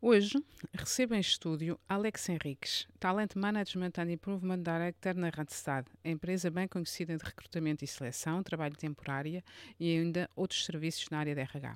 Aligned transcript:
Hoje 0.00 0.42
recebo 0.72 1.14
em 1.14 1.20
estúdio 1.20 1.78
Alex 1.88 2.28
Henriques, 2.28 2.88
Talent 2.98 3.36
Management 3.36 3.92
and 3.98 4.10
Improvement 4.10 4.62
Director 4.62 5.14
na 5.14 5.28
Randstad, 5.28 5.86
empresa 6.04 6.50
bem 6.50 6.66
conhecida 6.66 7.16
de 7.16 7.24
recrutamento 7.24 7.84
e 7.84 7.86
seleção, 7.86 8.42
trabalho 8.42 8.74
temporária 8.74 9.44
e 9.78 9.96
ainda 9.96 10.28
outros 10.34 10.64
serviços 10.64 11.08
na 11.10 11.18
área 11.18 11.34
de 11.34 11.40
RH. 11.40 11.74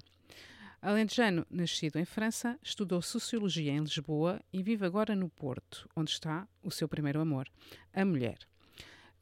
Alentejano, 0.81 1.47
nascido 1.49 1.99
em 1.99 2.05
França, 2.05 2.59
estudou 2.63 3.01
Sociologia 3.01 3.71
em 3.71 3.81
Lisboa 3.81 4.41
e 4.53 4.63
vive 4.63 4.85
agora 4.85 5.15
no 5.15 5.29
Porto, 5.29 5.89
onde 5.95 6.11
está 6.11 6.49
o 6.63 6.71
seu 6.73 6.89
primeiro 6.89 7.21
amor, 7.21 7.47
a 7.93 8.05
mulher. 8.05 8.39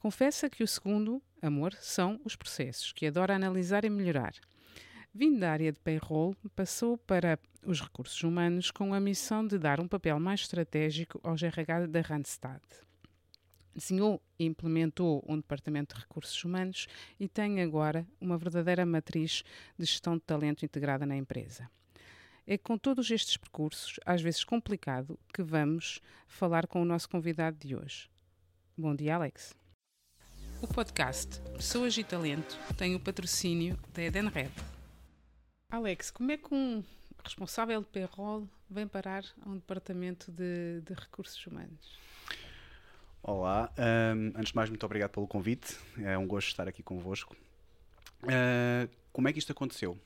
Confessa 0.01 0.48
que 0.48 0.64
o 0.64 0.67
segundo 0.67 1.23
amor 1.43 1.75
são 1.75 2.19
os 2.25 2.35
processos, 2.35 2.91
que 2.91 3.07
adora 3.07 3.37
analisar 3.37 3.85
e 3.85 3.90
melhorar. 3.90 4.32
Vindo 5.13 5.40
da 5.40 5.53
área 5.53 5.71
de 5.71 5.79
payroll, 5.79 6.35
passou 6.57 6.96
para 6.96 7.39
os 7.67 7.82
recursos 7.82 8.23
humanos 8.23 8.71
com 8.71 8.95
a 8.95 8.99
missão 8.99 9.46
de 9.46 9.59
dar 9.59 9.79
um 9.79 9.86
papel 9.86 10.18
mais 10.18 10.40
estratégico 10.40 11.21
aos 11.23 11.43
RH 11.43 11.86
da 11.89 12.00
Randstad. 12.00 12.63
Desenhou 13.75 14.23
e 14.39 14.46
implementou 14.46 15.23
um 15.29 15.36
departamento 15.36 15.95
de 15.95 16.01
recursos 16.01 16.43
humanos 16.43 16.87
e 17.18 17.29
tem 17.29 17.61
agora 17.61 18.07
uma 18.18 18.39
verdadeira 18.39 18.87
matriz 18.87 19.45
de 19.79 19.85
gestão 19.85 20.14
de 20.14 20.23
talento 20.23 20.64
integrada 20.64 21.04
na 21.04 21.17
empresa. 21.17 21.71
É 22.46 22.57
com 22.57 22.79
todos 22.79 23.11
estes 23.11 23.37
percursos, 23.37 24.01
às 24.07 24.23
vezes 24.23 24.45
complicado, 24.45 25.18
que 25.35 25.43
vamos 25.43 26.01
falar 26.26 26.67
com 26.67 26.81
o 26.81 26.87
nosso 26.87 27.07
convidado 27.07 27.59
de 27.59 27.76
hoje. 27.76 28.09
Bom 28.79 28.95
dia, 28.96 29.17
Alex. 29.17 29.60
O 30.63 30.69
podcast 30.69 31.41
Pessoas 31.57 31.96
e 31.96 32.05
Talento 32.05 32.59
tem 32.77 32.95
o 32.95 33.01
patrocínio 33.01 33.78
da 33.95 34.03
Edenred. 34.03 34.53
Alex, 35.73 36.11
como 36.11 36.31
é 36.33 36.37
que 36.37 36.55
um 36.55 36.84
responsável 37.25 37.81
de 37.81 37.87
payroll 37.87 38.47
vem 38.69 38.87
parar 38.87 39.25
a 39.41 39.49
um 39.49 39.55
departamento 39.55 40.31
de, 40.31 40.83
de 40.83 40.93
recursos 40.93 41.47
humanos? 41.47 41.99
Olá, 43.23 43.73
um, 43.79 44.39
antes 44.39 44.51
de 44.51 44.57
mais, 44.57 44.69
muito 44.69 44.84
obrigado 44.84 45.12
pelo 45.12 45.27
convite. 45.27 45.79
É 45.99 46.19
um 46.19 46.27
gosto 46.27 46.49
estar 46.49 46.69
aqui 46.69 46.83
convosco. 46.83 47.34
Uh, 48.25 48.87
como 49.15 49.29
é 49.29 49.33
que 49.33 49.39
isto 49.39 49.53
aconteceu? 49.53 49.99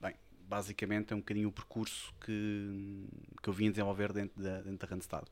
Bem, 0.00 0.16
basicamente 0.48 1.12
é 1.12 1.16
um 1.16 1.20
bocadinho 1.20 1.48
o 1.48 1.52
percurso 1.52 2.12
que, 2.24 3.06
que 3.40 3.48
eu 3.48 3.52
vim 3.52 3.70
desenvolver 3.70 4.12
dentro 4.12 4.42
da, 4.42 4.60
dentro 4.60 4.88
da 4.88 4.92
Randstad. 4.92 5.24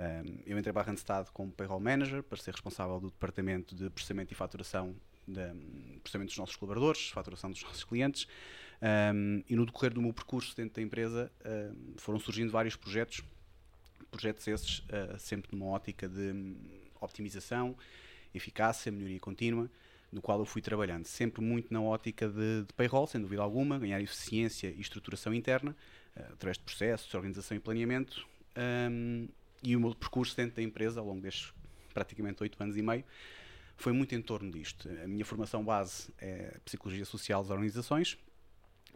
Um, 0.00 0.38
eu 0.46 0.58
entrei 0.58 0.72
para 0.72 0.80
a 0.80 0.84
Randstad 0.86 1.28
como 1.30 1.52
payroll 1.52 1.78
manager 1.78 2.22
para 2.22 2.38
ser 2.38 2.52
responsável 2.52 2.98
do 2.98 3.10
departamento 3.10 3.74
de 3.74 3.90
processamento 3.90 4.32
e 4.32 4.34
faturação, 4.34 4.96
de, 5.28 5.42
processamento 6.00 6.30
dos 6.30 6.38
nossos 6.38 6.56
colaboradores, 6.56 7.10
faturação 7.10 7.50
dos 7.50 7.60
nossos 7.64 7.84
clientes. 7.84 8.26
Um, 8.80 9.44
e 9.46 9.54
no 9.54 9.66
decorrer 9.66 9.92
do 9.92 10.00
meu 10.00 10.14
percurso 10.14 10.56
dentro 10.56 10.76
da 10.76 10.82
empresa 10.82 11.30
um, 11.44 11.98
foram 11.98 12.18
surgindo 12.18 12.50
vários 12.50 12.76
projetos, 12.76 13.22
projetos 14.10 14.48
esses 14.48 14.78
uh, 14.78 15.18
sempre 15.18 15.54
numa 15.54 15.66
ótica 15.66 16.08
de 16.08 16.56
optimização, 16.98 17.76
eficácia, 18.34 18.90
melhoria 18.90 19.20
contínua, 19.20 19.70
no 20.10 20.22
qual 20.22 20.38
eu 20.38 20.46
fui 20.46 20.62
trabalhando, 20.62 21.04
sempre 21.04 21.42
muito 21.42 21.70
na 21.70 21.82
ótica 21.82 22.26
de, 22.26 22.62
de 22.62 22.72
payroll, 22.72 23.06
sem 23.06 23.20
dúvida 23.20 23.42
alguma, 23.42 23.78
ganhar 23.78 24.00
eficiência 24.00 24.68
e 24.68 24.80
estruturação 24.80 25.34
interna, 25.34 25.76
uh, 26.16 26.32
através 26.32 26.56
de 26.56 26.64
processos, 26.64 27.12
organização 27.12 27.54
e 27.54 27.60
planeamento, 27.60 28.26
um, 28.56 29.28
e 29.62 29.76
o 29.76 29.80
meu 29.80 29.94
percurso 29.94 30.36
dentro 30.36 30.56
da 30.56 30.62
empresa, 30.62 31.00
ao 31.00 31.06
longo 31.06 31.20
destes 31.20 31.52
praticamente 31.92 32.42
oito 32.42 32.60
anos 32.62 32.76
e 32.76 32.82
meio, 32.82 33.04
foi 33.76 33.92
muito 33.92 34.14
em 34.14 34.22
torno 34.22 34.50
disto. 34.50 34.88
A 35.02 35.08
minha 35.08 35.24
formação 35.24 35.64
base 35.64 36.12
é 36.18 36.58
Psicologia 36.64 37.04
Social 37.04 37.42
das 37.42 37.50
Organizações, 37.50 38.18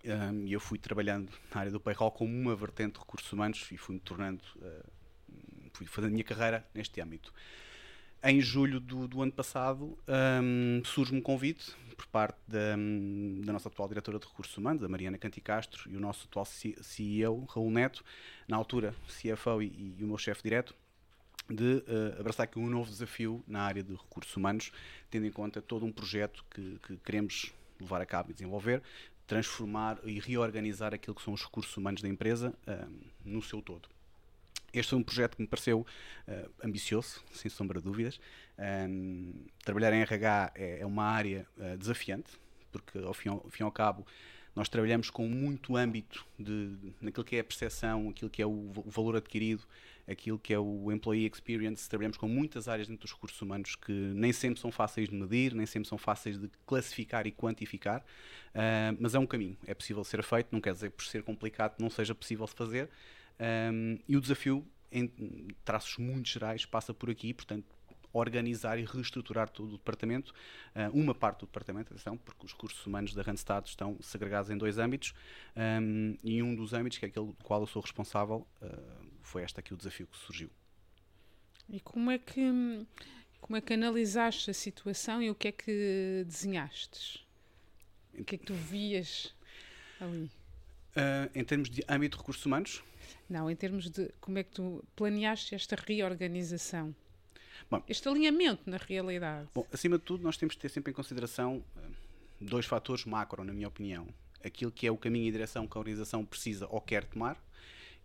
um, 0.05 0.47
e 0.47 0.53
eu 0.53 0.61
fui 0.61 0.79
trabalhando 0.79 1.33
na 1.53 1.61
área 1.61 1.73
do 1.73 1.81
payroll 1.81 2.11
como 2.11 2.31
uma 2.31 2.55
vertente 2.55 2.95
de 2.95 2.99
recursos 3.01 3.33
humanos 3.33 3.67
e 3.73 3.77
fui-me 3.79 4.01
tornando, 4.01 4.45
uh, 4.57 4.91
fui 5.73 5.87
fazendo 5.87 6.11
a 6.11 6.13
minha 6.13 6.25
carreira 6.25 6.67
neste 6.75 7.01
âmbito. 7.01 7.33
Em 8.27 8.41
julho 8.41 8.81
do, 8.81 9.07
do 9.07 9.21
ano 9.21 9.31
passado 9.31 9.99
um, 10.09 10.83
surge-me 10.83 11.19
um 11.19 11.23
convite 11.23 11.77
por 11.95 12.07
parte 12.07 12.39
da, 12.49 12.75
da, 13.45 13.53
nossa 13.53 13.69
atual 13.69 13.87
diretora 13.87 14.19
de 14.19 14.27
recursos 14.27 14.57
humanos, 14.57 14.83
a 14.83 14.89
Mariana 14.89 15.19
Canticastro, 15.19 15.91
e 15.91 15.95
o 15.95 16.01
nosso 16.01 16.27
atual 16.27 16.47
CEO, 16.47 17.45
Raul 17.45 17.71
Neto, 17.71 18.03
na 18.49 18.57
altura 18.57 18.95
CFO 19.09 19.61
e, 19.61 19.97
e 19.99 20.03
o 20.03 20.07
meu 20.07 20.17
chefe 20.17 20.43
direto, 20.43 20.75
de 21.51 21.85
uh, 21.87 22.19
abraçar 22.19 22.45
aqui 22.45 22.59
um 22.59 22.67
novo 22.67 22.91
desafio 22.91 23.45
na 23.47 23.61
área 23.61 23.83
de 23.83 23.93
recursos 23.93 24.35
humanos, 24.35 24.73
tendo 25.11 25.27
em 25.27 25.31
conta 25.31 25.61
todo 25.61 25.85
um 25.85 25.93
projeto 25.93 26.43
que, 26.51 26.79
que 26.87 26.97
queremos 26.97 27.53
levar 27.79 28.01
a 28.01 28.07
cabo 28.07 28.31
e 28.31 28.33
desenvolver, 28.33 28.83
transformar 29.27 29.99
e 30.03 30.19
reorganizar 30.19 30.95
aquilo 30.95 31.15
que 31.15 31.23
são 31.23 31.35
os 31.35 31.43
recursos 31.43 31.77
humanos 31.77 32.01
da 32.01 32.09
empresa 32.09 32.55
uh, 32.67 32.91
no 33.23 33.43
seu 33.43 33.61
todo. 33.61 33.94
Este 34.75 34.91
foi 34.91 34.99
um 34.99 35.03
projeto 35.03 35.37
que 35.37 35.43
me 35.43 35.49
pareceu 35.49 35.81
uh, 35.81 36.51
ambicioso, 36.63 37.23
sem 37.33 37.51
sombra 37.51 37.79
de 37.79 37.85
dúvidas. 37.85 38.19
Um, 38.59 39.47
trabalhar 39.65 39.93
em 39.93 40.01
RH 40.01 40.53
é, 40.55 40.81
é 40.81 40.87
uma 40.87 41.05
área 41.05 41.47
uh, 41.57 41.77
desafiante, 41.79 42.33
porque 42.73 42.99
ao 42.99 43.15
fim, 43.15 43.29
ao 43.29 43.49
fim 43.51 43.63
ao 43.63 43.71
cabo 43.71 44.05
nós 44.55 44.69
trabalhamos 44.69 45.11
com 45.11 45.27
muito 45.27 45.77
âmbito 45.77 46.25
de, 46.39 46.77
naquilo 47.01 47.25
que 47.25 47.37
é 47.37 47.41
a 47.41 47.45
percepção, 47.45 48.09
aquilo 48.09 48.31
que 48.31 48.41
é 48.41 48.47
o, 48.47 48.71
o, 48.77 48.91
valor 48.91 49.17
adquirido, 49.17 49.65
aquilo 50.07 50.39
que 50.39 50.55
é 50.55 50.59
o 50.59 50.93
employee 50.93 51.27
experience. 51.27 51.89
Trabalhamos 51.89 52.17
com 52.17 52.29
muitas 52.29 52.69
áreas 52.69 52.87
dentro 52.87 53.03
dos 53.03 53.13
recursos 53.13 53.41
humanos 53.43 53.75
que 53.75 53.93
nem 53.93 54.33
sempre 54.33 54.61
são 54.61 54.71
fáceis 54.71 55.09
de 55.09 55.15
medir, 55.15 55.55
nem 55.55 55.67
sempre 55.67 55.89
são 55.89 55.99
fáceis 55.99 56.39
de 56.39 56.49
classificar 56.65 57.27
e 57.27 57.33
quantificar, 57.33 58.01
uh, 58.01 58.97
mas 59.01 59.15
é 59.15 59.19
um 59.19 59.27
caminho, 59.27 59.57
é 59.67 59.75
possível 59.75 60.05
ser 60.05 60.23
feito, 60.23 60.49
não 60.53 60.61
quer 60.61 60.73
dizer 60.73 60.91
que 60.91 60.97
por 60.97 61.05
ser 61.05 61.23
complicado 61.25 61.75
não 61.81 61.91
seja 61.91 62.15
possível 62.15 62.47
fazer. 62.47 62.89
Um, 63.41 63.99
e 64.09 64.17
o 64.17 64.21
desafio, 64.21 64.67
em 64.91 65.09
traços 65.65 65.99
muito 65.99 66.29
gerais, 66.29 66.65
passa 66.65 66.95
por 66.95 67.11
aqui, 67.11 67.35
portanto, 67.35 67.67
organizar 68.13 68.79
e 68.79 68.85
reestruturar 68.85 69.49
todo 69.51 69.75
o 69.75 69.77
departamento, 69.77 70.33
uh, 70.77 70.97
uma 70.97 71.15
parte 71.15 71.41
do 71.41 71.47
departamento, 71.47 71.93
atenção, 71.93 72.17
porque 72.17 72.47
os 72.47 72.53
recursos 72.53 72.87
humanos 72.87 73.13
da 73.13 73.23
Randstad 73.23 73.67
estão 73.67 73.99
segregados 74.01 74.51
em 74.51 74.57
dois 74.57 74.79
âmbitos, 74.79 75.13
um, 75.57 76.17
e 76.23 76.41
um 76.41 76.55
dos 76.55 76.73
âmbitos, 76.73 76.99
que 76.99 77.05
é 77.05 77.09
aquele 77.09 77.27
do 77.27 77.35
qual 77.43 77.61
eu 77.61 77.67
sou 77.67 77.83
responsável, 77.83 78.47
uh, 78.63 79.07
foi 79.21 79.43
este 79.43 79.59
aqui 79.59 79.75
o 79.75 79.77
desafio 79.77 80.07
que 80.07 80.17
surgiu. 80.17 80.49
E 81.69 81.81
como 81.81 82.11
é 82.11 82.19
que 82.19 82.87
como 83.41 83.59
é 83.59 83.61
que 83.61 83.75
analisaste 83.75 84.51
a 84.51 84.55
situação 84.55 85.23
e 85.23 85.31
o 85.31 85.35
que 85.35 85.49
é 85.49 85.53
que 85.53 86.25
desenhaste? 86.27 87.27
O 88.19 88.25
que 88.25 88.37
é 88.37 88.39
que 88.39 88.47
tu 88.47 88.55
vias 88.55 89.35
ali? 90.01 90.31
Uh, 90.97 91.31
em 91.35 91.45
termos 91.45 91.69
de 91.69 91.85
âmbito 91.87 92.17
de 92.17 92.23
recursos 92.23 92.47
humanos? 92.47 92.83
Não, 93.29 93.51
em 93.51 93.57
termos 93.57 93.91
de 93.91 94.11
como 94.21 94.39
é 94.39 94.43
que 94.43 94.51
tu 94.51 94.85
planeaste 94.95 95.55
esta 95.55 95.77
reorganização? 95.77 96.95
Bom, 97.71 97.83
este 97.89 98.09
alinhamento 98.09 98.69
na 98.69 98.77
realidade. 98.77 99.49
Bom, 99.55 99.67
acima 99.73 99.99
de 99.99 100.05
tudo, 100.05 100.23
nós 100.23 100.37
temos 100.37 100.55
de 100.55 100.61
ter 100.61 100.69
sempre 100.69 100.91
em 100.91 100.95
consideração 100.95 101.65
uh, 101.77 101.81
dois 102.41 102.67
fatores 102.67 103.05
macro, 103.05 103.43
na 103.45 103.53
minha 103.53 103.69
opinião. 103.69 104.07
Aquilo 104.45 104.71
que 104.71 104.87
é 104.87 104.91
o 104.91 104.97
caminho 104.97 105.27
e 105.27 105.33
direção 105.33 105.67
que 105.67 105.77
a 105.77 105.81
organização 105.81 106.25
precisa 106.25 106.67
ou 106.71 106.81
quer 106.81 107.05
tomar 107.05 107.43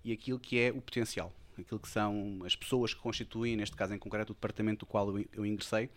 e 0.04 0.12
aquilo 0.12 0.40
que 0.40 0.60
é 0.60 0.72
o 0.72 0.82
potencial. 0.82 1.34
Aquilo 1.58 1.80
que 1.80 1.90
são 1.90 2.40
as 2.46 2.56
pessoas 2.56 2.94
que 2.94 3.02
constituem, 3.02 3.58
neste 3.58 3.76
caso 3.76 3.94
em 3.94 4.00
concreto, 4.00 4.31
o 4.31 4.36
departamento 4.36 4.80
do 4.80 4.86
qual 4.86 5.10
eu, 5.10 5.26
eu 5.34 5.46
ingressei, 5.46 5.90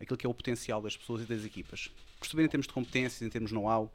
aquilo 0.00 0.16
que 0.16 0.26
é 0.26 0.28
o 0.28 0.32
potencial 0.32 0.80
das 0.80 0.96
pessoas 0.96 1.22
e 1.22 1.26
das 1.26 1.44
equipas. 1.44 1.90
Perceber 2.18 2.44
em 2.44 2.48
termos 2.48 2.66
de 2.66 2.72
competências, 2.72 3.20
em 3.20 3.28
termos 3.28 3.50
de 3.50 3.54
know-how, 3.54 3.92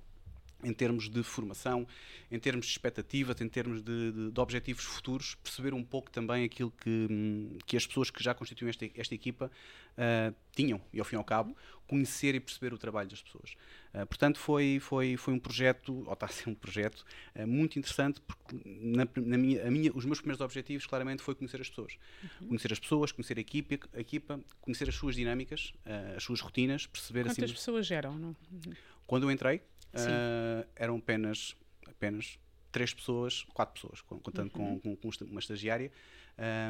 em 0.63 0.73
termos 0.73 1.09
de 1.09 1.21
formação, 1.23 1.87
em 2.31 2.39
termos 2.39 2.65
de 2.65 2.71
expectativas, 2.71 3.39
em 3.41 3.47
termos 3.47 3.81
de, 3.81 4.11
de, 4.11 4.31
de, 4.31 4.39
objetivos 4.39 4.83
futuros, 4.83 5.35
perceber 5.35 5.73
um 5.73 5.83
pouco 5.83 6.09
também 6.09 6.43
aquilo 6.43 6.71
que, 6.71 7.59
que 7.65 7.77
as 7.77 7.85
pessoas 7.85 8.09
que 8.09 8.23
já 8.23 8.33
constituem 8.33 8.69
esta, 8.69 8.89
esta 8.95 9.13
equipa 9.13 9.51
uh, 9.97 10.35
tinham 10.55 10.81
e, 10.91 10.99
ao 10.99 11.05
fim 11.05 11.15
e 11.15 11.17
ao 11.17 11.23
cabo, 11.23 11.55
conhecer 11.87 12.33
e 12.33 12.39
perceber 12.39 12.73
o 12.73 12.77
trabalho 12.77 13.07
das 13.07 13.21
pessoas. 13.21 13.55
Uh, 13.93 14.05
portanto, 14.07 14.39
foi, 14.39 14.79
foi, 14.81 15.17
foi 15.17 15.33
um 15.33 15.39
projeto, 15.39 16.03
ou 16.05 16.13
está 16.13 16.25
a 16.25 16.29
ser 16.29 16.49
um 16.49 16.55
projeto, 16.55 17.05
uh, 17.35 17.45
muito 17.45 17.77
interessante, 17.77 18.19
porque 18.21 18.59
na, 18.65 19.07
na 19.15 19.37
minha, 19.37 19.69
minha, 19.69 19.91
os 19.93 20.05
meus 20.05 20.19
primeiros 20.19 20.41
objetivos, 20.41 20.85
claramente, 20.87 21.21
foi 21.21 21.35
conhecer 21.35 21.61
as 21.61 21.69
pessoas. 21.69 21.97
Uhum. 22.41 22.47
Conhecer 22.47 22.73
as 22.73 22.79
pessoas, 22.79 23.11
conhecer 23.11 23.37
a 23.37 23.41
equipa, 23.41 23.87
a 23.93 23.99
equipa 23.99 24.39
conhecer 24.61 24.89
as 24.89 24.95
suas 24.95 25.15
dinâmicas, 25.15 25.73
as 26.15 26.23
suas 26.23 26.41
rotinas, 26.41 26.87
perceber... 26.87 27.23
Quantas 27.23 27.43
assim, 27.43 27.53
pessoas 27.53 27.91
eram? 27.91 28.17
Não? 28.17 28.35
Uhum. 28.51 28.73
Quando 29.07 29.23
eu 29.23 29.31
entrei, 29.31 29.61
uh, 30.01 30.67
eram 30.75 30.97
apenas, 30.97 31.55
apenas 31.87 32.39
três 32.71 32.93
pessoas, 32.93 33.45
quatro 33.53 33.75
pessoas, 33.75 34.01
contando 34.01 34.51
uhum. 34.55 34.79
com, 34.79 34.95
com, 34.95 35.09
uma 35.25 35.39
estagiária, 35.39 35.91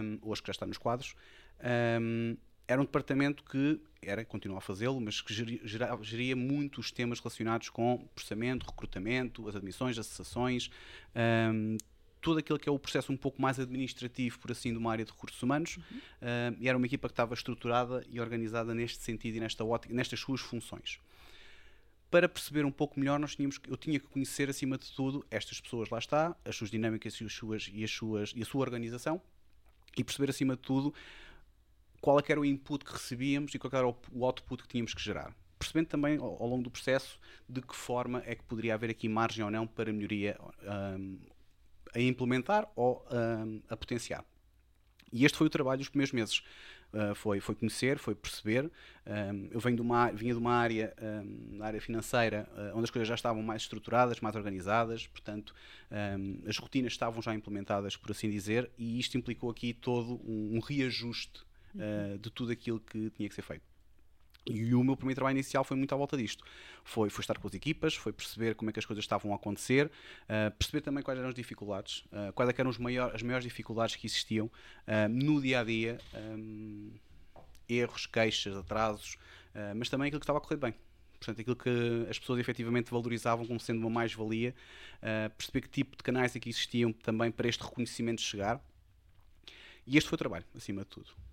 um, 0.02 0.20
hoje 0.22 0.42
que 0.42 0.48
já 0.48 0.52
está 0.52 0.66
nos 0.66 0.78
quadros. 0.78 1.16
Um, 2.00 2.38
era 2.68 2.82
um 2.82 2.86
departamento 2.86 3.44
que 3.44 3.80
era, 4.02 4.26
continua 4.26 4.58
a 4.58 4.62
fazê-lo, 4.62 5.00
mas 5.00 5.22
que 5.22 5.34
geria, 5.34 5.60
geria 6.02 6.36
muitos 6.36 6.92
temas 6.92 7.20
relacionados 7.20 7.70
com 7.70 8.08
processamento, 8.14 8.66
recrutamento, 8.66 9.48
as 9.48 9.56
admissões, 9.56 9.98
as 9.98 10.08
cessações, 10.08 10.70
um, 11.54 11.78
todo 12.22 12.40
aquilo 12.40 12.58
que 12.58 12.68
é 12.68 12.72
o 12.72 12.80
processo 12.80 13.12
um 13.12 13.18
pouco 13.18 13.40
mais 13.40 13.60
administrativo, 13.60 14.40
por 14.40 14.52
assim, 14.52 14.72
de 14.72 14.78
uma 14.80 14.92
área 14.92 15.06
de 15.06 15.12
recursos 15.12 15.42
humanos, 15.42 15.78
uhum. 15.78 15.84
uh, 15.84 16.58
e 16.60 16.68
era 16.68 16.78
uma 16.78 16.88
equipa 16.88 17.08
que 17.08 17.14
estava 17.14 17.34
estruturada 17.36 18.04
e 18.10 18.20
organizada 18.20 18.74
neste 18.74 19.04
sentido 19.04 19.36
e 19.36 19.40
nesta 19.40 19.64
ótica, 19.64 19.94
nestas 19.94 20.20
suas 20.20 20.42
funções. 20.42 21.00
Para 22.16 22.30
perceber 22.30 22.64
um 22.64 22.72
pouco 22.72 22.98
melhor, 22.98 23.20
nós 23.20 23.36
tínhamos, 23.36 23.60
eu 23.68 23.76
tinha 23.76 24.00
que 24.00 24.08
conhecer, 24.08 24.50
acima 24.50 24.78
de 24.78 24.90
tudo, 24.90 25.26
estas 25.30 25.60
pessoas 25.60 25.90
lá 25.90 26.00
está, 26.00 26.34
as 26.46 26.56
suas 26.56 26.72
dinâmicas 26.72 27.20
e, 27.20 27.26
as 27.26 27.34
suas, 27.34 27.70
e, 27.74 27.84
as 27.84 27.92
suas, 27.92 28.32
e 28.34 28.42
a 28.42 28.46
sua 28.46 28.62
organização, 28.62 29.22
e 29.98 30.02
perceber, 30.02 30.30
acima 30.30 30.56
de 30.56 30.62
tudo, 30.62 30.94
qual 32.00 32.18
é 32.18 32.24
era 32.30 32.40
o 32.40 32.46
input 32.46 32.86
que 32.86 32.94
recebíamos 32.94 33.54
e 33.54 33.60
qual 33.60 33.70
era 33.74 33.86
o 33.86 34.26
output 34.26 34.64
que 34.64 34.70
tínhamos 34.70 34.94
que 34.94 35.02
gerar. 35.02 35.36
Percebendo 35.60 35.88
também, 35.88 36.18
ao, 36.18 36.42
ao 36.42 36.48
longo 36.48 36.64
do 36.64 36.72
processo, 36.72 37.20
de 37.50 37.62
que 37.62 37.76
forma 37.76 38.24
é 38.26 38.34
que 38.34 38.44
poderia 38.44 38.76
haver 38.76 38.92
aqui 38.92 39.10
margem 39.10 39.44
ou 39.44 39.52
não 39.52 39.68
para 39.68 39.92
melhoria 39.92 40.40
um, 40.98 41.20
a 41.94 42.00
implementar 42.00 42.66
ou 42.78 43.06
um, 43.12 43.62
a 43.68 43.76
potenciar. 43.76 44.24
E 45.12 45.26
este 45.26 45.38
foi 45.38 45.48
o 45.48 45.50
trabalho 45.50 45.80
dos 45.80 45.90
primeiros 45.90 46.14
meses. 46.14 46.42
Uh, 46.96 47.14
foi, 47.14 47.42
foi 47.42 47.54
conhecer, 47.56 48.00
foi 48.00 48.16
perceber. 48.16 48.72
Um, 49.06 49.50
eu 49.52 49.60
venho 49.60 49.76
de 49.76 49.82
uma, 49.82 50.10
vinha 50.12 50.34
de 50.34 50.40
uma 50.40 50.54
área, 50.54 50.94
um, 51.02 51.62
área 51.62 51.82
financeira, 51.82 52.48
uh, 52.54 52.72
onde 52.74 52.86
as 52.86 52.90
coisas 52.90 53.06
já 53.06 53.16
estavam 53.16 53.44
mais 53.44 53.64
estruturadas, 53.64 54.22
mais 54.22 54.34
organizadas, 54.34 55.06
portanto, 55.06 55.54
um, 55.92 56.48
as 56.48 56.58
rotinas 56.58 56.94
estavam 56.94 57.22
já 57.22 57.36
implementadas, 57.36 57.98
por 57.98 58.12
assim 58.12 58.30
dizer, 58.30 58.72
e 58.78 58.98
isto 58.98 59.18
implicou 59.18 59.52
aqui 59.52 59.74
todo 59.74 60.22
um, 60.26 60.56
um 60.56 60.60
reajuste 60.62 61.44
uh, 61.76 62.18
de 62.18 62.30
tudo 62.30 62.54
aquilo 62.54 62.80
que 62.80 63.10
tinha 63.10 63.28
que 63.28 63.36
ser 63.36 63.42
feito. 63.42 63.75
E 64.46 64.76
o 64.76 64.84
meu 64.84 64.96
primeiro 64.96 65.16
trabalho 65.16 65.36
inicial 65.36 65.64
foi 65.64 65.76
muito 65.76 65.94
à 65.94 65.98
volta 65.98 66.16
disto. 66.16 66.44
Foi, 66.84 67.10
foi 67.10 67.22
estar 67.24 67.38
com 67.40 67.48
as 67.48 67.54
equipas, 67.56 67.96
foi 67.96 68.14
perceber 68.14 68.54
como 68.54 68.70
é 68.70 68.74
que 68.74 68.80
as 68.80 68.86
coisas 68.86 69.04
estavam 69.04 69.34
a 69.34 69.36
acontecer, 69.36 69.88
uh, 69.88 70.52
perceber 70.56 70.82
também 70.82 71.04
quais 71.04 71.18
eram 71.18 71.30
as 71.30 71.36
dificuldades, 71.36 72.06
uh, 72.12 72.32
quais 72.34 72.54
eram 72.56 72.70
os 72.70 72.78
maior, 72.78 73.16
as 73.16 73.24
maiores 73.24 73.44
dificuldades 73.44 73.96
que 73.96 74.06
existiam 74.06 74.46
uh, 74.46 75.10
no 75.10 75.42
dia 75.42 75.62
a 75.62 75.64
dia, 75.64 75.98
um, 76.14 76.92
erros, 77.68 78.06
queixas, 78.06 78.56
atrasos, 78.56 79.18
mas 79.76 79.90
também 79.90 80.08
aquilo 80.08 80.20
que 80.20 80.26
estava 80.26 80.38
a 80.38 80.42
correr 80.42 80.58
bem. 80.58 80.76
Portanto, 81.18 81.40
aquilo 81.40 81.56
que 81.56 82.08
as 82.10 82.20
pessoas 82.20 82.40
efetivamente 82.40 82.92
valorizavam 82.92 83.48
como 83.48 83.60
sendo 83.60 83.80
uma 83.80 83.90
mais-valia, 83.90 84.54
perceber 85.38 85.62
que 85.62 85.70
tipo 85.70 85.96
de 85.96 86.04
canais 86.04 86.36
é 86.36 86.40
que 86.40 86.50
existiam 86.50 86.92
também 86.92 87.32
para 87.32 87.48
este 87.48 87.64
reconhecimento 87.64 88.22
chegar. 88.22 88.62
E 89.88 89.98
este 89.98 90.10
foi 90.10 90.18
o 90.18 90.20
trabalho, 90.20 90.46
acima 90.54 90.82
de 90.82 90.90
tudo. 90.90 91.25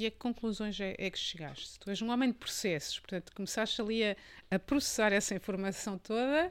E 0.00 0.06
a 0.06 0.10
que 0.10 0.16
conclusões 0.16 0.80
é, 0.80 0.94
é, 0.96 1.10
que 1.10 1.18
chegaste? 1.18 1.78
Tu 1.78 1.90
és 1.90 2.00
um 2.00 2.08
homem 2.08 2.30
de 2.30 2.38
processos, 2.38 2.98
portanto, 2.98 3.34
começaste 3.34 3.82
ali 3.82 4.02
a, 4.02 4.16
a 4.50 4.58
processar 4.58 5.12
essa 5.12 5.34
informação 5.34 5.98
toda 5.98 6.50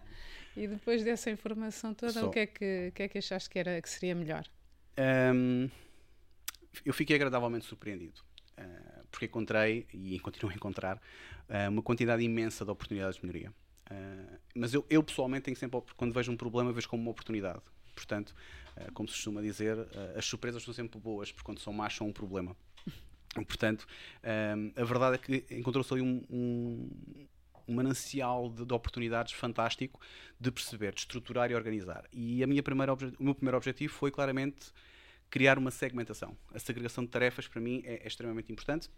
e 0.56 0.68
depois 0.68 1.04
dessa 1.04 1.32
informação 1.32 1.92
toda, 1.92 2.28
o 2.28 2.30
que 2.30 2.40
é 2.42 2.46
que, 2.46 2.92
que, 2.94 3.02
é 3.02 3.08
que 3.08 3.18
achaste 3.18 3.50
que, 3.50 3.58
era, 3.58 3.82
que 3.82 3.90
seria 3.90 4.14
melhor? 4.14 4.46
Um, 5.34 5.68
eu 6.86 6.94
fiquei 6.94 7.16
agradavelmente 7.16 7.66
surpreendido, 7.66 8.22
uh, 8.60 9.08
porque 9.10 9.26
encontrei, 9.26 9.88
e 9.92 10.20
continuo 10.22 10.52
a 10.52 10.56
encontrar, 10.56 10.98
uh, 10.98 11.72
uma 11.72 11.82
quantidade 11.82 12.22
imensa 12.22 12.64
de 12.64 12.70
oportunidades 12.70 13.20
de 13.20 13.26
melhoria. 13.26 13.52
Uh, 13.90 14.38
mas 14.54 14.76
eu, 14.76 14.86
eu, 14.92 15.02
pessoalmente 15.02 15.46
tenho 15.46 15.58
sempre, 15.58 15.82
quando 15.98 16.14
vejo 16.14 16.32
um 16.32 16.38
problema, 16.38 16.72
vejo 16.72 16.88
como 16.88 17.02
uma 17.02 17.10
oportunidade. 17.10 17.64
Portanto, 17.96 18.36
como 18.94 19.10
se 19.10 19.16
costuma 19.16 19.42
dizer, 19.42 19.76
as 20.16 20.24
surpresas 20.24 20.64
são 20.64 20.74
sempre 20.74 20.98
boas, 20.98 21.34
porque 21.34 21.46
quando 21.46 21.60
são 21.60 21.74
más 21.74 21.94
são 21.94 22.08
um 22.08 22.14
problema. 22.14 22.56
Portanto, 23.36 23.86
um, 24.58 24.72
a 24.76 24.84
verdade 24.84 25.16
é 25.16 25.18
que 25.18 25.56
encontrou-se 25.56 25.94
ali 25.94 26.02
um, 26.02 26.24
um, 26.30 26.90
um 27.68 27.74
manancial 27.76 28.50
de, 28.50 28.66
de, 28.66 28.74
oportunidades 28.74 29.34
fantástico 29.34 30.00
de 30.40 30.52
perceber, 30.52 30.94
de 30.94 31.02
estruturar 31.02 31.52
e 31.52 31.56
organizar. 31.56 32.06
E 32.12 32.44
a 32.44 32.48
minha 32.48 32.64
primeira 32.64 32.94
o 32.94 33.24
meu 33.24 33.36
primeiro 33.36 33.58
objetivo 33.58 33.94
foi 33.94 34.10
claramente 34.10 34.72
criar 35.30 35.60
uma 35.60 35.70
segmentação. 35.70 36.36
A 36.54 36.60
segregação 36.60 37.04
de 37.04 37.12
tarefas 37.12 37.48
para 37.48 37.62
mim 37.62 37.84
é, 37.86 38.04
é 38.04 38.08
extremamente 38.08 38.52
importante 38.52 38.90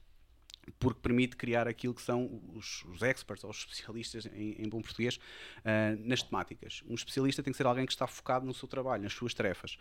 porque 0.80 1.00
permite 1.02 1.36
criar 1.36 1.68
aquilo 1.68 1.94
que 1.94 2.02
são 2.02 2.42
os, 2.54 2.84
os 2.86 3.02
experts 3.02 3.44
ou 3.44 3.50
os 3.50 3.58
especialistas 3.58 4.26
em, 4.28 4.62
em 4.62 4.70
bom 4.70 4.82
português 4.82 5.18
uh, 5.18 6.00
nas 6.00 6.22
temáticas. 6.22 6.84
Um 6.88 6.94
especialista 6.94 7.42
tem 7.42 7.52
que 7.52 7.58
ser 7.58 7.66
alguém 7.66 7.86
que 7.86 7.92
está 7.92 8.08
focado 8.08 8.46
no 8.46 8.54
seu 8.54 8.68
trabalho, 8.68 9.04
nas 9.04 9.14
suas 9.14 9.34
tarefas. 9.34 9.78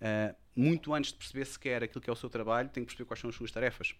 Uh, 0.00 0.34
muito 0.56 0.94
antes 0.94 1.12
de 1.12 1.18
perceber 1.18 1.44
sequer 1.44 1.82
aquilo 1.82 2.00
que 2.00 2.08
é 2.08 2.12
o 2.12 2.16
seu 2.16 2.30
trabalho, 2.30 2.68
tem 2.68 2.84
que 2.84 2.88
perceber 2.88 3.06
quais 3.06 3.20
são 3.20 3.30
as 3.30 3.36
suas 3.36 3.50
tarefas. 3.50 3.94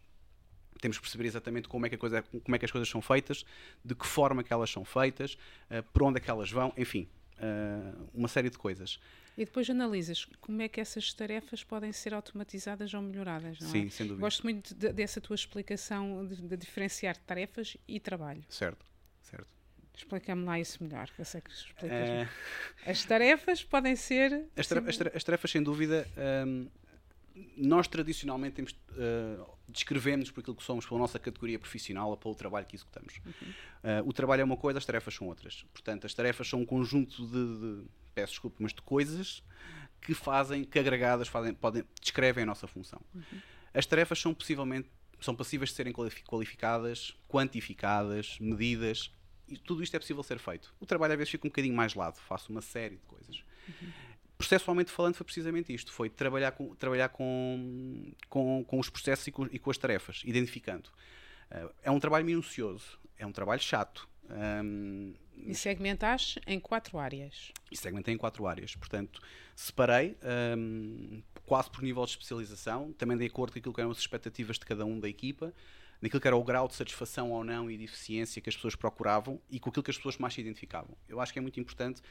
Temos 0.81 0.99
que 0.99 1.03
perceber 1.03 1.27
exatamente 1.27 1.69
como 1.69 1.87
é 1.87 1.89
que, 1.89 1.97
coisa, 1.97 2.23
como 2.23 2.55
é 2.55 2.59
que 2.59 2.65
as 2.65 2.71
coisas 2.71 2.89
são 2.89 3.01
feitas, 3.01 3.45
de 3.85 3.95
que 3.95 4.07
forma 4.07 4.43
que 4.43 4.53
elas 4.53 4.71
são 4.71 4.85
feitas, 4.85 5.35
uh, 5.71 5.83
por 5.93 6.03
onde 6.03 6.19
é 6.19 6.21
que 6.21 6.31
elas 6.31 6.51
vão, 6.51 6.73
enfim, 6.77 7.09
uh, 7.39 8.11
uma 8.13 8.29
série 8.29 8.51
de 8.51 8.59
coisas. 8.59 8.99
E 9.37 9.45
depois 9.45 9.69
analisas 9.69 10.27
como 10.41 10.63
é 10.63 10.69
que 10.69 10.81
essas 10.81 11.13
tarefas 11.13 11.65
podem 11.65 11.93
ser 11.93 12.15
automatizadas 12.15 12.95
ou 12.95 13.03
melhoradas, 13.03 13.59
não 13.61 13.69
Sim, 13.69 13.87
é? 13.87 13.91
sem 13.91 14.07
dúvida. 14.07 14.21
Gosto 14.21 14.43
muito 14.45 14.75
de, 14.75 14.93
dessa 14.93 15.21
tua 15.21 15.35
explicação 15.35 16.27
de, 16.27 16.37
de, 16.37 16.57
diferenciar 16.57 17.17
tarefas 17.17 17.77
e 17.89 17.99
trabalho. 17.99 18.45
Certo, 18.49 18.87
certo. 19.23 19.53
Explica-me 19.97 20.45
lá 20.45 20.59
isso 20.59 20.83
melhor, 20.83 21.09
que 21.09 21.21
eu 21.21 21.25
sei 21.25 21.41
que 21.41 21.51
explicas. 21.51 21.91
É... 21.91 22.29
As 22.85 23.05
tarefas 23.05 23.63
podem 23.63 23.95
ser. 23.95 24.47
As, 24.57 24.67
tarefas, 24.67 25.01
as 25.15 25.25
tarefas 25.25 25.51
sem 25.51 25.63
dúvida. 25.63 26.07
Um, 26.47 26.69
nós 27.57 27.89
tradicionalmente 27.89 28.55
temos, 28.55 28.73
uh, 28.73 29.59
descrevemos 29.69 30.31
por 30.31 30.41
aquilo 30.41 30.55
que 30.57 30.63
somos, 30.63 30.87
pela 30.87 31.01
nossa 31.01 31.19
categoria 31.19 31.59
profissional 31.59 32.11
ou 32.11 32.17
pelo 32.17 32.35
trabalho 32.35 32.67
que 32.67 32.77
executamos. 32.77 33.21
Uhum. 33.25 33.51
Uh, 33.51 34.09
o 34.09 34.13
trabalho 34.13 34.43
é 34.43 34.45
uma 34.45 34.57
coisa, 34.57 34.79
as 34.79 34.85
tarefas 34.85 35.15
são 35.15 35.29
outras. 35.29 35.65
Portanto, 35.73 36.07
as 36.07 36.15
tarefas 36.15 36.49
são 36.49 36.61
um 36.61 36.67
conjunto 36.67 37.27
de, 37.27 37.83
de 37.83 37.89
peço 38.15 38.33
desculpa, 38.33 38.57
mas 38.61 38.73
de 38.73 38.83
coisas 38.83 39.43
que 40.01 40.15
fazem, 40.15 40.65
que 40.65 40.79
agregadas 40.79 41.29
fazem, 41.29 41.55
podem, 41.55 41.85
descrevem 42.01 42.43
a 42.43 42.47
nossa 42.47 42.67
função. 42.67 43.01
Uhum. 43.15 43.41
As 43.73 43.87
tarefas 43.87 44.19
são 44.21 44.33
possivelmente 44.33 44.89
são 45.21 45.35
passíveis 45.35 45.71
de 45.71 45.77
serem 45.77 45.93
qualificadas, 45.93 47.17
quantificadas, 47.29 48.37
medidas, 48.39 49.11
e 49.49 49.59
tudo 49.59 49.83
isto 49.83 49.95
é 49.95 49.99
possível 49.99 50.23
ser 50.23 50.39
feito. 50.39 50.75
O 50.81 50.87
trabalho 50.87 51.13
às 51.13 51.19
vezes 51.19 51.31
fica 51.31 51.47
um 51.47 51.51
bocadinho 51.51 51.75
mais 51.75 51.95
lado, 51.95 52.17
faço 52.17 52.51
uma 52.51 52.63
série 52.63 52.97
de 52.97 53.03
coisas. 53.03 53.45
Uhum. 53.69 53.93
Processualmente 54.37 54.91
falando, 54.91 55.15
foi 55.15 55.25
precisamente 55.25 55.73
isto: 55.73 55.93
foi 55.93 56.11
trabalhar 56.11 56.53
com, 56.53 56.75
trabalhar 56.75 57.09
com, 57.09 58.13
com, 58.29 58.65
com 58.65 58.79
os 58.79 58.91
processos 58.91 59.27
e 59.27 59.33
com, 59.33 59.47
e 59.51 59.59
com 59.59 59.71
as 59.71 59.79
tarefas, 59.79 60.23
identificando. 60.25 60.91
Uh, 61.51 61.73
é 61.83 61.91
um 61.91 62.01
trabalho 62.01 62.25
minucioso, 62.25 62.99
é 63.19 63.27
um 63.27 63.33
trabalho 63.33 63.63
chato. 63.63 64.09
Um, 64.31 65.15
e 65.37 65.55
segmentaste 65.55 66.41
em 66.47 66.59
quatro 66.59 66.99
áreas. 66.99 67.53
E 67.71 67.77
segmentei 67.77 68.15
em 68.15 68.17
quatro 68.17 68.47
áreas. 68.47 68.75
Portanto, 68.75 69.21
separei 69.55 70.17
um, 70.57 71.23
quase 71.45 71.71
por 71.71 71.83
nível 71.83 72.05
de 72.05 72.13
especialização, 72.13 72.93
também 72.93 73.17
de 73.17 73.27
acordo 73.27 73.53
com 73.53 73.59
aquilo 73.59 73.75
que 73.75 73.81
eram 73.81 73.91
as 73.91 73.99
expectativas 73.99 74.59
de 74.59 74.65
cada 74.65 74.85
um 74.85 74.99
da 74.99 75.09
equipa 75.09 75.53
naquilo 76.05 76.21
que 76.21 76.29
era 76.29 76.37
o 76.37 76.45
grau 76.45 76.69
de 76.69 76.75
satisfação 76.75 77.31
ou 77.31 77.43
não 77.43 77.71
e 77.71 77.79
de 77.79 77.85
eficiência 77.85 78.43
que 78.43 78.51
as 78.51 78.55
pessoas 78.55 78.77
procuravam 78.77 79.41
e 79.51 79.59
com 79.59 79.71
aquilo 79.71 79.83
que 79.83 79.91
as 79.91 79.97
pessoas 79.97 80.19
mais 80.19 80.35
se 80.35 80.41
identificavam. 80.43 80.95
Eu 81.09 81.19
acho 81.19 81.33
que 81.33 81.39
é 81.39 81.43
muito 81.43 81.59
importante. 81.59 82.03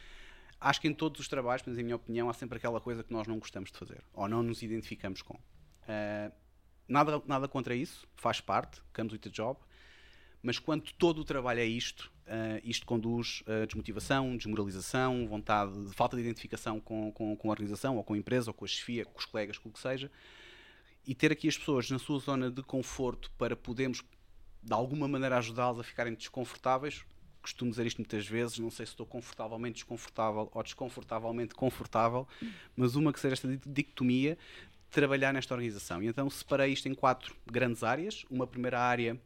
Acho 0.59 0.81
que 0.81 0.87
em 0.87 0.93
todos 0.95 1.21
os 1.21 1.27
trabalhos, 1.27 1.61
mas 1.67 1.77
em 1.77 1.83
minha 1.83 1.95
opinião, 1.95 2.27
há 2.27 2.33
sempre 2.33 2.57
aquela 2.57 2.81
coisa 2.81 3.03
que 3.03 3.13
nós 3.13 3.27
não 3.27 3.37
gostamos 3.37 3.71
de 3.71 3.77
fazer 3.77 4.03
ou 4.11 4.27
não 4.27 4.41
nos 4.41 4.63
identificamos 4.63 5.21
com. 5.21 5.35
Uh, 5.35 6.33
nada, 6.87 7.21
nada 7.27 7.47
contra 7.47 7.75
isso, 7.75 8.07
faz 8.15 8.41
parte, 8.41 8.81
comes 8.95 9.13
with 9.13 9.19
the 9.19 9.29
job, 9.29 9.59
mas 10.41 10.57
quando 10.57 10.91
todo 10.93 11.19
o 11.21 11.23
trabalho 11.23 11.59
é 11.59 11.65
isto, 11.65 12.11
uh, 12.25 12.59
isto 12.63 12.87
conduz 12.87 13.43
a 13.45 13.67
desmotivação, 13.67 14.35
desmoralização, 14.35 15.27
vontade, 15.27 15.71
falta 15.93 16.17
de 16.17 16.23
identificação 16.23 16.79
com, 16.79 17.11
com, 17.11 17.35
com 17.37 17.47
a 17.47 17.51
organização, 17.51 17.95
ou 17.97 18.03
com 18.03 18.15
a 18.15 18.17
empresa, 18.17 18.49
ou 18.49 18.55
com 18.55 18.65
a 18.65 18.67
chefia, 18.67 19.05
com 19.05 19.19
os 19.19 19.25
colegas, 19.25 19.59
com 19.59 19.69
o 19.69 19.71
que 19.71 19.79
seja 19.79 20.09
e 21.05 21.13
ter 21.13 21.31
aqui 21.31 21.47
as 21.47 21.57
pessoas 21.57 21.89
na 21.89 21.99
sua 21.99 22.19
zona 22.19 22.49
de 22.49 22.63
conforto 22.63 23.31
para 23.37 23.55
podermos 23.55 24.01
de 24.61 24.73
alguma 24.73 25.07
maneira 25.07 25.37
ajudá-las 25.37 25.79
a 25.79 25.83
ficarem 25.83 26.13
desconfortáveis. 26.13 27.03
Costumo 27.41 27.71
dizer 27.71 27.85
isto 27.85 27.97
muitas 27.97 28.25
vezes, 28.25 28.57
não 28.59 28.71
sei 28.71 28.85
se 28.85 28.93
estou 28.93 29.05
confortavelmente 29.05 29.75
desconfortável 29.75 30.49
ou 30.53 30.63
desconfortavelmente 30.63 31.53
confortável, 31.53 32.25
mas 32.75 32.95
uma 32.95 33.11
que 33.11 33.19
seja 33.19 33.33
esta 33.33 33.59
dicotomia, 33.65 34.37
trabalhar 34.89 35.33
nesta 35.33 35.53
organização. 35.53 36.01
E 36.01 36.07
então 36.07 36.29
separei 36.29 36.71
isto 36.71 36.87
em 36.87 36.93
quatro 36.93 37.35
grandes 37.45 37.83
áreas. 37.83 38.23
Uma 38.29 38.47
primeira 38.47 38.79
área 38.79 39.19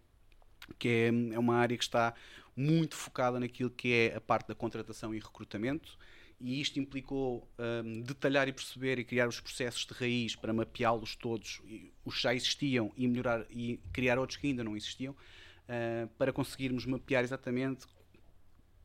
que 0.80 0.88
é, 0.88 1.08
é 1.36 1.40
uma 1.40 1.56
área 1.56 1.78
que 1.78 1.84
está 1.84 2.16
muito 2.56 2.96
focada 2.96 3.40
naquilo 3.40 3.70
que 3.70 3.94
é 3.94 4.16
a 4.16 4.22
parte 4.22 4.48
da 4.48 4.56
contratação 4.56 5.14
e 5.14 5.20
recrutamento 5.20 5.96
e 6.40 6.62
isto 6.62 6.80
implicou 6.80 7.48
um, 7.58 8.02
detalhar 8.02 8.48
e 8.48 8.54
perceber 8.54 9.00
e 9.00 9.04
criar 9.04 9.28
os 9.28 9.40
processos 9.40 9.86
de 9.86 9.94
raiz 9.94 10.36
para 10.36 10.54
mapeá-los 10.54 11.16
todos, 11.16 11.62
os 12.06 12.16
que 12.16 12.22
já 12.22 12.34
existiam 12.34 12.92
e 12.96 13.08
melhorar 13.08 13.46
e 13.50 13.80
criar 13.92 14.20
outros 14.20 14.38
que 14.38 14.48
ainda 14.48 14.64
não 14.64 14.76
existiam, 14.76 15.14
uh, 15.14 16.08
para 16.18 16.32
conseguirmos 16.32 16.86
mapear 16.86 17.24
exatamente 17.24 17.88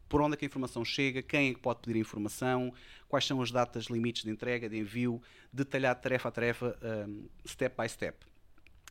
por 0.09 0.21
onde 0.21 0.35
é 0.35 0.37
que 0.37 0.45
a 0.45 0.49
informação 0.49 0.85
chega, 0.85 1.23
quem 1.23 1.49
é 1.49 1.55
que 1.55 1.61
pode 1.61 1.81
pedir 1.81 1.97
a 1.97 2.01
informação, 2.01 2.73
quais 3.09 3.25
são 3.27 3.41
as 3.41 3.51
datas 3.51 3.85
limites 3.87 4.25
de 4.25 4.31
entrega, 4.31 4.69
de 4.69 4.79
envio, 4.79 5.23
detalhar 5.51 5.99
tarefa 5.99 6.29
a 6.29 6.31
tarefa, 6.31 6.79
um, 7.09 7.29
step 7.47 7.75
by 7.81 7.89
step. 7.89 8.19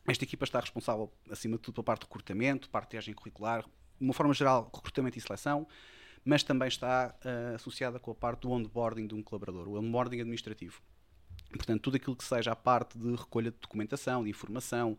Esta 0.07 0.23
equipa 0.23 0.45
está 0.45 0.59
responsável, 0.59 1.11
acima 1.29 1.57
de 1.57 1.61
tudo, 1.61 1.75
pela 1.75 1.83
parte 1.83 2.01
de 2.01 2.07
recrutamento, 2.07 2.67
parte 2.71 2.85
de 2.85 2.89
triagem 2.89 3.13
curricular, 3.13 3.61
de 3.63 3.69
uma 4.03 4.13
forma 4.13 4.33
geral, 4.33 4.71
recrutamento 4.73 5.15
e 5.15 5.21
seleção, 5.21 5.67
mas 6.23 6.43
também 6.43 6.67
está 6.67 7.15
uh, 7.25 7.55
associada 7.55 7.99
com 7.99 8.11
a 8.11 8.15
parte 8.15 8.41
do 8.41 8.51
onboarding 8.51 9.07
de 9.07 9.15
um 9.15 9.23
colaborador, 9.23 9.67
o 9.67 9.79
onboarding 9.79 10.21
administrativo. 10.21 10.81
Portanto, 11.49 11.81
tudo 11.81 11.97
aquilo 11.97 12.15
que 12.15 12.23
seja 12.23 12.51
a 12.51 12.55
parte 12.55 12.97
de 12.97 13.13
recolha 13.13 13.51
de 13.51 13.57
documentação, 13.57 14.23
de 14.23 14.29
informação, 14.29 14.97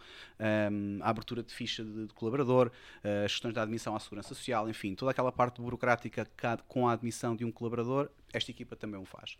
um, 0.71 0.99
a 1.03 1.09
abertura 1.09 1.43
de 1.43 1.53
ficha 1.53 1.83
de, 1.83 2.07
de 2.07 2.15
colaborador, 2.15 2.69
uh, 2.69 3.25
as 3.25 3.33
questões 3.33 3.55
da 3.55 3.63
admissão 3.63 3.97
à 3.97 4.01
segurança 4.01 4.29
social, 4.29 4.69
enfim, 4.69 4.95
toda 4.95 5.11
aquela 5.11 5.33
parte 5.33 5.61
burocrática 5.61 6.29
com 6.69 6.89
a 6.89 6.93
admissão 6.93 7.35
de 7.35 7.45
um 7.45 7.51
colaborador, 7.51 8.11
esta 8.33 8.51
equipa 8.51 8.77
também 8.77 9.01
o 9.01 9.05
faz. 9.07 9.39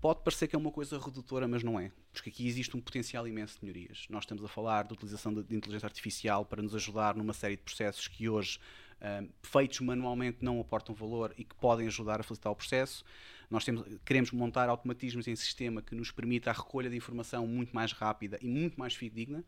Pode 0.00 0.22
parecer 0.22 0.48
que 0.48 0.56
é 0.56 0.58
uma 0.58 0.70
coisa 0.70 0.98
redutora, 0.98 1.46
mas 1.46 1.62
não 1.62 1.78
é, 1.78 1.92
porque 2.10 2.30
aqui 2.30 2.48
existe 2.48 2.74
um 2.74 2.80
potencial 2.80 3.28
imenso 3.28 3.60
de 3.60 3.66
melhorias. 3.66 4.06
Nós 4.08 4.24
estamos 4.24 4.42
a 4.42 4.48
falar 4.48 4.84
de 4.84 4.94
utilização 4.94 5.34
de, 5.34 5.42
de 5.42 5.54
inteligência 5.54 5.86
artificial 5.86 6.42
para 6.42 6.62
nos 6.62 6.74
ajudar 6.74 7.14
numa 7.14 7.34
série 7.34 7.56
de 7.56 7.62
processos 7.62 8.08
que 8.08 8.26
hoje, 8.26 8.58
feitos 9.42 9.80
manualmente, 9.80 10.38
não 10.40 10.60
aportam 10.60 10.94
valor 10.94 11.32
e 11.36 11.44
que 11.44 11.54
podem 11.54 11.86
ajudar 11.86 12.20
a 12.20 12.22
facilitar 12.22 12.52
o 12.52 12.56
processo. 12.56 13.04
Nós 13.50 13.64
temos, 13.64 13.84
queremos 14.04 14.30
montar 14.30 14.68
automatismos 14.68 15.26
em 15.26 15.34
sistema 15.34 15.82
que 15.82 15.94
nos 15.94 16.10
permita 16.10 16.50
a 16.50 16.52
recolha 16.52 16.88
de 16.88 16.96
informação 16.96 17.46
muito 17.46 17.74
mais 17.74 17.92
rápida 17.92 18.38
e 18.40 18.48
muito 18.48 18.78
mais 18.78 18.94
fidedigna. 18.94 19.44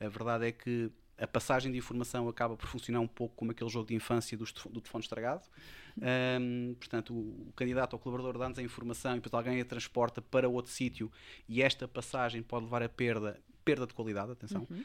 A 0.00 0.08
verdade 0.08 0.46
é 0.46 0.52
que 0.52 0.90
a 1.18 1.26
passagem 1.26 1.70
de 1.70 1.78
informação 1.78 2.28
acaba 2.28 2.56
por 2.56 2.66
funcionar 2.66 3.00
um 3.00 3.06
pouco 3.06 3.34
como 3.36 3.52
aquele 3.52 3.70
jogo 3.70 3.86
de 3.86 3.94
infância 3.94 4.36
do, 4.36 4.44
do 4.44 4.80
telefone 4.80 5.02
estragado. 5.02 5.44
Um, 6.40 6.74
portanto, 6.74 7.12
o, 7.12 7.48
o, 7.48 7.52
candidato 7.54 7.92
ou 7.92 7.98
colaborador 7.98 8.38
dá-nos 8.38 8.58
a 8.58 8.62
informação 8.62 9.12
e 9.12 9.14
depois 9.16 9.34
alguém 9.34 9.60
a 9.60 9.64
transporta 9.64 10.22
para 10.22 10.48
outro 10.48 10.72
sítio 10.72 11.12
e 11.48 11.62
esta 11.62 11.86
passagem 11.86 12.42
pode 12.42 12.64
levar 12.64 12.82
a 12.82 12.88
perda 12.88 13.38
perda 13.64 13.86
de 13.86 13.94
qualidade, 13.94 14.32
atenção, 14.32 14.66
uhum. 14.70 14.84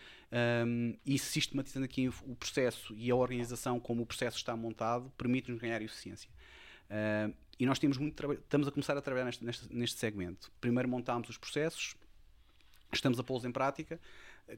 um, 0.67 0.98
e 1.05 1.17
sistematizando 1.17 1.86
aqui 1.86 2.07
o 2.07 2.36
processo 2.36 2.93
e 2.96 3.10
a 3.10 3.15
organização 3.15 3.79
como 3.79 4.03
o 4.03 4.05
processo 4.05 4.38
está 4.38 4.55
montado, 4.55 5.12
permite-nos 5.17 5.60
ganhar 5.60 5.81
eficiência. 5.81 6.29
Uh, 6.89 7.34
e 7.60 7.65
nós 7.65 7.79
temos 7.79 7.98
muito 7.98 8.34
estamos 8.34 8.67
a 8.67 8.72
começar 8.72 8.96
a 8.98 9.01
trabalhar 9.01 9.25
neste, 9.25 9.43
neste, 9.43 9.74
neste 9.74 10.00
segmento. 10.00 10.51
Primeiro 10.62 10.88
montámos 10.88 11.27
os 11.29 11.38
processos, 11.38 11.96
estamos 12.93 13.19
a 13.19 13.24
pô-los 13.24 13.46
em 13.46 13.51
prática, 13.51 14.00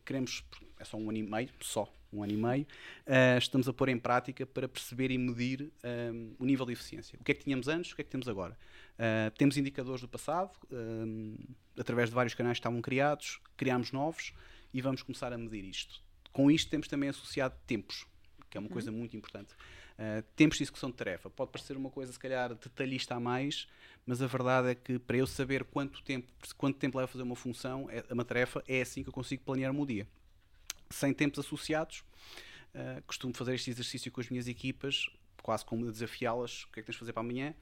queremos, 0.06 0.44
é 0.80 0.84
só 0.84 0.98
um 0.98 1.10
ano 1.10 1.18
e 1.18 1.24
meio, 1.24 1.50
só 1.60 1.92
um 2.12 2.24
ano 2.24 2.34
e 2.34 2.38
meio, 2.38 2.68
uh, 3.08 3.38
estamos 3.38 3.68
a 3.68 3.74
pôr 3.74 3.90
em 3.90 3.98
prática 3.98 4.46
para 4.46 4.68
perceber 4.68 5.12
e 5.12 5.18
medir 5.18 5.72
um, 6.12 6.36
o 6.40 6.46
nível 6.46 6.66
de 6.66 6.74
eficiência. 6.74 7.18
O 7.20 7.24
que 7.24 7.32
é 7.32 7.36
que 7.36 7.44
tínhamos 7.44 7.68
antes, 7.68 7.92
o 7.92 7.96
que 7.96 8.02
é 8.02 8.04
que 8.04 8.10
temos 8.10 8.28
agora? 8.28 8.58
Uh, 8.96 9.32
temos 9.38 9.58
indicadores 9.58 10.02
do 10.02 10.08
passado, 10.08 10.52
um, 10.72 11.36
através 11.78 12.10
de 12.10 12.16
vários 12.16 12.34
canais 12.34 12.58
que 12.58 12.62
estavam 12.62 12.82
criados, 12.82 13.40
criámos 13.56 13.92
novos 13.92 14.34
e 14.74 14.82
vamos 14.82 15.02
começar 15.04 15.32
a 15.32 15.38
medir 15.38 15.64
isto. 15.64 16.04
Com 16.32 16.50
isto 16.52 16.70
temos 16.70 16.88
também 16.88 17.10
associado 17.10 17.56
tempos, 17.66 18.06
que 18.50 18.58
é 18.58 18.60
uma 18.60 18.68
uhum. 18.68 18.74
coisa 18.74 18.92
muito 18.92 19.16
importante. 19.16 19.54
Uh, 20.00 20.24
tempos 20.34 20.58
de 20.58 20.64
execução 20.64 20.90
de 20.90 20.96
tarefa. 20.96 21.30
Pode 21.30 21.52
parecer 21.52 21.76
uma 21.76 21.90
coisa, 21.90 22.14
se 22.14 22.18
calhar, 22.18 22.56
detalhista 22.56 23.16
a 23.16 23.20
mais, 23.20 23.68
mas 24.06 24.22
a 24.22 24.28
verdade 24.28 24.70
é 24.70 24.76
que 24.76 24.98
para 24.98 25.18
eu 25.18 25.28
saber 25.28 25.66
quanto 25.66 26.02
tempo, 26.02 26.32
quanto 26.56 26.80
tempo 26.80 26.98
leva 26.98 27.04
a 27.04 27.08
fazer 27.12 27.24
uma 27.24 27.36
função, 27.36 27.90
é, 27.90 28.06
uma 28.10 28.24
tarefa, 28.24 28.64
é 28.66 28.80
assim 28.82 29.04
que 29.04 29.10
eu 29.10 29.14
consigo 29.14 29.44
planear 29.44 29.72
o 29.72 29.76
meu 29.76 29.86
dia. 29.86 30.08
Sem 30.90 31.14
tempos 31.14 31.40
associados, 31.40 32.06
uh, 32.74 33.04
costumo 33.06 33.34
fazer 33.34 33.56
este 33.56 33.72
exercício 33.72 34.10
com 34.10 34.22
as 34.22 34.30
minhas 34.30 34.48
equipas, 34.48 35.10
quase 35.44 35.66
como 35.66 35.92
desafiá-las, 35.92 36.64
o 36.64 36.72
que 36.72 36.80
é 36.80 36.82
que 36.82 36.86
tens 36.86 36.96
de 36.96 37.00
fazer 37.00 37.12
para 37.12 37.22
amanhã? 37.22 37.54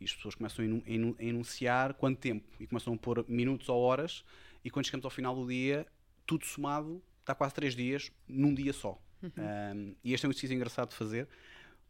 E 0.00 0.04
as 0.04 0.14
pessoas 0.14 0.36
começam 0.36 0.64
a 0.64 1.24
enunciar 1.24 1.94
quanto 1.94 2.20
tempo, 2.20 2.46
e 2.60 2.68
começam 2.68 2.94
a 2.94 2.96
pôr 2.96 3.24
minutos 3.28 3.68
ou 3.68 3.80
horas, 3.82 4.24
e 4.64 4.70
quando 4.70 4.86
chegamos 4.86 5.04
ao 5.04 5.10
final 5.10 5.34
do 5.34 5.44
dia, 5.44 5.84
tudo 6.24 6.46
somado, 6.46 7.02
está 7.18 7.34
quase 7.34 7.52
três 7.52 7.74
dias, 7.74 8.12
num 8.28 8.54
dia 8.54 8.72
só. 8.72 8.96
Uhum. 9.22 9.30
Um, 9.36 9.94
e 10.02 10.14
este 10.14 10.24
é 10.24 10.28
um 10.28 10.30
exercício 10.30 10.54
engraçado 10.54 10.90
de 10.90 10.94
fazer, 10.94 11.28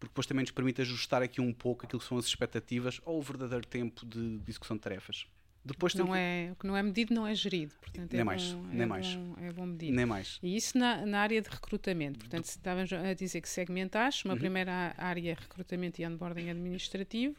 porque 0.01 0.11
depois 0.11 0.27
também 0.27 0.43
nos 0.43 0.51
permite 0.51 0.81
ajustar 0.81 1.23
aqui 1.23 1.41
um 1.41 1.53
pouco 1.53 1.85
aquilo 1.85 2.01
que 2.01 2.09
são 2.09 2.17
as 2.17 2.25
expectativas 2.25 3.01
ou 3.05 3.19
o 3.19 3.23
verdadeiro 3.23 3.67
tempo 3.67 4.07
de, 4.07 4.39
de 4.39 4.51
execução 4.51 4.77
de 4.77 4.83
tarefas. 4.83 5.27
Depois 5.63 5.95
não 5.95 6.15
é, 6.15 6.49
o 6.53 6.57
que 6.57 6.67
não 6.67 6.75
é 6.75 6.83
medido 6.83 7.13
não 7.13 7.27
é 7.27 7.35
gerido. 7.35 7.75
Portanto, 7.83 8.11
nem 8.11 8.23
é 8.23 8.25
mais, 8.25 8.51
bom, 8.51 8.63
nem 8.63 8.81
é 8.81 8.87
mais. 8.87 9.15
Bom, 9.15 9.37
é 9.39 9.53
bom 9.53 9.67
medir. 9.67 9.93
Nem 9.93 10.07
mais. 10.07 10.39
E 10.43 10.57
isso 10.57 10.79
na, 10.79 11.05
na 11.05 11.21
área 11.21 11.43
de 11.43 11.51
recrutamento. 11.51 12.19
Portanto, 12.19 12.47
se 12.47 12.57
estávamos 12.57 12.91
a 12.91 13.13
dizer 13.13 13.43
que 13.43 13.49
segmentaste, 13.49 14.25
uma 14.25 14.33
uhum. 14.33 14.41
primeira 14.41 14.95
área 14.97 15.37
recrutamento 15.39 16.01
e 16.01 16.07
onboarding 16.07 16.49
administrativo, 16.49 17.37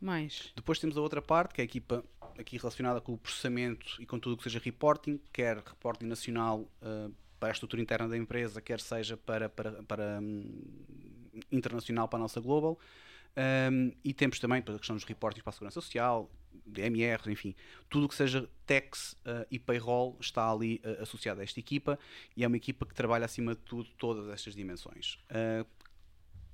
mais. 0.00 0.52
Depois 0.56 0.80
temos 0.80 0.96
a 0.96 1.00
outra 1.00 1.22
parte, 1.22 1.54
que 1.54 1.60
é 1.60 1.62
a 1.62 1.64
equipa 1.64 2.04
aqui 2.36 2.56
relacionada 2.56 3.00
com 3.00 3.12
o 3.12 3.18
processamento 3.18 3.96
e 4.00 4.06
com 4.06 4.18
tudo 4.18 4.32
o 4.32 4.36
que 4.36 4.42
seja 4.42 4.58
reporting, 4.58 5.20
quer 5.32 5.58
reporting 5.58 6.06
nacional 6.06 6.68
uh, 6.82 7.14
para 7.38 7.50
a 7.50 7.52
estrutura 7.52 7.80
interna 7.80 8.08
da 8.08 8.16
empresa, 8.16 8.60
quer 8.60 8.80
seja 8.80 9.16
para, 9.16 9.48
para, 9.48 9.82
para 9.84 10.20
um, 10.20 10.64
internacional 11.50 12.08
para 12.08 12.18
a 12.18 12.22
nossa 12.22 12.40
global. 12.40 12.78
Um, 13.36 13.92
e 14.04 14.12
temos 14.12 14.38
também 14.40 14.60
para 14.60 14.74
a 14.74 14.78
questão 14.78 14.96
dos 14.96 15.04
reportes 15.04 15.42
para 15.42 15.50
a 15.50 15.52
segurança 15.52 15.80
social, 15.80 16.28
DMR, 16.66 17.30
enfim, 17.30 17.54
tudo 17.88 18.06
o 18.06 18.08
que 18.08 18.14
seja 18.14 18.48
tax 18.66 19.12
uh, 19.24 19.46
e 19.50 19.58
payroll 19.58 20.16
está 20.20 20.50
ali 20.50 20.80
uh, 20.84 21.02
associado 21.02 21.40
a 21.40 21.44
esta 21.44 21.58
equipa 21.60 21.98
e 22.36 22.44
é 22.44 22.46
uma 22.46 22.56
equipa 22.56 22.84
que 22.84 22.94
trabalha 22.94 23.24
acima 23.24 23.54
de 23.54 23.60
tudo 23.62 23.88
todas 23.98 24.28
estas 24.28 24.54
dimensões. 24.54 25.18
Uh, 25.30 25.66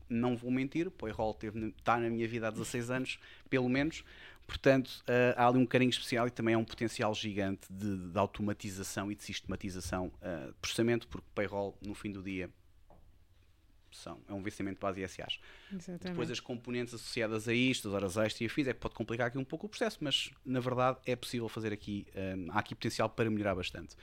não 0.09 0.37
vou 0.37 0.50
mentir, 0.50 0.90
payroll 0.90 1.35
teve, 1.35 1.75
está 1.78 1.99
na 1.99 2.09
minha 2.09 2.28
vida 2.28 2.49
há 2.49 2.50
16 2.50 2.90
anos, 2.90 3.18
pelo 3.50 3.68
menos, 3.68 4.04
portanto 4.47 5.02
há 5.37 5.49
ali 5.49 5.59
um 5.59 5.66
carinho 5.66 5.90
especial 5.90 6.28
e 6.28 6.30
também 6.30 6.54
é 6.54 6.56
um 6.56 6.64
potencial 6.64 7.12
gigante 7.12 7.66
de, 7.68 8.11
de 8.11 8.16
automatização 8.16 9.11
e 9.11 9.16
de 9.16 9.25
sistematização 9.25 10.12
de 10.23 10.52
processamento, 10.62 11.09
porque 11.09 11.26
payroll 11.35 11.76
no 11.83 11.92
fim 11.92 12.12
do 12.12 12.23
dia 12.23 12.49
é 14.29 14.33
um 14.33 14.43
vencimento 14.43 14.87
as 14.87 14.97
ISAs. 14.97 15.41
Exatamente. 15.73 16.09
Depois 16.09 16.31
as 16.31 16.41
componentes 16.41 16.95
associadas 16.95 17.49
a 17.49 17.55
isto, 17.55 17.88
as 17.88 17.95
horas 17.95 18.17
extras 18.17 18.41
e 18.41 18.47
afins, 18.47 18.67
é 18.67 18.73
que 18.73 18.81
pode 18.81 18.95
complicar 18.95 19.29
aqui 19.29 19.38
um 19.38 19.45
pouco 19.45 19.67
o 19.67 19.69
processo, 19.69 19.99
mas 20.00 20.31
na 20.45 20.61
verdade 20.61 20.99
é 21.07 21.17
possível 21.17 21.49
fazer 21.49 21.73
aqui, 21.73 22.07
um, 22.15 22.50
há 22.53 22.59
aqui 22.59 22.75
potencial 22.75 23.09
para 23.09 23.31
melhorar 23.31 23.55
bastante. 23.55 23.97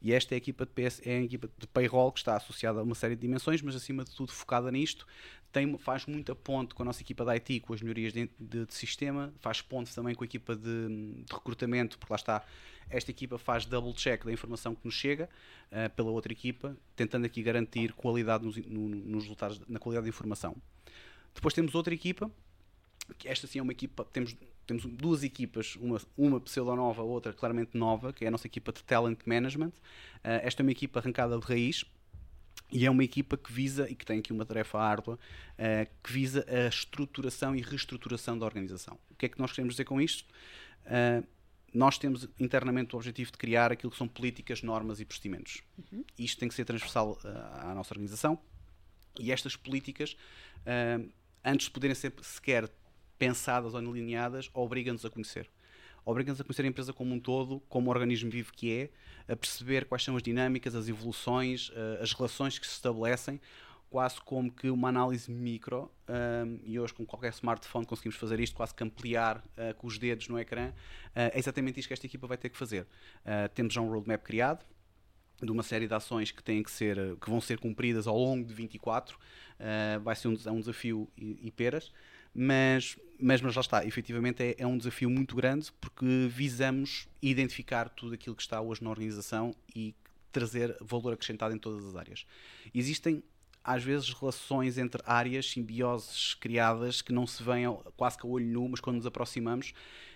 E 0.00 0.12
esta 0.12 0.34
é 0.34 0.36
a 0.36 0.38
equipa 0.38 0.66
de 0.66 0.72
PS, 0.72 1.00
é 1.06 1.16
a 1.16 1.22
equipa 1.22 1.48
de 1.58 1.66
payroll 1.66 2.12
que 2.12 2.18
está 2.18 2.36
associada 2.36 2.80
a 2.80 2.82
uma 2.82 2.94
série 2.94 3.14
de 3.14 3.22
dimensões, 3.22 3.62
mas 3.62 3.74
acima 3.74 4.04
de 4.04 4.14
tudo 4.14 4.32
focada 4.32 4.70
nisto, 4.70 5.06
tem, 5.52 5.76
faz 5.78 6.04
muita 6.06 6.34
ponte 6.34 6.74
com 6.74 6.82
a 6.82 6.86
nossa 6.86 7.00
equipa 7.00 7.24
de 7.24 7.30
IT, 7.32 7.60
com 7.60 7.72
as 7.72 7.80
melhorias 7.80 8.12
de, 8.12 8.30
de, 8.38 8.66
de 8.66 8.74
sistema, 8.74 9.32
faz 9.38 9.62
ponte 9.62 9.94
também 9.94 10.14
com 10.14 10.22
a 10.22 10.26
equipa 10.26 10.54
de, 10.54 10.88
de 10.88 11.32
recrutamento, 11.32 11.98
porque 11.98 12.12
lá 12.12 12.16
está 12.16 12.44
esta 12.88 13.10
equipa 13.10 13.38
faz 13.38 13.66
double 13.66 13.92
check 13.92 14.24
da 14.24 14.32
informação 14.32 14.74
que 14.74 14.84
nos 14.84 14.94
chega 14.94 15.28
uh, 15.70 15.90
pela 15.94 16.10
outra 16.10 16.32
equipa, 16.32 16.76
tentando 16.94 17.26
aqui 17.26 17.42
garantir 17.42 17.92
qualidade 17.92 18.44
nos, 18.44 18.56
no, 18.56 18.88
nos 18.88 19.24
resultados, 19.24 19.60
na 19.68 19.78
qualidade 19.78 20.04
da 20.04 20.08
informação. 20.08 20.56
Depois 21.34 21.52
temos 21.52 21.74
outra 21.74 21.92
equipa, 21.92 22.30
que 23.18 23.28
esta 23.28 23.46
sim 23.46 23.58
é 23.58 23.62
uma 23.62 23.72
equipa, 23.72 24.04
temos, 24.04 24.36
temos 24.66 24.84
duas 24.86 25.22
equipas, 25.22 25.76
uma, 25.76 26.00
uma 26.16 26.40
pseudo-nova, 26.40 27.02
outra 27.02 27.32
claramente 27.32 27.76
nova, 27.76 28.12
que 28.12 28.24
é 28.24 28.28
a 28.28 28.30
nossa 28.30 28.46
equipa 28.46 28.72
de 28.72 28.82
Talent 28.84 29.20
Management. 29.26 29.68
Uh, 29.68 30.42
esta 30.42 30.62
é 30.62 30.64
uma 30.64 30.72
equipa 30.72 31.00
arrancada 31.00 31.38
de 31.38 31.44
raiz, 31.44 31.84
e 32.72 32.84
é 32.84 32.90
uma 32.90 33.04
equipa 33.04 33.36
que 33.36 33.52
visa, 33.52 33.88
e 33.88 33.94
que 33.94 34.04
tem 34.04 34.18
aqui 34.18 34.32
uma 34.32 34.44
tarefa 34.44 34.78
árdua, 34.78 35.18
uh, 35.54 35.90
que 36.02 36.12
visa 36.12 36.44
a 36.48 36.68
estruturação 36.68 37.54
e 37.54 37.60
reestruturação 37.60 38.38
da 38.38 38.46
organização. 38.46 38.98
O 39.10 39.14
que 39.14 39.26
é 39.26 39.28
que 39.28 39.38
nós 39.38 39.52
queremos 39.52 39.74
dizer 39.74 39.84
com 39.84 40.00
isto? 40.00 40.24
Uh, 40.86 41.26
nós 41.72 41.98
temos 41.98 42.28
internamente 42.38 42.94
o 42.94 42.98
objetivo 42.98 43.30
de 43.32 43.38
criar 43.38 43.72
aquilo 43.72 43.90
que 43.90 43.98
são 43.98 44.08
políticas, 44.08 44.62
normas 44.62 45.00
e 45.00 45.04
procedimentos. 45.04 45.62
Uhum. 45.92 46.04
Isto 46.18 46.38
tem 46.38 46.48
que 46.48 46.54
ser 46.54 46.64
transversal 46.64 47.18
uh, 47.24 47.68
à 47.70 47.74
nossa 47.74 47.92
organização 47.92 48.38
e 49.18 49.32
estas 49.32 49.56
políticas, 49.56 50.16
uh, 50.62 51.08
antes 51.44 51.66
de 51.66 51.72
poderem 51.72 51.94
ser 51.94 52.12
sequer 52.22 52.70
pensadas 53.18 53.74
ou 53.74 53.80
alinhadas, 53.80 54.50
obrigam-nos 54.52 55.04
a 55.04 55.10
conhecer. 55.10 55.48
Obrigam-nos 56.04 56.40
a 56.40 56.44
conhecer 56.44 56.62
a 56.62 56.68
empresa 56.68 56.92
como 56.92 57.14
um 57.14 57.18
todo, 57.18 57.60
como 57.68 57.88
o 57.88 57.90
organismo 57.90 58.30
vivo 58.30 58.52
que 58.52 58.72
é, 58.72 59.32
a 59.32 59.36
perceber 59.36 59.86
quais 59.86 60.04
são 60.04 60.16
as 60.16 60.22
dinâmicas, 60.22 60.74
as 60.74 60.88
evoluções, 60.88 61.70
uh, 61.70 62.02
as 62.02 62.12
relações 62.12 62.58
que 62.58 62.66
se 62.66 62.74
estabelecem, 62.74 63.40
quase 63.96 64.20
como 64.20 64.52
que 64.52 64.68
uma 64.68 64.90
análise 64.90 65.30
micro, 65.30 65.90
um, 66.06 66.60
e 66.64 66.78
hoje 66.78 66.92
com 66.92 67.06
qualquer 67.06 67.32
smartphone 67.32 67.86
conseguimos 67.86 68.18
fazer 68.18 68.38
isto, 68.40 68.54
quase 68.54 68.74
que 68.74 68.84
ampliar 68.84 69.38
uh, 69.38 69.74
com 69.78 69.86
os 69.86 69.96
dedos 69.96 70.28
no 70.28 70.38
ecrã, 70.38 70.68
uh, 70.68 70.72
é 71.14 71.38
exatamente 71.38 71.80
isto 71.80 71.88
que 71.88 71.94
esta 71.94 72.04
equipa 72.04 72.26
vai 72.26 72.36
ter 72.36 72.50
que 72.50 72.58
fazer. 72.58 72.82
Uh, 72.82 73.48
temos 73.54 73.72
já 73.72 73.80
um 73.80 73.88
roadmap 73.88 74.22
criado, 74.22 74.66
de 75.40 75.50
uma 75.50 75.62
série 75.62 75.88
de 75.88 75.94
ações 75.94 76.30
que 76.30 76.42
têm 76.42 76.62
que 76.62 76.70
ser 76.70 77.16
que 77.16 77.30
vão 77.30 77.40
ser 77.40 77.58
cumpridas 77.58 78.06
ao 78.06 78.18
longo 78.18 78.46
de 78.46 78.52
24 78.54 79.18
vai 80.02 80.16
ser 80.16 80.28
um, 80.28 80.36
é 80.46 80.50
um 80.50 80.60
desafio 80.60 81.10
e, 81.14 81.38
e, 81.42 81.50
peras 81.50 81.92
mas, 82.34 82.98
mas, 83.20 83.42
mas 83.42 83.54
lá 83.54 83.60
está, 83.60 83.84
efetivamente 83.84 84.42
é, 84.42 84.54
é, 84.56 84.66
um 84.66 84.78
desafio 84.78 85.10
muito 85.10 85.36
grande 85.36 85.70
porque 85.78 86.26
visamos 86.30 87.06
identificar 87.20 87.90
tudo 87.90 88.14
aquilo 88.14 88.34
que 88.34 88.40
está 88.40 88.62
hoje 88.62 88.82
na 88.82 88.88
organização 88.88 89.54
e 89.74 89.94
trazer 90.32 90.74
valor 90.80 91.12
acrescentado 91.12 91.54
em 91.54 91.58
todas 91.58 91.84
as 91.84 91.96
áreas. 91.96 92.26
Existem 92.74 93.22
às 93.66 93.82
vezes 93.82 94.12
relações 94.12 94.78
entre 94.78 95.02
áreas, 95.04 95.50
simbioses 95.50 96.34
criadas 96.34 97.02
que 97.02 97.12
não 97.12 97.26
se 97.26 97.42
veem 97.42 97.66
quase 97.96 98.16
que 98.16 98.24
a 98.24 98.28
olho 98.30 98.46
nu, 98.46 98.68
mas 98.68 98.80
quando 98.80 98.96
nos 98.96 99.06
aproximamos 99.06 99.74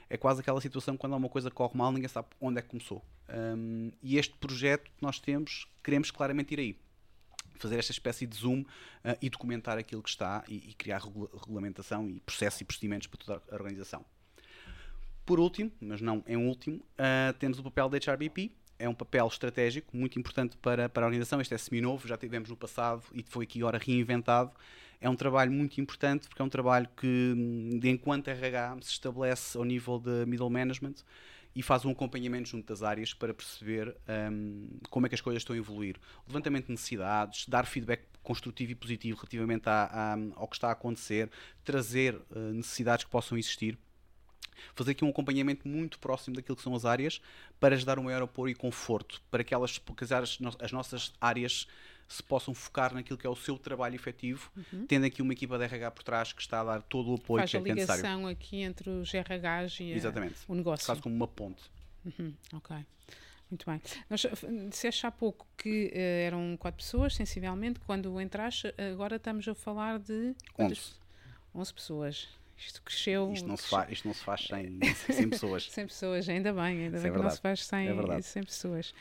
é 0.08 0.16
quase 0.16 0.40
aquela 0.40 0.60
situação 0.60 0.96
quando 0.96 1.12
alguma 1.12 1.28
coisa 1.28 1.50
corre 1.50 1.76
mal, 1.76 1.92
ninguém 1.92 2.08
sabe 2.08 2.28
onde 2.40 2.58
é 2.58 2.62
que 2.62 2.68
começou. 2.68 3.04
Um, 3.28 3.92
e 4.02 4.18
este 4.18 4.34
projeto 4.34 4.90
que 4.90 5.02
nós 5.02 5.20
temos, 5.20 5.68
queremos 5.84 6.10
claramente 6.10 6.52
ir 6.52 6.58
aí. 6.58 6.76
Fazer 7.56 7.78
esta 7.78 7.92
espécie 7.92 8.26
de 8.26 8.36
zoom 8.36 8.62
uh, 8.62 8.66
e 9.22 9.30
documentar 9.30 9.78
aquilo 9.78 10.02
que 10.02 10.08
está 10.08 10.42
e, 10.48 10.70
e 10.70 10.74
criar 10.74 10.98
regula 10.98 11.28
regulamentação 11.32 12.08
e 12.08 12.18
processos 12.20 12.60
e 12.60 12.64
procedimentos 12.64 13.06
para 13.06 13.20
toda 13.20 13.42
a 13.50 13.54
organização. 13.54 14.04
Por 15.24 15.38
último, 15.38 15.70
mas 15.80 16.00
não 16.00 16.24
em 16.26 16.36
último, 16.36 16.78
uh, 16.78 17.32
temos 17.38 17.60
o 17.60 17.62
papel 17.62 17.88
da 17.88 17.98
HRBP. 17.98 18.50
É 18.80 18.88
um 18.88 18.94
papel 18.94 19.26
estratégico 19.26 19.94
muito 19.94 20.18
importante 20.18 20.56
para, 20.56 20.88
para 20.88 21.04
a 21.04 21.06
organização. 21.06 21.38
Este 21.38 21.52
é 21.52 21.58
semi-novo, 21.58 22.08
já 22.08 22.16
tivemos 22.16 22.48
no 22.48 22.56
passado 22.56 23.02
e 23.12 23.22
foi 23.22 23.44
aqui 23.44 23.58
agora 23.58 23.76
reinventado. 23.76 24.50
É 24.98 25.08
um 25.08 25.14
trabalho 25.14 25.52
muito 25.52 25.78
importante 25.78 26.26
porque 26.26 26.40
é 26.40 26.44
um 26.44 26.48
trabalho 26.48 26.88
que, 26.96 27.34
de 27.78 27.90
enquanto 27.90 28.28
RH, 28.28 28.78
se 28.80 28.92
estabelece 28.92 29.58
ao 29.58 29.64
nível 29.64 29.98
de 29.98 30.24
middle 30.24 30.48
management 30.48 30.94
e 31.54 31.62
faz 31.62 31.84
um 31.84 31.90
acompanhamento 31.90 32.48
junto 32.48 32.66
das 32.66 32.82
áreas 32.82 33.12
para 33.12 33.34
perceber 33.34 33.94
um, 34.32 34.68
como 34.88 35.04
é 35.04 35.08
que 35.10 35.14
as 35.14 35.20
coisas 35.20 35.42
estão 35.42 35.54
a 35.54 35.58
evoluir. 35.58 35.96
Levantamento 36.26 36.66
de 36.66 36.72
necessidades, 36.72 37.46
dar 37.46 37.66
feedback 37.66 38.04
construtivo 38.22 38.72
e 38.72 38.74
positivo 38.74 39.18
relativamente 39.18 39.68
à, 39.68 39.84
à, 39.84 40.16
ao 40.36 40.48
que 40.48 40.56
está 40.56 40.68
a 40.68 40.72
acontecer, 40.72 41.30
trazer 41.64 42.14
uh, 42.14 42.38
necessidades 42.54 43.04
que 43.04 43.10
possam 43.10 43.36
existir 43.36 43.78
fazer 44.74 44.92
aqui 44.92 45.04
um 45.04 45.10
acompanhamento 45.10 45.66
muito 45.66 45.98
próximo 45.98 46.36
daquilo 46.36 46.56
que 46.56 46.62
são 46.62 46.74
as 46.74 46.84
áreas 46.84 47.20
para 47.58 47.74
lhes 47.74 47.84
dar 47.84 47.98
um 47.98 48.04
maior 48.04 48.22
apoio 48.22 48.52
e 48.52 48.54
conforto, 48.54 49.20
para 49.30 49.44
que 49.44 49.54
elas, 49.54 49.78
que 49.78 50.04
as, 50.04 50.38
as 50.60 50.72
nossas 50.72 51.12
áreas 51.20 51.66
se 52.10 52.22
possam 52.24 52.52
focar 52.52 52.92
naquilo 52.92 53.16
que 53.16 53.24
é 53.24 53.30
o 53.30 53.36
seu 53.36 53.56
trabalho 53.56 53.94
efetivo, 53.94 54.50
uhum. 54.56 54.84
tendo 54.86 55.06
aqui 55.06 55.22
uma 55.22 55.32
equipa 55.32 55.56
de 55.56 55.64
RH 55.64 55.90
por 55.92 56.02
trás 56.02 56.32
que 56.32 56.42
está 56.42 56.60
a 56.60 56.64
dar 56.64 56.82
todo 56.82 57.12
o 57.12 57.14
apoio 57.14 57.38
Faz 57.40 57.50
que 57.52 57.56
é 57.56 57.60
necessário. 57.60 57.86
Faz 57.86 58.00
a 58.00 58.16
ligação 58.16 58.26
aqui 58.26 58.62
entre 58.62 58.90
os 58.90 59.12
RHs 59.12 59.78
e 59.80 59.92
Exatamente. 59.92 60.34
o 60.48 60.54
negócio. 60.56 60.84
Faz 60.84 60.98
como 60.98 61.14
uma 61.14 61.28
ponte. 61.28 61.62
Uhum. 62.04 62.34
Ok. 62.54 62.76
Muito 63.48 63.64
bem. 63.64 63.80
Nós 64.08 64.26
disseste 64.68 65.06
há 65.06 65.10
pouco 65.10 65.46
que 65.56 65.92
uh, 65.94 66.26
eram 66.26 66.56
quatro 66.56 66.82
pessoas, 66.82 67.14
sensivelmente, 67.14 67.78
quando 67.80 68.20
entraste, 68.20 68.74
agora 68.92 69.16
estamos 69.16 69.46
a 69.46 69.54
falar 69.54 70.00
de... 70.00 70.34
11. 70.58 70.80
11 71.54 71.74
pessoas. 71.74 72.28
Isto 72.60 72.82
cresceu. 72.82 73.32
Isto 73.32 73.48
não, 73.48 73.56
se, 73.56 73.68
faz, 73.68 73.90
isto 73.90 74.06
não 74.06 74.14
se 74.14 74.22
faz 74.22 74.46
sem, 74.46 74.78
sem 74.94 75.30
pessoas. 75.30 75.70
sem 75.70 75.86
pessoas, 75.86 76.28
ainda 76.28 76.52
bem, 76.52 76.84
ainda 76.84 76.96
Isso 76.96 77.02
bem 77.02 77.12
é 77.12 77.14
que 77.14 77.22
não 77.22 77.30
se 77.30 77.40
faz 77.40 77.64
sem, 77.64 77.88
é 77.88 78.20
sem 78.20 78.42
pessoas. 78.42 78.94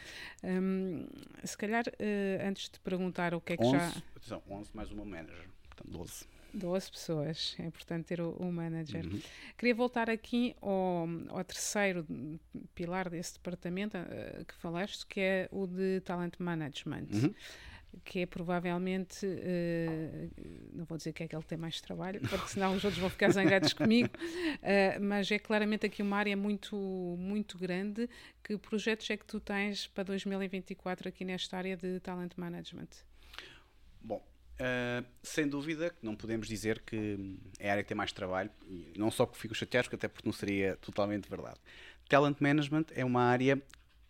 Um, 0.44 1.06
se 1.44 1.58
calhar, 1.58 1.86
uh, 1.88 2.48
antes 2.48 2.70
de 2.70 2.80
perguntar 2.80 3.34
o 3.34 3.42
que 3.42 3.54
é 3.54 3.58
que 3.58 3.63
11, 3.63 3.78
já. 3.78 3.88
Atenção, 4.16 4.42
11 4.50 4.70
mais 4.74 4.92
uma 4.92 5.04
manager, 5.04 5.50
portanto 5.68 5.92
12. 5.92 6.25
12 6.51 6.92
pessoas, 6.92 7.56
é 7.60 7.63
importante 7.63 8.06
ter 8.06 8.22
o, 8.22 8.32
o 8.32 8.51
manager. 8.51 9.06
Uhum. 9.06 9.22
Queria 9.56 9.75
voltar 9.75 10.10
aqui 10.10 10.56
ao, 10.62 11.08
ao, 11.30 11.44
terceiro 11.44 12.08
pilar 12.74 13.08
desse 13.10 13.34
departamento 13.34 13.98
uh, 13.98 14.46
que 14.46 14.56
falaste, 14.56 15.06
que 15.06 15.20
é 15.20 15.50
o 15.51 15.68
de 15.68 16.00
talent 16.01 16.34
management. 16.39 17.08
Uhum 17.13 17.34
que 18.03 18.19
é 18.19 18.25
provavelmente, 18.25 19.25
uh, 19.25 20.31
não 20.74 20.86
vou 20.86 20.98
dizer 20.98 21.13
que 21.13 21.24
é 21.24 21.27
que 21.27 21.36
ele 21.36 21.43
tem 21.43 21.58
mais 21.58 21.81
trabalho, 21.81 22.19
porque 22.22 22.48
senão 22.48 22.75
os 22.75 22.84
outros 22.84 23.00
vão 23.00 23.10
ficar 23.10 23.29
zangados 23.31 23.74
comigo, 23.74 24.10
uh, 24.10 25.01
mas 25.01 25.29
é 25.31 25.39
claramente 25.39 25.86
aqui 25.86 26.01
uma 26.01 26.17
área 26.17 26.36
muito, 26.36 26.75
muito 27.17 27.58
grande. 27.58 28.10
Que 28.43 28.58
projetos 28.58 29.10
é 29.10 29.17
que 29.17 29.25
tu 29.25 29.39
tens 29.39 29.88
para 29.88 30.03
2024 30.03 31.10
aqui 31.10 31.25
nesta 31.25 31.58
área 31.58 31.75
de 31.75 32.00
talent 32.00 32.34
management? 32.38 32.89
Bom, 34.01 34.24
uh, 34.60 35.05
sem 35.22 35.48
dúvida 35.48 35.89
que 35.89 36.05
não 36.05 36.15
podemos 36.15 36.48
dizer 36.48 36.79
que 36.79 37.38
é 37.60 37.69
a 37.69 37.72
área 37.74 37.84
que 37.84 37.89
tem 37.89 37.98
mais 37.98 38.12
trabalho, 38.12 38.51
não 38.98 39.12
só 39.12 39.25
porque 39.25 39.41
fico 39.41 39.55
chateado, 39.55 39.89
até 39.93 40.08
porque 40.08 40.27
não 40.27 40.34
seria 40.34 40.75
totalmente 40.77 41.29
verdade. 41.29 41.60
Talent 42.08 42.39
management 42.39 42.86
é 42.96 43.05
uma 43.05 43.22
área 43.22 43.62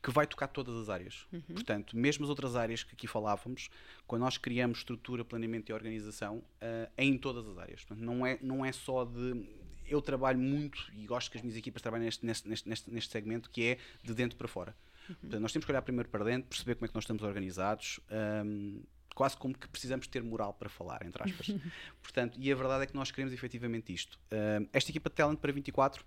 que 0.02 0.12
vai 0.12 0.26
tocar 0.26 0.48
todas 0.48 0.76
as 0.76 0.90
áreas. 0.90 1.28
Uhum. 1.32 1.42
Portanto, 1.42 1.98
mesmo 1.98 2.24
as 2.24 2.30
outras 2.30 2.56
áreas 2.56 2.84
que 2.84 2.94
aqui 2.94 3.08
falávamos, 3.08 3.70
quando 4.08 4.22
nós 4.22 4.38
criamos 4.38 4.80
estrutura, 4.80 5.26
planeamento 5.26 5.72
e 5.72 5.74
organização, 5.74 6.38
uh, 6.38 6.90
é 6.96 7.04
em 7.04 7.18
todas 7.18 7.48
as 7.48 7.58
áreas. 7.58 7.84
Portanto, 7.84 8.06
não, 8.06 8.26
é, 8.26 8.38
não 8.42 8.66
é 8.66 8.72
só 8.72 9.04
de. 9.04 9.46
Eu 9.86 10.02
trabalho 10.02 10.40
muito 10.40 10.90
e 10.94 11.06
gosto 11.06 11.32
que 11.32 11.38
as 11.38 11.44
minhas 11.44 11.58
equipas 11.58 11.82
trabalhem 11.82 12.06
neste, 12.06 12.26
neste, 12.26 12.48
neste, 12.48 12.92
neste 12.92 13.12
segmento 13.12 13.50
que 13.50 13.66
é 13.66 13.78
de 14.04 14.14
dentro 14.14 14.38
para 14.38 14.48
fora. 14.48 14.76
Uhum. 15.10 15.16
Portanto, 15.16 15.42
nós 15.42 15.52
temos 15.52 15.66
que 15.66 15.72
olhar 15.72 15.82
primeiro 15.82 16.10
para 16.10 16.24
dentro, 16.24 16.48
perceber 16.48 16.76
como 16.76 16.86
é 16.86 16.88
que 16.88 16.96
nós 16.96 17.04
estamos 17.04 17.24
organizados. 17.24 18.00
Um, 18.46 18.82
quase 19.16 19.36
como 19.36 19.54
que 19.54 19.68
precisamos 19.68 20.08
ter 20.08 20.24
moral 20.24 20.54
para 20.54 20.70
falar, 20.70 21.06
entre 21.06 21.22
aspas. 21.24 21.50
Portanto, 22.02 22.40
e 22.40 22.50
a 22.50 22.56
verdade 22.56 22.84
é 22.84 22.86
que 22.86 22.96
nós 22.96 23.12
queremos 23.12 23.34
efetivamente 23.34 23.92
isto. 23.92 24.18
Uh, 24.32 24.70
esta 24.72 24.92
equipa 24.92 25.10
de 25.10 25.16
talent 25.16 25.40
para 25.40 25.52
24 25.52 26.06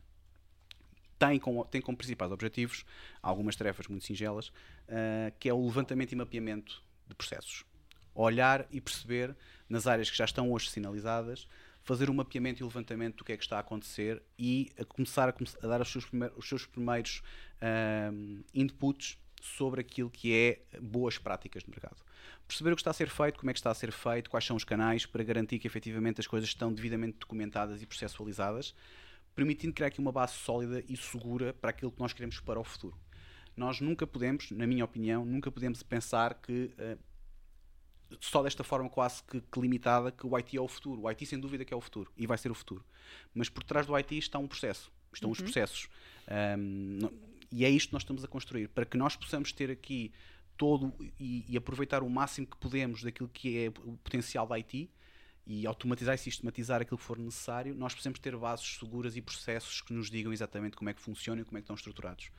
tem 1.28 1.38
como, 1.38 1.64
tem 1.64 1.80
como 1.80 1.96
principais 1.96 2.32
objetivos 2.32 2.85
algumas 3.22 3.54
tarefas 3.54 3.87
muito 3.87 4.04
singelas, 4.04 4.48
uh, 4.48 5.32
que 5.38 5.48
é 5.48 5.54
o 5.54 5.64
levantamento 5.64 6.12
e 6.12 6.16
mapeamento 6.16 6.82
de 7.06 7.14
processos. 7.14 7.64
Olhar 8.14 8.66
e 8.72 8.80
perceber 8.80 9.37
nas 9.68 9.87
áreas 9.87 10.11
que 10.11 10.16
já 10.16 10.24
estão 10.24 10.50
hoje 10.50 10.68
sinalizadas, 10.68 11.46
fazer 11.85 12.08
o 12.08 12.12
um 12.12 12.16
mapeamento 12.16 12.61
e 12.61 12.64
levantamento 12.64 13.18
do 13.18 13.24
que 13.24 13.32
é 13.32 13.37
que 13.37 13.44
está 13.44 13.56
a 13.56 13.61
acontecer 13.61 14.20
e 14.37 14.72
a 14.78 14.85
começar 14.85 15.28
a, 15.28 15.35
a 15.62 15.66
dar 15.66 15.80
os 15.80 15.90
seus, 15.90 16.04
primeiros, 16.04 16.37
os 16.37 16.48
seus 16.48 16.66
primeiros 16.66 17.22
uh, 17.58 18.44
inputs 18.52 19.16
sobre 19.40 19.80
aquilo 19.80 20.11
que 20.11 20.35
é 20.35 20.78
boas 20.80 21.18
práticas 21.18 21.62
de 21.62 21.70
mercado. 21.70 21.96
Perceber 22.46 22.72
o 22.72 22.76
que 22.76 22.82
está 22.82 22.90
a 22.90 22.94
ser 22.94 23.08
feito, 23.08 23.38
como 23.38 23.50
é 23.50 23.52
que 23.52 23.58
está 23.58 23.70
a 23.70 23.74
ser 23.74 23.92
feito, 23.92 24.28
quais 24.28 24.44
são 24.44 24.56
os 24.56 24.64
canais 24.64 25.06
para 25.06 25.22
garantir 25.22 25.58
que 25.61 25.66
efetivamente 25.66 26.20
as 26.20 26.26
coisas 26.26 26.48
estão 26.48 26.72
devidamente 26.72 27.18
documentadas 27.18 27.80
e 27.80 27.87
processualizadas 27.87 28.74
permitindo 29.35 29.73
criar 29.73 29.88
aqui 29.88 30.01
uma 30.01 30.12
base 30.12 30.35
sólida 30.35 30.85
e 30.88 30.97
segura 30.97 31.53
para 31.55 31.71
aquilo 31.71 31.90
que 31.90 32.01
nós 32.01 32.12
queremos 32.12 32.40
para 32.40 32.61
o 32.61 32.64
futuro. 32.64 32.97
Nós 33.57 33.81
nunca 33.81 34.07
podemos, 34.07 34.51
na 34.51 34.66
minha 34.66 34.85
opinião, 34.85 35.25
nunca 35.25 35.51
podemos 35.51 35.83
pensar 35.83 36.35
que 36.35 36.75
uh, 36.79 36.99
só 38.21 38.42
desta 38.42 38.64
forma 38.64 38.88
quase 38.88 39.23
que, 39.23 39.40
que, 39.40 39.61
limitada 39.61 40.11
que 40.11 40.27
o 40.27 40.37
IT 40.37 40.57
é 40.57 40.61
o 40.61 40.68
futuro. 40.68 41.03
O 41.03 41.09
IT 41.09 41.27
sem 41.27 41.38
dúvida 41.38 41.64
que 41.64 41.73
é 41.73 41.77
o 41.77 41.81
futuro 41.81 42.11
e 42.16 42.27
vai 42.27 42.38
ser 42.38 42.51
o 42.51 42.55
futuro. 42.55 42.85
Mas 43.35 43.49
por 43.49 43.62
trás 43.62 43.87
do 43.87 43.95
IT 43.95 44.16
está 44.16 44.38
um 44.38 44.47
processo, 44.47 44.90
estão 45.12 45.29
uhum. 45.29 45.33
os 45.33 45.40
processos. 45.40 45.88
Um, 46.59 46.99
e 47.51 47.64
é 47.64 47.71
isto 47.71 47.88
que 47.88 47.92
nós 47.92 48.03
estamos 48.03 48.25
a 48.25 48.29
construir, 48.29 48.68
para 48.68 48.87
que 48.87 48.97
nós 48.97 49.14
possamos 49.14 49.53
ter 49.53 49.71
aqui 49.71 50.12
todo 50.57 50.92
e, 51.21 51.45
e 51.49 51.57
aproveitar 51.57 52.03
o 52.03 52.09
máximo 52.09 52.47
que 52.47 52.57
podemos 52.57 53.03
daquilo 53.03 53.29
que 53.29 53.59
é 53.59 53.68
o 53.68 53.97
potencial 53.99 54.47
da 54.47 54.57
IT, 54.57 54.90
e 55.46 55.66
automatizar 55.66 56.14
e 56.14 56.18
sistematizar 56.18 56.81
aquilo 56.81 56.98
que 56.98 57.05
for 57.05 57.18
necessário, 57.18 57.74
nós 57.74 57.92
precisamos 57.92 58.18
ter 58.18 58.37
bases 58.37 58.76
seguras 58.78 59.16
e 59.16 59.20
processos 59.20 59.81
que 59.81 59.92
nos 59.92 60.11
digam 60.11 60.33
exatamente 60.33 60.76
como 60.76 60.90
é 60.90 60.94
que 60.94 61.00
funcionam 61.00 61.42
e 61.42 61.44
como 61.44 61.59
é 61.59 61.61
que 61.61 61.64
estão 61.64 61.74
estruturados. 61.74 62.31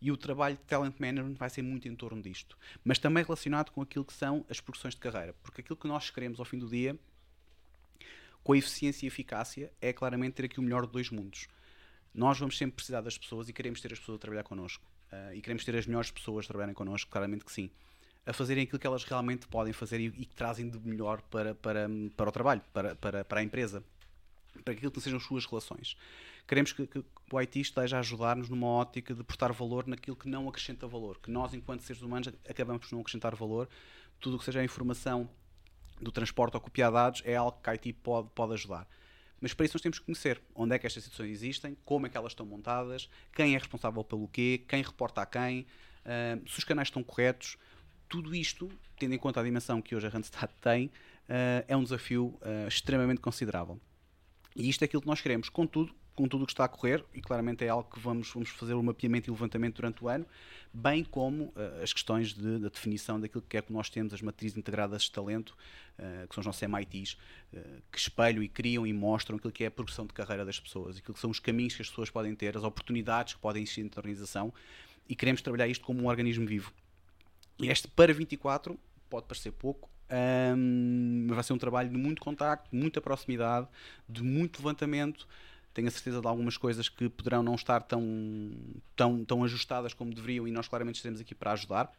E 0.00 0.12
o 0.12 0.16
trabalho 0.16 0.56
de 0.56 0.62
talent 0.62 0.94
management 0.98 1.34
vai 1.34 1.50
ser 1.50 1.62
muito 1.62 1.88
em 1.88 1.94
torno 1.94 2.22
disto, 2.22 2.56
mas 2.84 2.98
também 2.98 3.22
relacionado 3.22 3.70
com 3.70 3.82
aquilo 3.82 4.04
que 4.04 4.12
são 4.12 4.44
as 4.48 4.60
progressões 4.60 4.94
de 4.94 5.00
carreira, 5.00 5.34
porque 5.42 5.60
aquilo 5.60 5.76
que 5.76 5.88
nós 5.88 6.10
queremos 6.10 6.38
ao 6.38 6.44
fim 6.44 6.58
do 6.58 6.68
dia, 6.68 6.98
com 8.42 8.52
a 8.52 8.58
eficiência 8.58 9.06
e 9.06 9.08
eficácia, 9.08 9.72
é 9.80 9.92
claramente 9.92 10.34
ter 10.34 10.44
aqui 10.46 10.60
o 10.60 10.62
melhor 10.62 10.86
de 10.86 10.92
dois 10.92 11.10
mundos. 11.10 11.48
Nós 12.14 12.38
vamos 12.38 12.56
sempre 12.56 12.76
precisar 12.76 13.00
das 13.00 13.18
pessoas 13.18 13.48
e 13.48 13.52
queremos 13.52 13.80
ter 13.80 13.92
as 13.92 13.98
pessoas 13.98 14.16
a 14.16 14.20
trabalhar 14.20 14.42
connosco. 14.42 14.84
Uh, 15.12 15.34
e 15.34 15.40
queremos 15.40 15.64
ter 15.64 15.74
as 15.76 15.86
melhores 15.86 16.10
pessoas 16.10 16.44
a 16.44 16.48
trabalharem 16.48 16.74
connosco, 16.74 17.10
claramente 17.10 17.44
que 17.44 17.52
sim 17.52 17.70
a 18.28 18.32
fazerem 18.34 18.64
aquilo 18.64 18.78
que 18.78 18.86
elas 18.86 19.04
realmente 19.04 19.48
podem 19.48 19.72
fazer 19.72 19.98
e, 20.00 20.06
e 20.08 20.26
que 20.26 20.34
trazem 20.34 20.68
de 20.68 20.78
melhor 20.86 21.22
para, 21.22 21.54
para, 21.54 21.88
para 22.14 22.28
o 22.28 22.32
trabalho, 22.32 22.60
para, 22.74 22.94
para, 22.94 23.24
para 23.24 23.40
a 23.40 23.42
empresa, 23.42 23.82
para 24.62 24.74
aquilo 24.74 24.92
que 24.92 25.00
sejam 25.00 25.16
as 25.16 25.24
suas 25.24 25.46
relações. 25.46 25.96
Queremos 26.46 26.72
que, 26.72 26.86
que 26.86 27.02
o 27.32 27.38
IT 27.38 27.58
esteja 27.58 27.96
a 27.96 28.00
ajudar-nos 28.00 28.50
numa 28.50 28.66
ótica 28.66 29.14
de 29.14 29.24
portar 29.24 29.50
valor 29.54 29.86
naquilo 29.86 30.14
que 30.14 30.28
não 30.28 30.46
acrescenta 30.46 30.86
valor, 30.86 31.18
que 31.18 31.30
nós, 31.30 31.54
enquanto 31.54 31.80
seres 31.80 32.02
humanos, 32.02 32.28
acabamos 32.46 32.86
por 32.86 32.94
não 32.94 33.00
acrescentar 33.00 33.34
valor. 33.34 33.66
Tudo 34.20 34.36
o 34.36 34.38
que 34.38 34.44
seja 34.44 34.60
a 34.60 34.64
informação 34.64 35.26
do 35.98 36.12
transporte 36.12 36.54
ou 36.54 36.60
copiar 36.60 36.92
dados 36.92 37.22
é 37.24 37.34
algo 37.34 37.58
que 37.62 37.70
a 37.70 37.72
IT 37.72 37.94
pode, 37.94 38.28
pode 38.34 38.52
ajudar. 38.52 38.86
Mas 39.40 39.54
para 39.54 39.64
isso 39.64 39.74
nós 39.74 39.80
temos 39.80 39.98
que 39.98 40.04
conhecer 40.04 40.38
onde 40.54 40.74
é 40.74 40.78
que 40.78 40.86
estas 40.86 41.02
situações 41.02 41.30
existem, 41.30 41.78
como 41.82 42.06
é 42.06 42.10
que 42.10 42.16
elas 42.16 42.32
estão 42.32 42.44
montadas, 42.44 43.08
quem 43.32 43.54
é 43.54 43.58
responsável 43.58 44.04
pelo 44.04 44.28
quê, 44.28 44.64
quem 44.68 44.82
reporta 44.82 45.22
a 45.22 45.26
quem, 45.26 45.60
uh, 46.04 46.46
se 46.46 46.58
os 46.58 46.64
canais 46.64 46.88
estão 46.88 47.02
corretos, 47.02 47.56
tudo 48.08 48.34
isto, 48.34 48.70
tendo 48.98 49.14
em 49.14 49.18
conta 49.18 49.40
a 49.40 49.44
dimensão 49.44 49.80
que 49.80 49.94
hoje 49.94 50.06
a 50.06 50.10
Randstad 50.10 50.50
tem, 50.60 50.86
uh, 50.86 51.64
é 51.66 51.76
um 51.76 51.82
desafio 51.82 52.38
uh, 52.42 52.68
extremamente 52.68 53.20
considerável. 53.20 53.80
E 54.56 54.68
isto 54.68 54.82
é 54.82 54.86
aquilo 54.86 55.02
que 55.02 55.08
nós 55.08 55.20
queremos. 55.20 55.48
Contudo, 55.48 55.94
com 56.18 56.26
tudo 56.26 56.42
o 56.42 56.46
que 56.46 56.52
está 56.52 56.64
a 56.64 56.68
correr, 56.68 57.04
e 57.14 57.20
claramente 57.20 57.64
é 57.64 57.68
algo 57.68 57.88
que 57.88 58.00
vamos, 58.00 58.32
vamos 58.32 58.48
fazer 58.48 58.74
o 58.74 58.80
um 58.80 58.82
mapeamento 58.82 59.30
e 59.30 59.32
levantamento 59.32 59.76
durante 59.76 60.02
o 60.02 60.08
ano, 60.08 60.26
bem 60.74 61.04
como 61.04 61.44
uh, 61.44 61.80
as 61.80 61.92
questões 61.92 62.34
de, 62.34 62.58
da 62.58 62.68
definição 62.68 63.20
daquilo 63.20 63.44
que 63.48 63.56
é 63.56 63.62
que 63.62 63.72
nós 63.72 63.88
temos, 63.88 64.12
as 64.12 64.20
matrizes 64.20 64.58
integradas 64.58 65.02
de 65.02 65.12
talento, 65.12 65.50
uh, 65.96 66.26
que 66.26 66.34
são 66.34 66.40
os 66.40 66.46
nossos 66.46 66.66
MITs, 66.66 67.16
uh, 67.52 67.82
que 67.92 67.98
espelham 67.98 68.42
e 68.42 68.48
criam 68.48 68.84
e 68.84 68.92
mostram 68.92 69.36
aquilo 69.36 69.52
que 69.52 69.62
é 69.62 69.68
a 69.68 69.70
progressão 69.70 70.06
de 70.06 70.12
carreira 70.12 70.44
das 70.44 70.58
pessoas, 70.58 70.96
aquilo 70.96 71.14
que 71.14 71.20
são 71.20 71.30
os 71.30 71.38
caminhos 71.38 71.76
que 71.76 71.82
as 71.82 71.88
pessoas 71.88 72.10
podem 72.10 72.34
ter, 72.34 72.56
as 72.56 72.64
oportunidades 72.64 73.34
que 73.34 73.40
podem 73.40 73.62
existir 73.62 73.88
da 73.88 74.00
organização, 74.00 74.52
e 75.08 75.14
queremos 75.14 75.40
trabalhar 75.40 75.68
isto 75.68 75.84
como 75.84 76.02
um 76.02 76.08
organismo 76.08 76.46
vivo. 76.48 76.72
Este 77.60 77.88
para 77.88 78.12
24 78.12 78.78
pode 79.10 79.26
parecer 79.26 79.52
pouco, 79.52 79.90
um, 80.56 81.26
mas 81.26 81.34
vai 81.36 81.44
ser 81.44 81.52
um 81.52 81.58
trabalho 81.58 81.90
de 81.90 81.96
muito 81.96 82.20
contacto, 82.20 82.70
de 82.70 82.76
muita 82.76 83.00
proximidade, 83.00 83.66
de 84.08 84.22
muito 84.22 84.58
levantamento. 84.58 85.26
Tenho 85.74 85.88
a 85.88 85.90
certeza 85.90 86.20
de 86.20 86.26
algumas 86.26 86.56
coisas 86.56 86.88
que 86.88 87.08
poderão 87.08 87.42
não 87.42 87.54
estar 87.54 87.82
tão, 87.82 88.02
tão, 88.96 89.24
tão 89.24 89.44
ajustadas 89.44 89.94
como 89.94 90.12
deveriam 90.12 90.46
e 90.46 90.50
nós 90.50 90.68
claramente 90.68 90.96
estaremos 90.96 91.20
aqui 91.20 91.34
para 91.34 91.52
ajudar. 91.52 91.92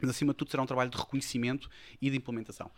Mas 0.00 0.10
acima 0.10 0.32
de 0.32 0.38
tudo 0.38 0.50
será 0.50 0.62
um 0.62 0.66
trabalho 0.66 0.90
de 0.90 0.96
reconhecimento 0.96 1.70
e 2.00 2.10
de 2.10 2.16
implementação. 2.16 2.70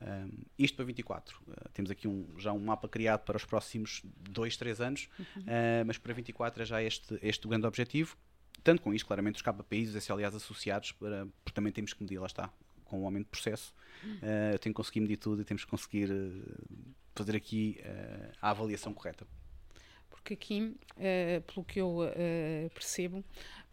Um, 0.00 0.44
isto 0.58 0.76
para 0.76 0.84
24. 0.84 1.40
Uh, 1.46 1.68
temos 1.72 1.90
aqui 1.90 2.08
um, 2.08 2.26
já 2.38 2.52
um 2.52 2.58
mapa 2.58 2.88
criado 2.88 3.20
para 3.20 3.36
os 3.36 3.44
próximos 3.44 4.02
2, 4.30 4.56
3 4.56 4.80
anos, 4.80 5.08
uhum. 5.18 5.42
uh, 5.42 5.86
mas 5.86 5.98
para 5.98 6.12
24 6.12 6.62
é 6.62 6.66
já 6.66 6.82
este, 6.82 7.18
este 7.22 7.46
o 7.46 7.48
grande 7.48 7.66
objetivo. 7.66 8.16
Tanto 8.62 8.82
com 8.82 8.94
isto, 8.94 9.06
claramente, 9.06 9.36
os 9.36 9.42
KPIs, 9.42 9.94
os 9.94 10.04
SLAs 10.04 10.34
associados, 10.34 10.92
para, 10.92 11.26
porque 11.44 11.54
também 11.54 11.72
temos 11.72 11.92
que 11.92 12.02
medir, 12.02 12.18
lá 12.18 12.26
está, 12.26 12.50
com 12.84 13.02
o 13.02 13.04
aumento 13.04 13.24
de 13.24 13.30
processo. 13.30 13.74
Uh, 14.04 14.58
tenho 14.58 14.72
que 14.72 14.74
conseguir 14.74 15.00
medir 15.00 15.16
tudo 15.16 15.42
e 15.42 15.44
temos 15.44 15.64
que 15.64 15.70
conseguir 15.70 16.08
fazer 17.14 17.36
aqui 17.36 17.78
a 18.40 18.50
avaliação 18.50 18.92
correta 18.92 19.26
porque 20.24 20.32
aqui, 20.32 20.74
uh, 20.96 21.42
pelo 21.42 21.66
que 21.66 21.80
eu 21.80 21.98
uh, 21.98 22.70
percebo, 22.72 23.22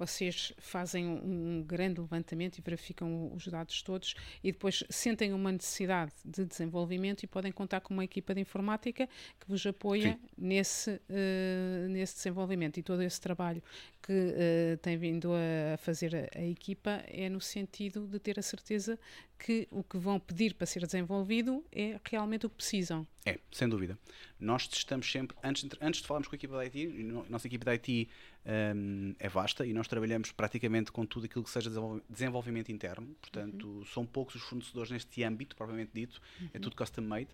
vocês 0.01 0.51
fazem 0.57 1.05
um, 1.05 1.61
grande 1.61 2.01
levantamento 2.01 2.57
e 2.57 2.61
verificam 2.61 3.31
os 3.35 3.47
dados 3.47 3.83
todos 3.83 4.15
e 4.43 4.51
depois 4.51 4.83
sentem 4.89 5.31
uma 5.31 5.51
necessidade 5.51 6.11
de 6.25 6.43
desenvolvimento 6.43 7.21
e 7.21 7.27
podem 7.27 7.51
contar 7.51 7.81
com 7.81 7.93
uma 7.93 8.03
equipa 8.03 8.33
de 8.33 8.41
informática 8.41 9.07
que 9.39 9.47
vos 9.47 9.63
apoia 9.63 10.19
nesse, 10.35 10.89
uh, 10.89 11.89
nesse 11.89 12.15
desenvolvimento 12.15 12.79
e 12.79 12.83
todo 12.83 13.03
esse 13.03 13.21
trabalho 13.21 13.61
que 14.01 14.11
uh, 14.11 14.77
tem 14.81 14.97
vindo 14.97 15.31
a 15.33 15.77
fazer 15.77 16.15
a, 16.15 16.39
a, 16.39 16.43
equipa 16.43 17.03
é 17.07 17.29
no 17.29 17.39
sentido 17.39 18.07
de 18.07 18.17
ter 18.17 18.39
a 18.39 18.41
certeza 18.41 18.97
que 19.37 19.67
o 19.71 19.83
que 19.83 19.97
vão 19.97 20.19
pedir 20.19 20.55
para 20.55 20.65
ser 20.65 20.85
desenvolvido 20.85 21.63
é 21.71 21.99
realmente 22.09 22.45
o 22.45 22.49
que 22.49 22.55
precisam. 22.55 23.07
É, 23.25 23.39
sem 23.51 23.67
dúvida. 23.67 23.97
Nós 24.39 24.67
testamos 24.67 25.11
sempre, 25.11 25.35
antes 25.43 25.63
de, 25.63 25.77
antes 25.79 26.01
de 26.01 26.07
falarmos 26.07 26.27
com 26.27 26.35
a 26.35 26.37
equipa 26.37 26.55
da 26.55 26.63
IT, 26.63 27.25
a 27.27 27.29
nossa 27.29 27.47
equipa 27.47 27.65
da 27.65 27.71
IT 27.73 28.09
um, 28.45 29.13
é 29.19 29.29
vasta 29.29 29.65
e 29.65 29.73
nós 29.73 29.87
trabalhamos 29.87 30.31
praticamente 30.31 30.91
com 30.91 31.05
tudo 31.05 31.25
aquilo 31.25 31.43
que 31.43 31.49
seja 31.49 31.69
desenvolvimento 32.09 32.71
interno, 32.71 33.15
portanto, 33.21 33.67
uhum. 33.67 33.85
são 33.85 34.05
poucos 34.05 34.35
os 34.35 34.41
fornecedores 34.41 34.91
neste 34.91 35.23
âmbito, 35.23 35.55
propriamente 35.55 35.91
dito, 35.93 36.21
é 36.39 36.43
uhum. 36.43 36.49
é 36.55 36.59
tudo 36.59 36.75
custom 36.75 37.01
made. 37.01 37.29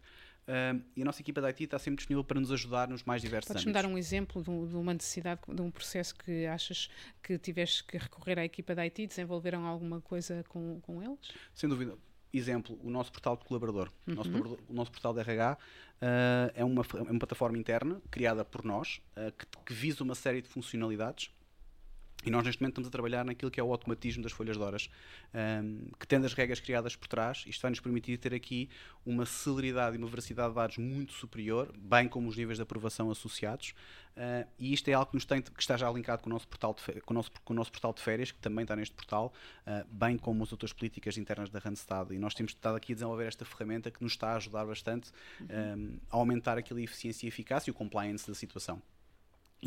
Uh, 0.48 0.82
e 0.96 1.02
a 1.02 1.06
nossa 1.06 1.22
equipa 1.22 1.42
da 1.42 1.50
IT 1.50 1.66
está 1.66 1.78
sempre 1.78 1.98
disponível 1.98 2.24
para 2.24 2.40
nos 2.40 2.54
ajudar 2.54 2.88
nos 2.88 3.04
mais 3.04 3.22
diversos 3.22 3.50
Podes 3.50 3.64
âmbitos. 3.64 3.74
Podes-me 3.74 3.90
dar 3.90 3.94
um 3.94 3.98
exemplo 3.98 4.42
de, 4.42 4.70
de, 4.70 4.76
uma 4.78 4.94
necessidade, 4.94 5.42
de 5.46 5.62
um 5.62 5.70
processo 5.70 6.16
que 6.16 6.46
achas 6.46 6.90
que 7.22 7.38
tiveste 7.38 7.84
que 7.84 7.98
recorrer 7.98 8.40
à 8.40 8.46
equipa 8.46 8.74
da 8.74 8.84
IT? 8.84 9.08
Desenvolveram 9.08 9.66
alguma 9.66 10.00
coisa 10.00 10.46
com, 10.48 10.80
com 10.80 11.04
eles? 11.04 11.20
Sem 11.54 11.68
dúvida. 11.68 11.98
Exemplo, 12.38 12.80
o 12.84 12.90
nosso 12.90 13.12
portal 13.12 13.36
de 13.36 13.46
colaborador. 13.46 13.90
Uhum. 14.06 14.14
O, 14.14 14.16
nosso, 14.16 14.60
o 14.70 14.74
nosso 14.74 14.92
portal 14.92 15.14
de 15.14 15.22
RH 15.22 15.54
uh, 15.54 15.58
ah, 16.02 16.52
é, 16.54 16.64
uma, 16.64 16.84
é 16.94 17.02
uma 17.02 17.20
plataforma 17.20 17.58
interna 17.58 18.02
criada 18.12 18.46
por 18.46 18.64
nós 18.64 19.02
uh, 19.18 19.32
que, 19.32 19.46
que 19.66 19.74
visa 19.74 20.04
uma 20.04 20.16
série 20.16 20.42
de 20.42 20.48
funcionalidades 20.48 21.32
e 22.26 22.30
nós 22.30 22.44
neste 22.44 22.62
momento 22.62 22.74
estamos 22.74 22.88
a 22.88 22.92
trabalhar 22.92 23.24
naquilo 23.24 23.50
que 23.52 23.60
é 23.60 23.64
o 23.64 23.72
automatismo 23.72 24.24
das 24.24 24.32
folhas 24.32 24.58
de 24.58 24.64
horas, 24.64 24.90
um, 25.34 25.88
que 26.00 26.08
tendo 26.08 26.26
as 26.26 26.34
regras 26.34 26.60
criadas 26.60 26.96
por 26.96 27.08
trás, 27.08 27.44
isto 27.48 27.62
vai 27.62 27.70
nos 27.70 27.80
permitir 27.80 28.18
ter 28.18 28.34
aqui 28.34 28.70
uma 29.06 29.26
celeridade 29.26 29.96
e 29.96 30.00
uma 30.00 30.08
veracidade 30.08 30.50
de 30.50 30.56
dados 30.56 30.78
muito 30.78 31.14
superior, 31.14 31.72
bem 31.78 32.08
como 32.08 32.28
os 32.28 32.36
níveis 32.36 32.58
de 32.58 32.64
aprovação 32.64 33.10
associados. 33.12 33.74
Uh, 34.18 34.50
e 34.58 34.74
isto 34.74 34.90
é 34.90 34.94
algo 34.94 35.12
que, 35.12 35.16
nos 35.16 35.26
tem, 35.26 35.42
que 35.42 35.62
está 35.62 35.78
já 35.78 35.90
linkado 35.92 36.24
com 36.24 36.30
o, 36.30 36.34
nosso 36.34 36.48
portal 36.48 36.74
de, 36.74 37.02
com, 37.02 37.14
o 37.14 37.16
nosso, 37.16 37.32
com 37.46 37.54
o 37.54 37.56
nosso 37.56 37.72
portal 37.72 37.94
de 37.94 38.02
férias, 38.02 38.32
que 38.32 38.40
também 38.40 38.64
está 38.64 38.76
neste 38.76 38.96
portal, 38.96 39.32
uh, 39.68 39.88
bem 39.94 40.18
como 40.18 40.44
as 40.44 40.52
outras 40.52 40.74
políticas 40.74 41.18
internas 41.18 41.52
da 41.52 41.60
Randstad. 41.60 42.12
E 42.12 42.18
nós 42.18 42.34
temos 42.34 42.52
estado 42.52 42.76
aqui 42.76 42.94
a 42.94 42.96
desenvolver 42.96 43.28
esta 43.28 43.46
ferramenta 43.46 43.92
que 43.92 44.02
nos 44.04 44.14
está 44.14 44.32
a 44.32 44.36
ajudar 44.38 44.66
bastante 44.66 45.12
uhum. 45.40 45.48
um, 45.48 46.00
a 46.10 46.18
aumentar 46.18 46.58
aquela 46.58 46.82
eficiência 46.82 47.28
e 47.28 47.30
eficácia 47.30 47.70
e 47.70 47.72
o 47.72 47.76
compliance 47.76 48.28
da 48.28 48.34
situação. 48.34 48.82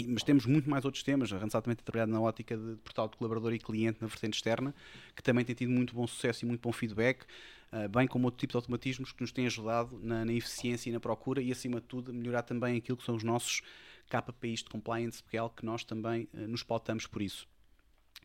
Mas 0.07 0.23
temos 0.23 0.47
muito 0.47 0.71
mais 0.71 0.85
outros 0.85 1.03
temas. 1.03 1.33
A 1.33 1.39
Randstad 1.39 1.65
também 1.65 1.77
tem 1.77 1.85
trabalhado 1.85 2.13
na 2.13 2.21
ótica 2.21 2.57
de 2.57 2.77
portal 2.77 3.09
de 3.09 3.17
colaborador 3.17 3.53
e 3.53 3.59
cliente 3.59 4.01
na 4.01 4.07
vertente 4.07 4.35
externa, 4.35 4.75
que 5.17 5.23
também 5.23 5.45
tem 5.45 5.55
tido 5.55 5.71
muito 5.71 5.95
bom 5.95 6.07
sucesso 6.07 6.45
e 6.45 6.49
muito 6.49 6.61
bom 6.61 6.73
feedback, 6.73 7.25
uh, 7.73 7.89
bem 7.89 8.07
como 8.07 8.27
outro 8.27 8.39
tipo 8.39 8.53
de 8.53 8.57
automatismos 8.57 9.13
que 9.13 9.21
nos 9.21 9.33
têm 9.33 9.47
ajudado 9.47 9.99
na, 10.03 10.25
na, 10.25 10.33
eficiência 10.33 10.91
e 10.91 10.93
na 10.93 11.01
procura 11.01 11.43
e, 11.43 11.51
acima 11.51 11.81
de 11.81 11.87
tudo, 11.87 12.15
melhorar 12.15 12.43
também 12.43 12.77
aquilo 12.77 12.97
que 12.97 13.05
são 13.05 13.17
os 13.17 13.25
nossos 13.25 13.63
KPIs 14.09 14.61
de 14.63 14.71
compliance, 14.71 15.23
porque 15.23 15.37
é 15.37 15.41
algo 15.41 15.55
que 15.55 15.67
nós 15.67 15.83
também 15.85 16.29
uh, 16.35 16.47
nos 16.47 16.63
pautamos 16.63 17.07
por 17.07 17.21
isso. 17.21 17.49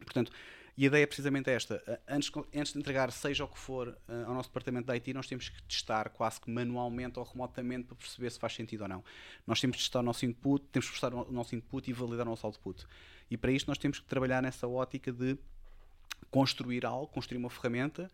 Portanto, 0.04 0.32
e 0.78 0.84
a 0.84 0.88
ideia 0.88 1.04
é 1.04 1.06
precisamente 1.06 1.50
esta. 1.50 2.02
Antes, 2.08 2.32
antes 2.54 2.74
de 2.74 2.80
entregar 2.80 3.12
seja 3.12 3.46
o 3.46 3.48
que 3.48 3.58
for 3.58 3.98
ao 4.28 4.34
nosso 4.34 4.50
departamento 4.50 4.88
de 4.88 4.94
IT, 4.94 5.14
nós 5.14 5.28
temos 5.28 5.50
que 5.50 5.64
testar 5.64 6.10
quase 6.10 6.42
que 6.42 6.52
manualmente 6.52 7.18
ou 7.18 7.26
remotamente 7.26 7.86
para 7.86 7.96
perceber 7.96 8.30
se 8.30 8.40
faz 8.40 8.54
sentido 8.54 8.82
ou 8.82 8.88
não. 8.88 9.04
Nós 9.48 9.62
temos 9.62 9.78
que 9.78 9.84
testar 9.84 10.00
o 10.00 10.04
nosso 10.04 10.26
input, 10.26 10.66
temos 10.72 10.88
que 10.88 10.92
testar 10.92 11.14
o 11.14 11.32
nosso 11.32 11.56
input 11.56 11.90
e 11.90 11.94
validar 11.94 12.28
o 12.28 12.30
nosso 12.32 12.46
output. 12.46 12.86
E 13.32 13.38
para 13.38 13.52
isto 13.52 13.68
nós 13.68 13.78
temos 13.78 14.00
que 14.00 14.06
trabalhar 14.06 14.44
nessa 14.44 14.68
ótica 14.68 15.12
de 15.12 15.38
construir 16.30 16.86
algo, 16.86 17.08
construir 17.08 17.38
uma 17.38 17.50
ferramenta, 17.50 18.12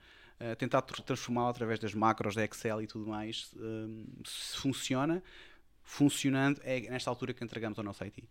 tentar 0.58 0.82
transformá-la 0.82 1.50
através 1.50 1.80
das 1.80 1.94
macros 1.94 2.36
da 2.36 2.44
Excel 2.44 2.82
e 2.82 2.88
tudo 2.88 3.08
mais, 3.08 3.54
se 4.24 4.58
funciona, 4.58 5.24
funcionando, 5.84 6.62
é 6.64 6.82
nesta 6.90 7.10
altura 7.10 7.34
que 7.34 7.44
entregamos 7.44 7.78
ao 7.80 7.84
nosso 7.84 8.04
IT, 8.04 8.24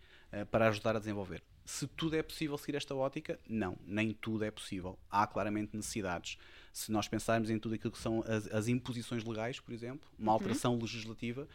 para 0.51 0.69
ajudar 0.69 0.95
a 0.95 0.99
desenvolver. 1.01 1.43
Se 1.71 1.87
tudo 1.87 2.17
é 2.17 2.23
possível 2.23 2.59
seguir 2.59 2.77
esta 2.77 2.97
ótica, 2.97 3.39
não, 3.49 3.79
nem 3.87 4.13
tudo 4.13 4.45
é 4.45 4.51
possível. 4.51 4.99
Há 5.09 5.25
claramente 5.25 5.77
necessidades. 5.77 6.37
Se 6.73 6.91
nós 6.91 7.07
pensarmos 7.07 7.49
em 7.49 7.61
tudo 7.61 7.77
aquilo 7.77 7.93
que 7.93 7.99
são 7.99 8.25
as, 8.27 8.49
as 8.49 8.67
imposições 8.67 9.23
legais, 9.23 9.61
por 9.61 9.73
exemplo, 9.73 10.11
uma 10.19 10.33
uhum. 10.33 10.35
alteração 10.35 10.75
uhum. 10.75 10.81
legislativa, 10.81 11.47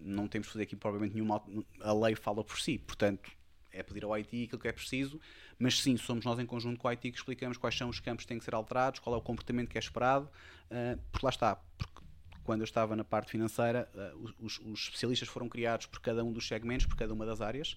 não 0.00 0.26
temos 0.26 0.48
que 0.48 0.54
fazer 0.54 0.62
aqui 0.62 0.74
provavelmente 0.74 1.12
nenhuma. 1.12 1.44
A 1.80 1.92
lei 1.92 2.16
fala 2.16 2.42
por 2.42 2.58
si, 2.58 2.78
portanto, 2.78 3.30
é 3.70 3.82
pedir 3.82 4.02
ao 4.02 4.12
IT 4.16 4.44
aquilo 4.44 4.58
que 4.58 4.66
é 4.66 4.72
preciso, 4.72 5.20
mas 5.58 5.78
sim, 5.78 5.94
somos 5.98 6.24
nós 6.24 6.38
em 6.38 6.46
conjunto 6.46 6.78
com 6.78 6.88
o 6.88 6.90
IT 6.90 7.12
que 7.12 7.18
explicamos 7.18 7.58
quais 7.58 7.76
são 7.76 7.90
os 7.90 8.00
campos 8.00 8.24
que 8.24 8.28
têm 8.28 8.38
que 8.38 8.44
ser 8.46 8.54
alterados, 8.54 8.98
qual 8.98 9.14
é 9.14 9.18
o 9.18 9.22
comportamento 9.22 9.68
que 9.68 9.76
é 9.76 9.80
esperado, 9.80 10.24
uh, 10.24 10.98
porque 11.12 11.26
lá 11.26 11.30
está. 11.30 11.56
Porque 11.76 12.00
quando 12.44 12.62
eu 12.62 12.64
estava 12.64 12.96
na 12.96 13.04
parte 13.04 13.30
financeira, 13.30 13.90
uh, 13.94 14.34
os, 14.40 14.58
os 14.58 14.80
especialistas 14.84 15.28
foram 15.28 15.50
criados 15.50 15.84
por 15.84 16.00
cada 16.00 16.24
um 16.24 16.32
dos 16.32 16.48
segmentos, 16.48 16.86
por 16.86 16.96
cada 16.96 17.12
uma 17.12 17.26
das 17.26 17.42
áreas, 17.42 17.76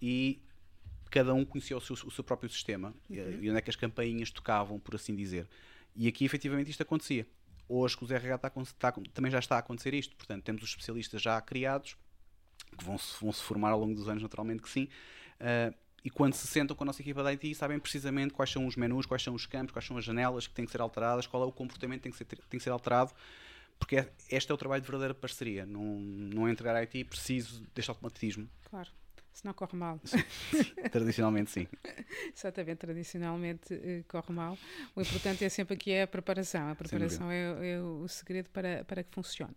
e 0.00 0.42
cada 1.16 1.32
um 1.32 1.46
conhecia 1.46 1.74
o 1.74 1.80
seu, 1.80 1.94
o 1.94 2.10
seu 2.10 2.22
próprio 2.22 2.50
sistema 2.50 2.94
uhum. 3.08 3.38
e 3.40 3.48
onde 3.48 3.58
é 3.58 3.62
que 3.62 3.70
as 3.70 3.76
campainhas 3.76 4.30
tocavam, 4.30 4.78
por 4.78 4.94
assim 4.94 5.16
dizer. 5.16 5.48
E 5.94 6.06
aqui 6.08 6.26
efetivamente 6.26 6.70
isto 6.70 6.82
acontecia. 6.82 7.26
Hoje 7.66 7.96
com 7.96 8.04
os 8.04 8.10
RH 8.10 8.34
está, 8.34 8.52
está, 8.60 8.92
também 9.14 9.30
já 9.30 9.38
está 9.38 9.56
a 9.56 9.60
acontecer 9.60 9.94
isto, 9.94 10.14
portanto 10.14 10.44
temos 10.44 10.62
os 10.62 10.68
especialistas 10.68 11.22
já 11.22 11.40
criados, 11.40 11.96
que 12.76 12.84
vão 12.84 12.98
se, 12.98 13.18
vão 13.18 13.32
-se 13.32 13.42
formar 13.42 13.70
ao 13.70 13.80
longo 13.80 13.94
dos 13.94 14.08
anos, 14.08 14.22
naturalmente 14.22 14.62
que 14.62 14.68
sim, 14.68 14.88
uh, 15.40 15.74
e 16.04 16.10
quando 16.10 16.34
se 16.34 16.46
sentam 16.46 16.76
com 16.76 16.84
a 16.84 16.86
nossa 16.86 17.00
equipa 17.00 17.22
da 17.22 17.30
IT 17.30 17.54
sabem 17.54 17.78
precisamente 17.78 18.34
quais 18.34 18.50
são 18.50 18.66
os 18.66 18.76
menus, 18.76 19.06
quais 19.06 19.22
são 19.22 19.34
os 19.34 19.46
campos, 19.46 19.72
quais 19.72 19.86
são 19.86 19.96
as 19.96 20.04
janelas 20.04 20.46
que 20.46 20.52
têm 20.52 20.66
que 20.66 20.70
ser 20.70 20.82
alteradas, 20.82 21.26
qual 21.26 21.42
é 21.42 21.46
o 21.46 21.52
comportamento 21.52 22.00
que 22.00 22.02
tem 22.04 22.12
que 22.12 22.18
ser, 22.18 22.26
tem 22.26 22.58
que 22.58 22.62
ser 22.62 22.70
alterado, 22.70 23.10
porque 23.78 23.96
é, 23.96 24.12
este 24.30 24.52
é 24.52 24.54
o 24.54 24.58
trabalho 24.58 24.82
de 24.82 24.86
verdadeira 24.86 25.14
parceria, 25.14 25.64
não, 25.64 25.98
não 25.98 26.46
é 26.46 26.50
entregar 26.50 26.76
a 26.76 26.80
IT 26.80 27.04
preciso 27.04 27.66
deste 27.74 27.90
automatismo. 27.90 28.46
Claro 28.68 28.90
senão 29.36 29.52
corre 29.52 29.76
mal. 29.76 30.00
Tradicionalmente, 30.90 31.50
sim. 31.50 31.68
Exatamente, 32.34 32.78
tradicionalmente 32.78 33.74
uh, 33.74 34.04
corre 34.08 34.32
mal. 34.32 34.58
O 34.94 35.02
importante 35.02 35.44
é 35.44 35.48
sempre 35.50 35.74
aqui 35.74 35.92
é 35.92 36.02
a 36.02 36.06
preparação. 36.06 36.70
A 36.70 36.74
preparação 36.74 37.30
é, 37.30 37.72
é, 37.72 37.80
o 37.80 38.08
segredo 38.08 38.48
para, 38.48 38.82
para 38.84 39.04
que 39.04 39.14
funcione. 39.14 39.54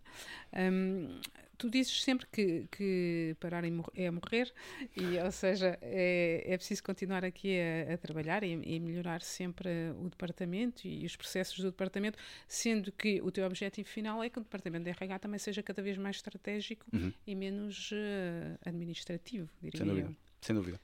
Um, 0.52 1.18
tu 1.60 1.68
dizes 1.68 2.02
sempre 2.02 2.26
que, 2.26 2.66
que 2.72 3.36
parar 3.38 3.62
é 3.64 4.10
morrer, 4.10 4.50
e, 4.96 5.18
ou 5.18 5.30
seja, 5.30 5.78
é, 5.82 6.42
é 6.46 6.56
preciso 6.56 6.82
continuar 6.82 7.22
aqui 7.22 7.58
a, 7.60 7.92
a 7.94 7.98
trabalhar 7.98 8.42
e, 8.42 8.52
e, 8.52 8.80
melhorar 8.80 9.20
sempre 9.20 9.68
o 9.98 10.08
departamento 10.08 10.88
e 10.88 11.04
os 11.04 11.16
processos 11.16 11.58
do 11.58 11.70
departamento, 11.70 12.18
sendo 12.48 12.90
que 12.90 13.20
o 13.20 13.30
teu 13.30 13.44
objetivo 13.44 13.86
final 13.86 14.24
é 14.24 14.30
que 14.30 14.38
o 14.38 14.42
departamento 14.42 14.84
de 14.84 14.90
RH 14.90 15.18
também 15.18 15.38
seja 15.38 15.62
cada 15.62 15.82
vez 15.82 15.98
mais 15.98 16.16
estratégico 16.16 16.86
uhum. 16.90 17.12
e 17.26 17.34
menos 17.34 17.92
uh, 17.92 18.58
administrativo, 18.64 19.46
diria 19.60 19.78
Sem 19.78 19.86
dúvida. 19.86 20.08
Eu. 20.08 20.16
Sem 20.40 20.56
dúvida. 20.56 20.80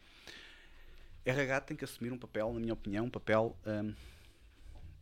RH 1.25 1.61
tem 1.63 1.77
que 1.77 1.85
assumir 1.85 2.13
um 2.13 2.19
papel, 2.19 2.53
na 2.53 2.61
minha 2.61 2.75
opinião, 2.75 3.07
um 3.07 3.11
papel 3.11 3.57
um, 3.67 3.95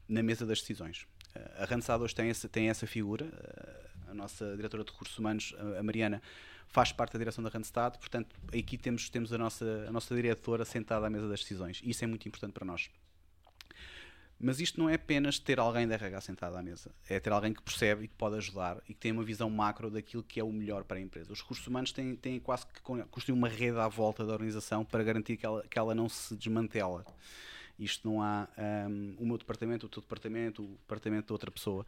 na 0.09 0.23
mesa 0.23 0.47
das 0.47 0.61
decisões. 0.61 1.03
Uh, 1.35 1.63
a 1.63 1.65
Randstad 1.65 2.01
hoje 2.01 2.15
tem 2.15 2.31
essa, 2.31 2.49
tem 2.49 2.69
essa 2.69 2.87
figura. 2.87 3.27
A 4.15 4.17
nossa 4.17 4.57
diretora 4.57 4.85
de 4.85 4.93
recursos 4.93 5.19
humanos, 5.19 5.55
a 5.79 5.83
Mariana, 5.83 6.23
faz 6.69 6.93
parte 6.93 7.13
da 7.13 7.19
direção 7.19 7.43
da 7.43 7.51
Randstad, 7.51 7.99
portanto, 7.99 8.35
aqui 8.49 8.79
temos, 8.79 9.11
temos 9.11 9.33
a, 9.33 9.39
nossa, 9.39 9.87
a 9.89 9.93
nossa 9.93 10.15
diretora 10.15 10.65
sentada 10.65 11.07
à 11.07 11.11
mesa 11.11 11.29
das 11.29 11.41
decisões. 11.41 11.83
Isso 11.85 12.05
é 12.05 12.07
muito 12.07 12.27
importante 12.27 12.53
para 12.53 12.65
nós. 12.65 12.91
Mas 14.39 14.61
isto 14.61 14.79
não 14.79 14.89
é 14.89 14.95
apenas 14.95 15.39
ter 15.39 15.59
alguém 15.59 15.87
da 15.87 15.95
RH 15.95 16.21
sentado 16.21 16.57
à 16.57 16.63
mesa, 16.63 16.91
é 17.09 17.19
ter 17.19 17.33
alguém 17.33 17.53
que 17.53 17.63
percebe 17.63 18.05
e 18.05 18.09
que 18.09 18.15
pode 18.15 18.37
ajudar 18.37 18.79
e 18.89 18.95
que 18.95 19.01
tem 19.01 19.13
uma 19.13 19.23
visão 19.23 19.49
macro 19.49 19.91
daquilo 19.91 20.23
que 20.23 20.39
é 20.39 20.45
o 20.45 20.53
melhor 20.53 20.85
para 20.85 20.99
a 20.99 21.01
empresa. 21.01 21.33
Os 21.33 21.41
recursos 21.41 21.67
humanos 21.67 21.93
têm, 21.93 22.15
têm 22.17 22.39
quase 22.41 22.67
que 22.67 22.81
construir 22.83 23.37
uma 23.37 23.49
rede 23.49 23.79
à 23.79 23.89
volta 23.89 24.25
da 24.25 24.33
organização 24.33 24.85
para 24.85 25.03
garantir 25.03 25.37
que 25.37 25.47
ela, 25.47 25.63
que 25.63 25.79
ela 25.79 25.95
não 25.95 26.09
se 26.09 26.37
desmantela. 26.37 27.05
Isto 27.79 28.09
não 28.09 28.23
há 28.23 28.49
um, 28.89 29.17
o 29.19 29.27
meu 29.27 29.37
departamento, 29.37 29.87
o 29.87 29.89
teu 29.89 30.01
departamento, 30.01 30.63
o 30.63 30.69
departamento 30.77 31.27
de 31.27 31.33
outra 31.33 31.51
pessoa. 31.51 31.85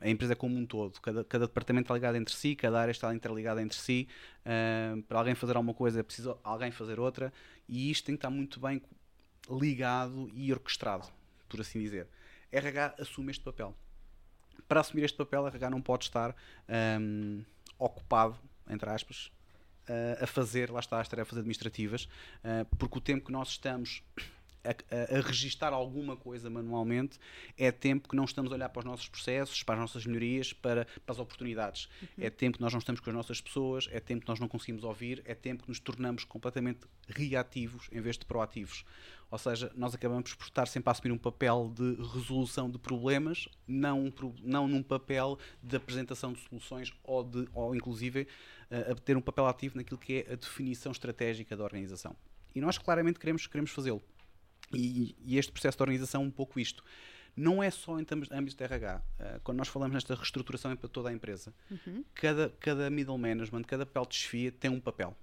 A 0.00 0.08
empresa 0.08 0.36
como 0.36 0.56
um 0.56 0.66
todo. 0.66 1.00
Cada, 1.00 1.24
cada 1.24 1.46
departamento 1.46 1.84
está 1.86 1.94
ligado 1.94 2.16
entre 2.16 2.34
si, 2.34 2.54
cada 2.54 2.80
área 2.80 2.92
está 2.92 3.14
interligada 3.14 3.62
entre 3.62 3.78
si. 3.78 4.08
Para 5.06 5.18
alguém 5.18 5.34
fazer 5.34 5.56
alguma 5.56 5.74
coisa 5.74 6.00
é 6.00 6.02
preciso 6.02 6.38
alguém 6.44 6.70
fazer 6.70 7.00
outra. 7.00 7.32
E 7.68 7.90
isto 7.90 8.06
tem 8.06 8.14
que 8.14 8.18
estar 8.18 8.30
muito 8.30 8.60
bem 8.60 8.82
ligado 9.50 10.30
e 10.34 10.52
orquestrado, 10.52 11.06
por 11.48 11.60
assim 11.60 11.80
dizer. 11.80 12.06
RH 12.52 12.96
assume 12.98 13.30
este 13.30 13.42
papel. 13.42 13.74
para 14.66 14.80
assumir 14.80 15.04
este 15.04 15.16
papel, 15.16 15.46
RH 15.46 15.70
não 15.70 15.80
pode 15.80 16.04
estar 16.04 16.36
um, 17.00 17.42
ocupado, 17.78 18.38
entre 18.68 18.90
aspas, 18.90 19.30
a 20.20 20.26
fazer, 20.26 20.70
lá 20.70 20.80
está, 20.80 21.00
as 21.00 21.08
tarefas 21.08 21.38
administrativas, 21.38 22.08
uh, 22.44 22.64
porque 22.76 22.98
o 22.98 23.00
tempo 23.00 23.26
que 23.26 23.32
nós 23.32 23.48
estamos 23.48 24.02
a, 24.64 24.70
a, 24.70 25.18
a, 25.18 25.20
registar 25.20 25.72
alguma 25.72 26.16
coisa 26.16 26.48
manualmente, 26.50 27.18
é 27.56 27.70
tempo 27.70 28.08
que 28.08 28.16
não 28.16 28.24
estamos 28.24 28.50
a 28.52 28.54
olhar 28.54 28.68
para 28.68 28.80
os 28.80 28.84
nossos 28.84 29.08
processos, 29.08 29.62
para 29.62 29.74
as 29.74 29.80
nossas 29.80 30.06
melhorias, 30.06 30.52
para, 30.52 30.86
para 31.04 31.12
as 31.12 31.18
oportunidades. 31.18 31.88
Uhum. 32.02 32.08
É 32.24 32.30
tempo 32.30 32.58
que 32.58 32.62
nós 32.62 32.72
não 32.72 32.78
estamos 32.78 33.00
com 33.00 33.10
as 33.10 33.16
nossas 33.16 33.40
pessoas, 33.40 33.88
é 33.90 34.00
tempo 34.00 34.22
que 34.22 34.28
nós 34.28 34.40
não 34.40 34.48
conseguimos 34.48 34.84
ouvir, 34.84 35.22
é 35.24 35.34
tempo 35.34 35.62
que 35.62 35.68
nos 35.68 35.80
tornamos 35.80 36.24
completamente 36.24 36.80
reativos 37.08 37.88
em 37.92 38.00
vez 38.00 38.18
de 38.18 38.24
proativos. 38.24 38.84
Ou 39.30 39.38
seja, 39.38 39.70
nós 39.76 39.94
acabamos 39.94 40.32
por 40.34 40.44
estar 40.44 40.66
sempre 40.66 40.88
a 40.88 40.92
assumir 40.92 41.12
um 41.12 41.18
papel 41.18 41.70
de 41.74 42.02
resolução 42.14 42.70
de 42.70 42.78
problemas, 42.78 43.46
não, 43.66 44.12
não 44.42 44.66
num 44.66 44.82
papel 44.82 45.38
de 45.62 45.76
apresentação 45.76 46.32
de 46.32 46.40
soluções 46.40 46.94
ou, 47.04 47.22
de, 47.22 47.46
ou 47.52 47.74
inclusive, 47.74 48.26
uh, 48.70 48.92
a 48.92 48.94
ter 48.94 49.18
um 49.18 49.20
papel 49.20 49.46
ativo 49.46 49.76
naquilo 49.76 49.98
que 49.98 50.24
é 50.26 50.32
a 50.32 50.36
definição 50.36 50.92
estratégica 50.92 51.54
da 51.54 51.62
organização. 51.62 52.16
E 52.54 52.60
nós 52.60 52.78
claramente 52.78 53.18
queremos, 53.18 53.46
queremos 53.46 53.70
fazê-lo. 53.70 54.02
E, 54.74 55.16
e, 55.24 55.38
este 55.38 55.50
processo 55.50 55.76
de 55.76 55.82
organização 55.82 56.22
é 56.22 56.24
um 56.26 56.30
pouco 56.30 56.60
isto. 56.60 56.84
Não 57.36 57.62
é 57.62 57.70
só 57.70 57.98
em 58.00 58.04
termos 58.04 58.28
de 58.28 58.34
âmbito 58.34 58.56
de 58.56 58.64
RH. 58.64 58.96
Uh, 58.96 59.40
quando 59.44 59.58
nós 59.58 59.68
falamos 59.68 59.94
nesta 59.94 60.14
reestruturação 60.14 60.74
para 60.76 60.88
toda 60.88 61.08
a 61.08 61.12
empresa, 61.12 61.54
uhum. 61.70 62.04
cada, 62.14 62.52
cada 62.58 62.90
middle 62.90 63.16
management, 63.16 63.62
cada 63.62 63.86
papel 63.86 64.06
de 64.06 64.16
chefia 64.16 64.50
tem 64.50 64.70
um 64.70 64.80
papel 64.80 65.16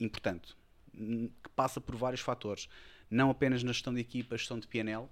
importante, 0.00 0.56
que 0.94 1.48
passa 1.54 1.80
por 1.80 1.94
vários 1.94 2.20
fatores. 2.20 2.68
Não 3.10 3.30
apenas 3.30 3.62
na 3.62 3.72
gestão 3.72 3.92
de 3.92 4.00
equipa, 4.00 4.36
gestão 4.36 4.58
de 4.58 4.66
PNL, 4.66 5.04
uh, 5.04 5.10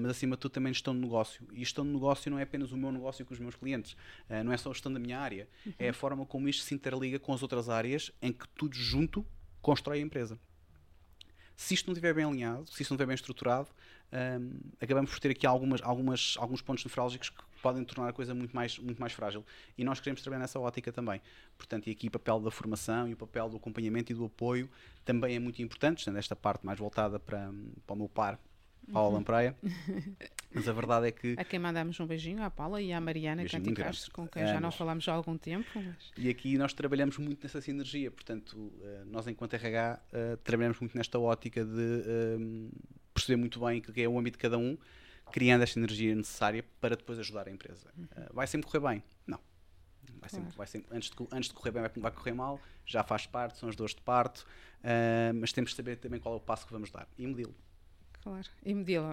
mas 0.00 0.12
acima 0.12 0.36
de 0.36 0.40
tudo 0.40 0.52
também 0.52 0.72
gestão 0.72 0.94
de 0.94 1.00
negócio. 1.00 1.46
E 1.52 1.58
gestão 1.58 1.84
de 1.84 1.90
negócio 1.90 2.30
não 2.30 2.38
é 2.38 2.42
apenas 2.42 2.72
o 2.72 2.76
meu 2.76 2.90
negócio 2.90 3.24
com 3.26 3.34
os 3.34 3.40
meus 3.40 3.54
clientes, 3.54 3.92
uh, 4.30 4.42
não 4.42 4.52
é 4.52 4.56
só 4.56 4.70
a 4.70 4.72
gestão 4.72 4.92
da 4.92 4.98
minha 4.98 5.18
área, 5.18 5.46
uhum. 5.66 5.74
é 5.78 5.90
a 5.90 5.94
forma 5.94 6.24
como 6.24 6.48
isto 6.48 6.64
se 6.64 6.74
interliga 6.74 7.18
com 7.18 7.34
as 7.34 7.42
outras 7.42 7.68
áreas 7.68 8.10
em 8.22 8.32
que 8.32 8.48
tudo 8.48 8.74
junto 8.74 9.26
constrói 9.60 9.98
a 9.98 10.02
empresa. 10.02 10.38
Se 11.56 11.74
isto 11.74 11.86
não 11.86 11.92
estiver 11.92 12.14
bem 12.14 12.24
alinhado, 12.24 12.66
se 12.66 12.82
isto 12.82 12.90
não 12.90 12.96
estiver 12.96 13.06
bem 13.06 13.14
estruturado, 13.14 13.68
um, 14.12 14.60
acabamos 14.80 15.10
por 15.10 15.18
ter 15.20 15.30
aqui 15.30 15.46
algumas, 15.46 15.80
algumas, 15.82 16.34
alguns 16.38 16.60
pontos 16.60 16.84
nefrálgicos 16.84 17.30
que 17.30 17.42
podem 17.62 17.84
tornar 17.84 18.10
a 18.10 18.12
coisa 18.12 18.34
muito 18.34 18.54
mais, 18.54 18.78
muito 18.78 18.98
mais 18.98 19.12
frágil. 19.12 19.44
E 19.78 19.84
nós 19.84 20.00
queremos 20.00 20.20
trabalhar 20.20 20.40
nessa 20.40 20.60
ótica 20.60 20.92
também. 20.92 21.20
Portanto, 21.56 21.86
e 21.86 21.92
aqui 21.92 22.08
o 22.08 22.10
papel 22.10 22.40
da 22.40 22.50
formação 22.50 23.08
e 23.08 23.14
o 23.14 23.16
papel 23.16 23.48
do 23.48 23.56
acompanhamento 23.56 24.12
e 24.12 24.14
do 24.14 24.24
apoio 24.24 24.68
também 25.04 25.36
é 25.36 25.38
muito 25.38 25.62
importante, 25.62 26.04
sendo 26.04 26.18
esta 26.18 26.36
parte 26.36 26.66
mais 26.66 26.78
voltada 26.78 27.18
para, 27.18 27.50
para 27.86 27.94
o 27.94 27.96
meu 27.96 28.08
par, 28.08 28.38
Paula 28.92 29.08
uhum. 29.08 29.14
Lampreia. 29.16 29.56
Mas 30.54 30.68
a 30.68 30.72
verdade 30.72 31.08
é 31.08 31.12
que. 31.12 31.34
A 31.38 31.44
quem 31.44 31.58
mandamos 31.58 31.98
um 31.98 32.06
beijinho, 32.06 32.42
à 32.42 32.50
Paula 32.50 32.80
e 32.80 32.92
à 32.92 33.00
Mariana 33.00 33.44
Canti 33.46 33.72
Castro, 33.72 34.12
com 34.12 34.26
quem 34.26 34.46
já 34.46 34.60
não 34.60 34.70
falamos 34.70 35.06
há 35.08 35.12
algum 35.12 35.36
tempo. 35.36 35.68
Mas... 35.74 36.12
E 36.16 36.28
aqui 36.28 36.58
nós 36.58 36.72
trabalhamos 36.72 37.18
muito 37.18 37.42
nessa 37.42 37.60
sinergia, 37.60 38.10
portanto, 38.10 38.72
eh, 38.82 39.02
nós 39.06 39.26
enquanto 39.26 39.54
RH 39.54 40.00
eh, 40.12 40.36
trabalhamos 40.44 40.78
muito 40.80 40.96
nesta 40.96 41.18
ótica 41.18 41.64
de 41.64 41.70
um, 41.70 42.70
eh, 42.72 43.00
perceber 43.14 43.36
muito 43.36 43.60
bem 43.60 43.78
o 43.78 43.82
que 43.82 44.02
é 44.02 44.08
o 44.08 44.18
âmbito 44.18 44.36
de 44.36 44.42
cada 44.42 44.58
um, 44.58 44.76
criando 45.30 45.62
esta 45.62 45.78
energia 45.78 46.14
necessária 46.14 46.64
para 46.80 46.96
depois 46.96 47.18
ajudar 47.18 47.48
a 47.48 47.50
empresa. 47.50 47.90
Uhum. 47.96 48.06
Vai 48.32 48.46
sempre 48.46 48.70
correr 48.70 48.88
bem? 48.88 49.02
Não. 49.26 49.40
Vai 50.20 50.28
claro. 50.28 50.44
sempre, 50.44 50.56
vai 50.56 50.66
sempre, 50.66 50.96
antes, 50.96 51.10
de, 51.10 51.16
antes 51.32 51.48
de 51.48 51.54
correr 51.54 51.70
bem, 51.70 51.82
vai 51.96 52.12
correr 52.12 52.32
mal, 52.32 52.60
já 52.86 53.02
faz 53.02 53.26
parte, 53.26 53.58
são 53.58 53.68
as 53.68 53.74
dores 53.74 53.94
de 53.94 54.02
parto, 54.02 54.46
mas 55.34 55.52
temos 55.52 55.70
de 55.70 55.76
saber 55.76 55.96
também 55.96 56.20
qual 56.20 56.34
é 56.34 56.36
o 56.36 56.40
passo 56.40 56.64
que 56.66 56.72
vamos 56.72 56.90
dar 56.90 57.08
e 57.18 57.26
medi-lo. 57.26 57.54
Claro, 58.22 58.48
e 58.64 58.72
medi-lo. 58.72 59.06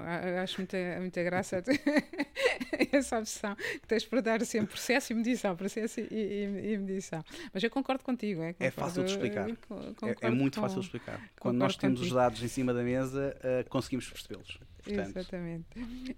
Acho 0.43 0.57
muita, 0.57 0.77
muita 0.99 1.23
graça 1.23 1.63
essa 2.93 3.17
opção 3.17 3.55
que 3.55 3.87
tens 3.87 4.05
para 4.05 4.21
dar 4.21 4.45
sempre 4.45 4.67
processo 4.67 5.11
e 5.11 5.15
medição, 5.15 5.55
processo 5.55 5.99
e, 5.99 6.07
e, 6.11 6.73
e 6.73 6.77
medição. 6.77 7.23
Mas 7.51 7.63
eu 7.63 7.71
concordo 7.71 8.03
contigo. 8.03 8.41
É, 8.43 8.53
concordo, 8.53 8.65
é 8.65 8.71
fácil 8.71 9.03
de 9.03 9.11
explicar. 9.11 9.49
É, 9.49 10.27
é, 10.27 10.29
muito 10.29 10.55
com, 10.55 10.61
fácil 10.61 10.79
de 10.79 10.85
explicar. 10.85 11.19
Quando 11.39 11.57
nós 11.57 11.75
temos 11.75 11.99
contigo. 11.99 12.15
os 12.15 12.21
dados 12.21 12.43
em 12.43 12.47
cima 12.47 12.71
da 12.71 12.83
mesa, 12.83 13.35
uh, 13.37 13.67
conseguimos 13.69 14.07
percebê-los. 14.07 14.59
Exatamente. 14.85 15.65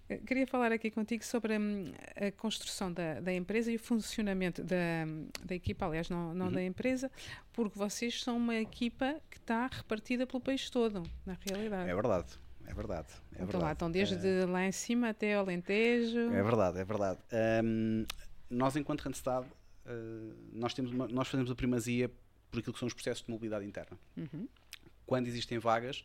Eh, 0.08 0.18
queria 0.18 0.46
falar 0.46 0.72
aqui 0.72 0.92
contigo 0.92 1.26
sobre 1.26 1.58
hum, 1.58 1.92
a 2.16 2.32
construção 2.32 2.92
da, 2.92 3.20
da, 3.20 3.34
empresa 3.34 3.72
e 3.72 3.76
o 3.76 3.80
funcionamento 3.80 4.64
da, 4.64 5.06
da 5.44 5.56
equipa, 5.56 5.86
aliás, 5.86 6.10
não, 6.10 6.34
não 6.34 6.48
uhum. 6.48 6.52
da 6.54 6.64
empresa, 6.64 7.10
porque 7.54 7.78
vocês 7.78 8.22
são 8.22 8.38
uma 8.38 8.56
equipa 8.56 9.20
que 9.30 9.38
está 9.38 9.68
repartida 9.68 10.28
pelo 10.28 10.42
país 10.42 10.70
todo, 10.70 11.04
na 11.26 11.36
realidade. 11.46 11.90
É 11.90 11.96
verdade 11.96 12.38
é 12.72 12.74
verdade. 12.74 13.08
É 13.10 13.36
então, 13.36 13.46
verdade. 13.46 13.64
Lá, 13.64 13.72
então 13.74 13.92
desde 13.92 14.16
uh, 14.16 14.50
lá 14.50 14.66
em 14.66 14.72
cima 14.72 15.10
até 15.10 15.36
ao 15.36 15.44
Alentejo. 15.44 16.20
É 16.20 16.42
verdade, 16.42 16.80
é 16.80 16.86
verdade. 16.86 17.20
Um, 17.64 18.06
nós, 18.50 18.76
enquanto 18.78 19.02
Randstad, 19.02 19.46
uh, 19.46 20.36
nós, 20.54 20.74
temos 20.74 20.92
uma, 20.92 21.08
nós 21.08 21.28
fazemos 21.28 21.52
a 21.52 21.56
primazia 21.56 22.10
por 22.50 22.60
aquilo 22.60 22.74
que 22.74 22.80
são 22.80 22.88
os 22.88 22.94
processos 22.94 23.26
de 23.26 23.30
mobilidade 23.30 23.66
interna. 23.66 23.98
Uhum. 24.16 24.48
Quando 25.06 25.28
existem 25.28 25.60
vagas, 25.60 26.00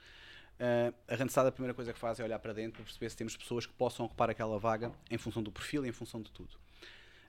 uh, 0.59 0.93
a 1.07 1.15
Randstad 1.15 1.47
a 1.47 1.53
primeira 1.53 1.73
coisa 1.73 1.93
que 1.93 1.99
faz 1.99 2.19
é 2.19 2.25
olhar 2.25 2.39
para 2.41 2.53
dentro 2.53 2.75
para 2.75 2.85
perceber 2.85 3.11
se 3.11 3.17
temos 3.17 3.37
pessoas 3.37 3.65
que 3.65 3.73
possam 3.73 4.07
ocupar 4.07 4.29
aquela 4.29 4.59
vaga 4.59 4.91
em 5.09 5.19
função 5.19 5.43
do 5.43 5.53
perfil 5.53 5.87
e 5.87 5.89
em 5.89 5.93
função 5.93 6.21
de 6.21 6.33
tudo. 6.33 6.57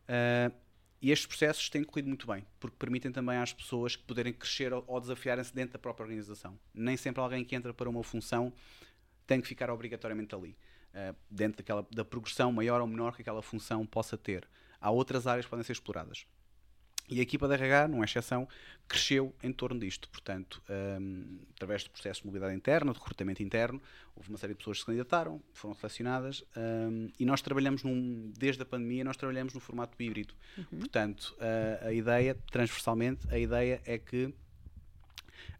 Uh, 0.09 0.51
e 0.99 1.11
estes 1.11 1.27
processos 1.27 1.69
têm 1.69 1.83
corrido 1.83 2.07
muito 2.07 2.25
bem, 2.25 2.43
porque 2.59 2.75
permitem 2.75 3.11
também 3.11 3.37
às 3.37 3.53
pessoas 3.53 3.95
que 3.95 4.01
poderem 4.01 4.33
crescer 4.33 4.73
ou, 4.73 4.83
ou 4.87 4.99
desafiarem-se 4.99 5.53
dentro 5.53 5.73
da 5.73 5.79
própria 5.79 6.05
organização. 6.05 6.57
Nem 6.73 6.97
sempre 6.97 7.21
alguém 7.21 7.45
que 7.45 7.55
entra 7.55 7.71
para 7.71 7.87
uma 7.87 8.01
função 8.03 8.51
tem 9.27 9.41
que 9.41 9.47
ficar 9.47 9.69
obrigatoriamente 9.69 10.33
ali, 10.33 10.57
uh, 10.93 11.15
dentro 11.29 11.57
daquela, 11.57 11.85
da 11.91 12.05
progressão 12.05 12.51
maior 12.51 12.81
ou 12.81 12.87
menor 12.87 13.15
que 13.15 13.21
aquela 13.21 13.41
função 13.41 13.85
possa 13.85 14.17
ter. 14.17 14.47
Há 14.79 14.89
outras 14.89 15.27
áreas 15.27 15.45
que 15.45 15.49
podem 15.49 15.63
ser 15.63 15.73
exploradas. 15.73 16.25
E 17.09 17.19
a 17.19 17.21
equipa 17.21 17.47
da 17.47 17.53
RH, 17.53 17.87
não 17.87 18.01
é 18.01 18.05
exceção, 18.05 18.47
cresceu 18.85 19.33
em 19.41 19.51
torno 19.53 19.79
disto. 19.79 20.09
Portanto, 20.09 20.61
um, 20.99 21.39
através 21.51 21.83
do 21.85 21.89
processo 21.89 22.21
de 22.21 22.27
mobilidade 22.27 22.53
interna, 22.53 22.91
de 22.91 22.99
recrutamento 22.99 23.41
interno, 23.41 23.81
houve 24.13 24.27
uma 24.27 24.37
série 24.37 24.53
de 24.53 24.57
pessoas 24.57 24.77
que 24.77 24.81
se 24.81 24.85
candidataram, 24.87 25.41
foram 25.53 25.73
selecionadas 25.73 26.43
um, 26.57 27.09
e 27.17 27.25
nós 27.25 27.41
trabalhamos, 27.41 27.83
num, 27.83 28.33
desde 28.37 28.61
a 28.61 28.65
pandemia, 28.65 29.05
nós 29.05 29.15
trabalhamos 29.15 29.53
no 29.53 29.59
formato 29.61 30.01
híbrido. 30.01 30.33
Uhum. 30.57 30.79
Portanto, 30.79 31.33
a, 31.39 31.87
a 31.87 31.93
ideia, 31.93 32.35
transversalmente, 32.51 33.25
a 33.29 33.39
ideia 33.39 33.81
é 33.85 33.97
que 33.97 34.33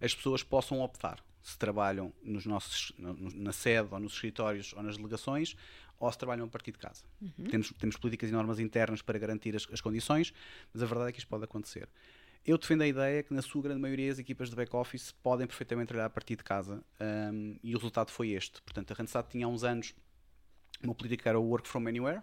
as 0.01 0.13
pessoas 0.13 0.43
possam 0.43 0.81
optar 0.81 1.23
se 1.47 1.57
trabalham 1.57 2.11
nos 2.21 2.45
nossos, 2.45 2.91
na 2.97 3.53
sede 3.53 3.87
ou 3.89 3.99
nos 4.01 4.13
escritórios 4.13 4.73
ou 4.73 4.83
nas 4.83 4.97
delegações 4.97 5.55
ou 5.97 6.11
se 6.11 6.17
trabalham 6.17 6.45
a 6.45 6.49
partir 6.49 6.73
de 6.73 6.77
casa. 6.77 7.05
Uhum. 7.21 7.45
Temos, 7.45 7.71
temos 7.79 7.95
políticas 7.95 8.29
e 8.29 8.33
normas 8.33 8.59
internas 8.59 9.01
para 9.01 9.17
garantir 9.17 9.55
as, 9.55 9.65
as 9.71 9.79
condições, 9.79 10.33
mas 10.73 10.83
a 10.83 10.85
verdade 10.85 11.09
é 11.09 11.11
que 11.13 11.19
isto 11.19 11.29
pode 11.29 11.45
acontecer. 11.45 11.87
Eu 12.45 12.57
defendo 12.57 12.81
a 12.81 12.87
ideia 12.87 13.23
que, 13.23 13.33
na 13.33 13.41
sua 13.41 13.61
grande 13.61 13.79
maioria, 13.79 14.11
as 14.11 14.19
equipas 14.19 14.49
de 14.49 14.57
back-office 14.57 15.13
podem 15.23 15.47
perfeitamente 15.47 15.87
trabalhar 15.87 16.07
a 16.07 16.09
partir 16.09 16.35
de 16.35 16.43
casa 16.43 16.83
um, 16.99 17.57
e 17.63 17.73
o 17.73 17.77
resultado 17.77 18.11
foi 18.11 18.31
este. 18.31 18.61
Portanto, 18.61 18.91
a 18.91 18.93
Randstad 18.93 19.27
tinha 19.29 19.45
há 19.45 19.49
uns 19.49 19.63
anos 19.63 19.95
uma 20.83 20.93
política 20.93 21.23
que 21.23 21.29
era 21.29 21.39
o 21.39 21.43
Work 21.43 21.67
From 21.67 21.87
Anywhere, 21.87 22.21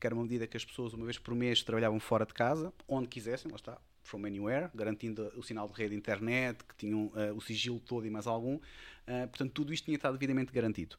que 0.00 0.06
era 0.06 0.14
uma 0.16 0.24
medida 0.24 0.48
que 0.48 0.56
as 0.56 0.64
pessoas, 0.64 0.92
uma 0.94 1.04
vez 1.04 1.16
por 1.16 1.34
mês, 1.34 1.62
trabalhavam 1.62 2.00
fora 2.00 2.26
de 2.26 2.34
casa, 2.34 2.72
onde 2.88 3.06
quisessem, 3.06 3.50
lá 3.50 3.56
está, 3.56 3.78
from 4.04 4.24
anywhere, 4.26 4.70
garantindo 4.74 5.32
o 5.36 5.42
sinal 5.42 5.66
de 5.68 5.74
rede 5.74 5.90
de 5.90 5.96
internet, 5.96 6.62
que 6.62 6.76
tinham 6.76 7.06
uh, 7.06 7.34
o 7.34 7.40
sigilo 7.40 7.80
todo 7.80 8.06
e 8.06 8.10
mais 8.10 8.26
algum. 8.26 8.56
Uh, 8.56 9.28
portanto, 9.28 9.50
tudo 9.52 9.72
isto 9.72 9.86
tinha 9.86 9.96
estado 9.96 10.12
devidamente 10.12 10.52
garantido. 10.52 10.96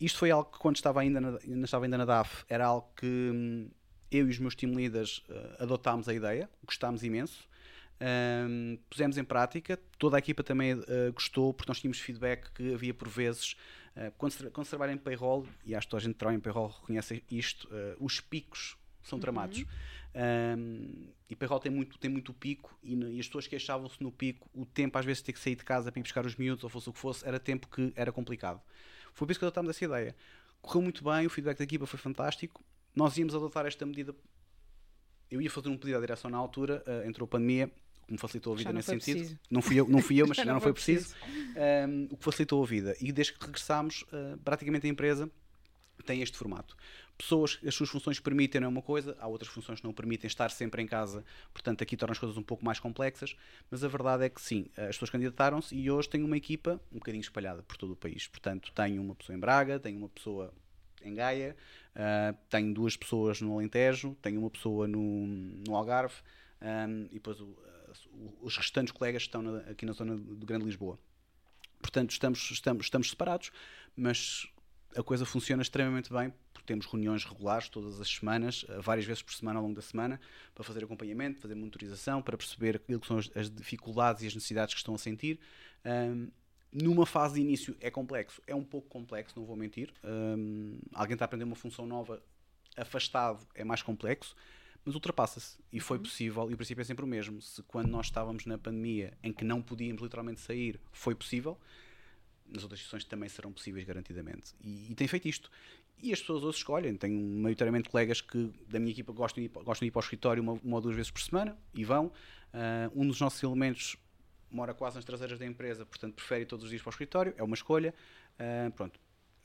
Isto 0.00 0.18
foi 0.18 0.30
algo 0.30 0.50
que, 0.50 0.58
quando 0.58 0.76
estava 0.76 1.00
ainda 1.00 1.20
na, 1.20 1.38
estava 1.62 1.84
ainda 1.84 1.98
na 1.98 2.04
DAF, 2.04 2.44
era 2.48 2.64
algo 2.64 2.88
que 2.96 3.06
hum, 3.06 3.68
eu 4.10 4.26
e 4.26 4.30
os 4.30 4.38
meus 4.38 4.54
team 4.54 4.72
leaders 4.72 5.18
uh, 5.28 5.62
adotámos 5.62 6.08
a 6.08 6.14
ideia, 6.14 6.48
gostámos 6.64 7.02
imenso. 7.02 7.48
Um, 8.00 8.78
pusemos 8.88 9.18
em 9.18 9.24
prática, 9.24 9.78
toda 9.98 10.16
a 10.16 10.18
equipa 10.18 10.42
também 10.42 10.72
uh, 10.72 11.12
gostou, 11.12 11.52
porque 11.52 11.70
nós 11.70 11.80
tínhamos 11.80 11.98
feedback 11.98 12.50
que 12.54 12.72
havia 12.72 12.94
por 12.94 13.08
vezes, 13.08 13.56
uh, 13.94 14.10
quando, 14.16 14.32
se, 14.32 14.50
quando 14.50 14.64
se 14.64 14.70
trabalha 14.70 14.92
em 14.92 14.96
payroll, 14.96 15.46
e 15.66 15.74
acho 15.74 15.86
que 15.86 15.90
toda 15.90 16.00
a 16.00 16.04
gente 16.04 16.14
que 16.14 16.18
trabalha 16.18 16.38
em 16.38 16.40
payroll 16.40 16.68
reconhece 16.68 17.22
isto, 17.30 17.68
uh, 17.68 18.02
os 18.02 18.18
picos 18.20 18.78
são 19.02 19.16
uhum. 19.16 19.20
tramados. 19.20 19.64
Um, 20.12 21.08
e 21.28 21.36
Perrol 21.36 21.60
tem 21.60 21.70
muito, 21.70 21.96
tem 21.98 22.10
muito 22.10 22.32
pico 22.34 22.76
e, 22.82 22.94
e 22.94 23.20
as 23.20 23.26
pessoas 23.26 23.46
queixavam-se 23.46 24.02
no 24.02 24.10
pico, 24.10 24.48
o 24.52 24.66
tempo 24.66 24.98
às 24.98 25.04
vezes 25.04 25.18
de 25.18 25.26
ter 25.26 25.32
que 25.32 25.38
sair 25.38 25.54
de 25.54 25.64
casa 25.64 25.92
para 25.92 26.00
ir 26.00 26.02
buscar 26.02 26.26
os 26.26 26.34
miúdos 26.34 26.64
ou 26.64 26.70
fosse 26.70 26.88
o 26.88 26.92
que 26.92 26.98
fosse, 26.98 27.26
era 27.26 27.38
tempo 27.38 27.68
que 27.68 27.92
era 27.94 28.10
complicado. 28.10 28.60
Foi 29.14 29.26
por 29.26 29.30
isso 29.30 29.38
que 29.38 29.44
adotámos 29.44 29.70
essa 29.70 29.84
ideia. 29.84 30.16
Correu 30.60 30.82
muito 30.82 31.04
bem, 31.04 31.26
o 31.26 31.30
feedback 31.30 31.58
da 31.58 31.64
equipa 31.64 31.86
foi 31.86 31.98
fantástico. 31.98 32.62
Nós 32.94 33.16
íamos 33.16 33.34
adotar 33.34 33.66
esta 33.66 33.86
medida. 33.86 34.14
Eu 35.30 35.40
ia 35.40 35.50
fazer 35.50 35.68
um 35.68 35.76
pedido 35.76 35.96
à 35.96 36.00
direção 36.00 36.30
na 36.30 36.38
altura, 36.38 36.82
uh, 36.86 37.08
entrou 37.08 37.24
a 37.24 37.28
pandemia, 37.28 37.70
o 38.02 38.06
que 38.06 38.12
me 38.12 38.18
facilitou 38.18 38.52
a 38.52 38.56
vida 38.56 38.72
nesse 38.72 38.90
sentido. 38.90 39.18
Preciso. 39.18 39.40
Não 39.48 39.62
fui 39.62 39.76
eu, 39.76 39.88
não 39.88 40.02
fui 40.02 40.20
eu 40.20 40.26
mas 40.26 40.36
já 40.38 40.44
não, 40.44 40.54
não 40.54 40.60
foi 40.60 40.72
preciso. 40.72 41.14
preciso. 41.14 41.48
Um, 41.88 42.08
o 42.10 42.16
que 42.16 42.24
facilitou 42.24 42.62
a 42.62 42.66
vida. 42.66 42.96
E 43.00 43.12
desde 43.12 43.34
que 43.34 43.44
regressámos, 43.44 44.02
uh, 44.02 44.36
praticamente 44.44 44.86
a 44.86 44.90
empresa 44.90 45.30
tem 46.04 46.20
este 46.22 46.36
formato 46.36 46.76
pessoas, 47.20 47.58
as 47.66 47.74
suas 47.74 47.90
funções 47.90 48.18
permitem 48.18 48.62
é 48.62 48.68
uma 48.68 48.82
coisa, 48.82 49.16
há 49.20 49.26
outras 49.26 49.50
funções 49.50 49.80
que 49.80 49.86
não 49.86 49.92
permitem 49.92 50.26
estar 50.26 50.50
sempre 50.50 50.82
em 50.82 50.86
casa, 50.86 51.24
portanto 51.52 51.82
aqui 51.82 51.96
torna 51.96 52.12
as 52.12 52.18
coisas 52.18 52.36
um 52.36 52.42
pouco 52.42 52.64
mais 52.64 52.80
complexas, 52.80 53.36
mas 53.70 53.84
a 53.84 53.88
verdade 53.88 54.24
é 54.24 54.28
que 54.28 54.40
sim, 54.40 54.66
as 54.76 54.96
pessoas 54.96 55.10
candidataram-se 55.10 55.74
e 55.74 55.90
hoje 55.90 56.08
tenho 56.08 56.26
uma 56.26 56.36
equipa 56.36 56.80
um 56.90 56.98
bocadinho 56.98 57.20
espalhada 57.20 57.62
por 57.62 57.76
todo 57.76 57.92
o 57.92 57.96
país. 57.96 58.26
Portanto, 58.26 58.72
tenho 58.74 59.02
uma 59.02 59.14
pessoa 59.14 59.36
em 59.36 59.40
Braga, 59.40 59.78
tenho 59.78 59.98
uma 59.98 60.08
pessoa 60.08 60.52
em 61.02 61.14
Gaia, 61.14 61.56
uh, 61.94 62.36
tenho 62.48 62.72
duas 62.72 62.96
pessoas 62.96 63.40
no 63.40 63.54
Alentejo, 63.54 64.16
tenho 64.22 64.40
uma 64.40 64.50
pessoa 64.50 64.86
no, 64.86 65.26
no 65.26 65.74
Algarve 65.74 66.14
um, 66.60 67.04
e 67.10 67.14
depois 67.14 67.40
o, 67.40 67.56
os 68.42 68.56
restantes 68.56 68.92
colegas 68.92 69.22
estão 69.22 69.42
na, 69.42 69.58
aqui 69.70 69.86
na 69.86 69.92
zona 69.92 70.16
do 70.16 70.46
Grande 70.46 70.64
Lisboa. 70.64 70.98
Portanto, 71.80 72.10
estamos, 72.10 72.50
estamos, 72.50 72.84
estamos 72.84 73.10
separados, 73.10 73.50
mas 73.96 74.46
a 74.96 75.02
coisa 75.02 75.24
funciona 75.24 75.62
extremamente 75.62 76.12
bem, 76.12 76.32
porque 76.52 76.66
temos 76.66 76.86
reuniões 76.86 77.24
regulares 77.24 77.68
todas 77.68 78.00
as 78.00 78.08
semanas, 78.08 78.64
eh, 78.68 78.80
várias 78.80 79.06
vezes 79.06 79.22
por 79.22 79.32
semana 79.32 79.58
ao 79.58 79.64
longo 79.64 79.74
da 79.74 79.82
semana, 79.82 80.20
para 80.54 80.64
fazer 80.64 80.84
acompanhamento, 80.84 81.40
fazer 81.40 81.54
monitorização, 81.54 82.20
para 82.20 82.36
perceber 82.36 82.76
aquilo 82.76 83.00
que 83.00 83.06
são 83.06 83.18
as, 83.18 83.30
as 83.36 83.50
dificuldades 83.50 84.22
e 84.22 84.26
as 84.26 84.34
necessidades 84.34 84.74
que 84.74 84.80
estão 84.80 84.94
a 84.94 84.98
sentir. 84.98 85.38
Um, 85.84 86.28
numa 86.72 87.04
fase 87.04 87.34
de 87.34 87.40
início 87.40 87.76
é 87.80 87.90
complexo, 87.90 88.40
é 88.46 88.54
um 88.54 88.64
pouco 88.64 88.88
complexo, 88.88 89.34
não 89.38 89.44
vou 89.44 89.56
mentir. 89.56 89.92
Um, 90.04 90.78
alguém 90.94 91.14
está 91.14 91.24
a 91.24 91.26
aprender 91.26 91.44
uma 91.44 91.56
função 91.56 91.86
nova, 91.86 92.22
afastado, 92.76 93.46
é 93.54 93.64
mais 93.64 93.82
complexo, 93.82 94.36
mas 94.84 94.94
ultrapassa-se. 94.94 95.58
E 95.72 95.80
foi 95.80 95.96
uhum. 95.96 96.04
possível, 96.04 96.50
e 96.50 96.54
o 96.54 96.56
princípio 96.56 96.82
é 96.82 96.84
sempre 96.84 97.04
o 97.04 97.08
mesmo. 97.08 97.40
Se 97.42 97.62
quando 97.64 97.88
nós 97.88 98.06
estávamos 98.06 98.46
na 98.46 98.56
pandemia, 98.56 99.16
em 99.22 99.32
que 99.32 99.44
não 99.44 99.60
podíamos 99.60 100.02
literalmente 100.02 100.40
sair, 100.40 100.80
foi 100.92 101.14
possível, 101.14 101.58
nas 102.52 102.62
outras 102.62 102.80
situações 102.80 103.04
também 103.04 103.28
serão 103.28 103.52
possíveis 103.52 103.84
garantidamente. 103.84 104.52
E, 104.62 104.90
e 104.90 104.94
tem 104.94 105.06
feito 105.06 105.28
isto. 105.28 105.50
E 106.02 106.12
as 106.12 106.20
pessoas 106.20 106.42
hoje 106.42 106.58
escolhem. 106.58 106.96
Tenho 106.96 107.20
maioritariamente 107.20 107.88
colegas 107.88 108.20
que 108.20 108.50
da 108.68 108.78
minha 108.78 108.92
equipa 108.92 109.12
gostam 109.12 109.42
de 109.42 109.46
ir, 109.46 109.48
gostam 109.48 109.80
de 109.80 109.86
ir 109.86 109.90
para 109.90 109.98
o 109.98 110.02
escritório 110.02 110.42
uma, 110.42 110.52
uma 110.52 110.76
ou 110.76 110.80
duas 110.80 110.96
vezes 110.96 111.10
por 111.10 111.20
semana 111.20 111.56
e 111.74 111.84
vão. 111.84 112.06
Uh, 112.06 113.00
um 113.00 113.06
dos 113.06 113.20
nossos 113.20 113.42
elementos 113.42 113.96
mora 114.50 114.74
quase 114.74 114.96
nas 114.96 115.04
traseiras 115.04 115.38
da 115.38 115.46
empresa, 115.46 115.86
portanto 115.86 116.14
prefere 116.14 116.44
todos 116.44 116.64
os 116.64 116.70
dias 116.70 116.82
para 116.82 116.88
o 116.88 116.92
escritório, 116.92 117.34
é 117.36 117.42
uma 117.42 117.54
escolha. 117.54 117.94
Uh, 118.34 118.70
pronto. 118.72 118.98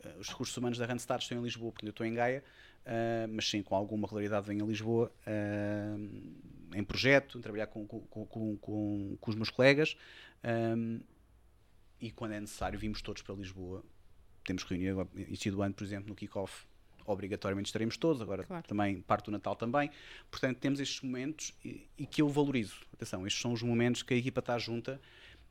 Uh, 0.03 0.19
os 0.19 0.29
recursos 0.29 0.55
humanos 0.55 0.77
da 0.77 0.85
Randstad 0.85 1.21
estão 1.21 1.37
em 1.37 1.43
Lisboa, 1.43 1.71
porque 1.71 1.85
eu 1.85 1.91
estou 1.91 2.05
em 2.05 2.13
Gaia, 2.13 2.43
mas 3.31 3.49
sim, 3.49 3.63
com 3.63 3.75
alguma 3.75 4.07
regularidade 4.07 4.45
venho 4.45 4.63
a 4.63 4.67
Lisboa 4.67 5.11
em 6.75 6.83
projeto, 6.83 7.39
em 7.39 7.41
trabalhar 7.41 7.65
com, 7.65 7.87
com, 7.87 7.99
com, 8.27 8.57
com, 8.57 9.17
os 9.27 9.35
meus 9.35 9.49
colegas. 9.49 9.97
E 11.99 12.11
quando 12.11 12.33
é 12.33 12.39
necessário, 12.39 12.77
vimos 12.77 13.01
todos 13.01 13.21
para 13.21 13.35
Lisboa. 13.35 13.83
Temos 14.43 14.63
reunião, 14.63 15.07
início 15.15 15.51
do 15.51 15.61
ano, 15.61 15.73
por 15.73 15.83
exemplo, 15.83 16.09
no 16.09 16.15
kick-off, 16.15 16.65
obrigatoriamente 17.05 17.67
estaremos 17.67 17.97
todos, 17.97 18.21
agora 18.21 18.43
claro. 18.43 18.67
também 18.67 19.01
parte 19.01 19.25
do 19.25 19.31
Natal 19.31 19.55
também. 19.55 19.89
Portanto, 20.29 20.57
temos 20.57 20.79
estes 20.79 21.01
momentos 21.01 21.53
e, 21.63 21.87
e, 21.97 22.05
que 22.05 22.21
eu 22.21 22.29
valorizo. 22.29 22.75
Atenção, 22.93 23.25
estes 23.25 23.41
são 23.41 23.53
os 23.53 23.61
momentos 23.61 24.03
que 24.03 24.13
a 24.13 24.17
equipa 24.17 24.39
está 24.39 24.57
junta, 24.57 24.99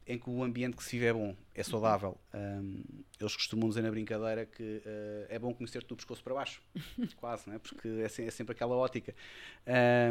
em 0.07 0.18
que 0.18 0.28
o 0.28 0.42
ambiente 0.42 0.76
que 0.76 0.85
se 0.85 0.90
vive 0.92 1.07
é 1.07 1.12
bom, 1.12 1.35
é 1.54 1.62
saudável. 1.62 2.18
Um, 2.35 2.83
eles 3.18 3.35
costumam 3.35 3.68
dizer 3.68 3.83
na 3.83 3.90
brincadeira 3.90 4.44
que 4.44 4.62
uh, 4.62 5.26
é 5.28 5.38
bom 5.38 5.54
conhecer-te 5.54 5.88
do 5.88 5.96
pescoço 5.96 6.22
para 6.22 6.35
baixo, 6.35 6.61
quase, 7.16 7.48
não 7.48 7.54
é? 7.54 7.59
porque 7.59 7.88
é, 7.88 8.04
é, 8.04 8.30
sempre 8.30 8.52
aquela 8.52 8.74
ótica. 8.74 9.14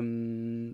Um, 0.02 0.74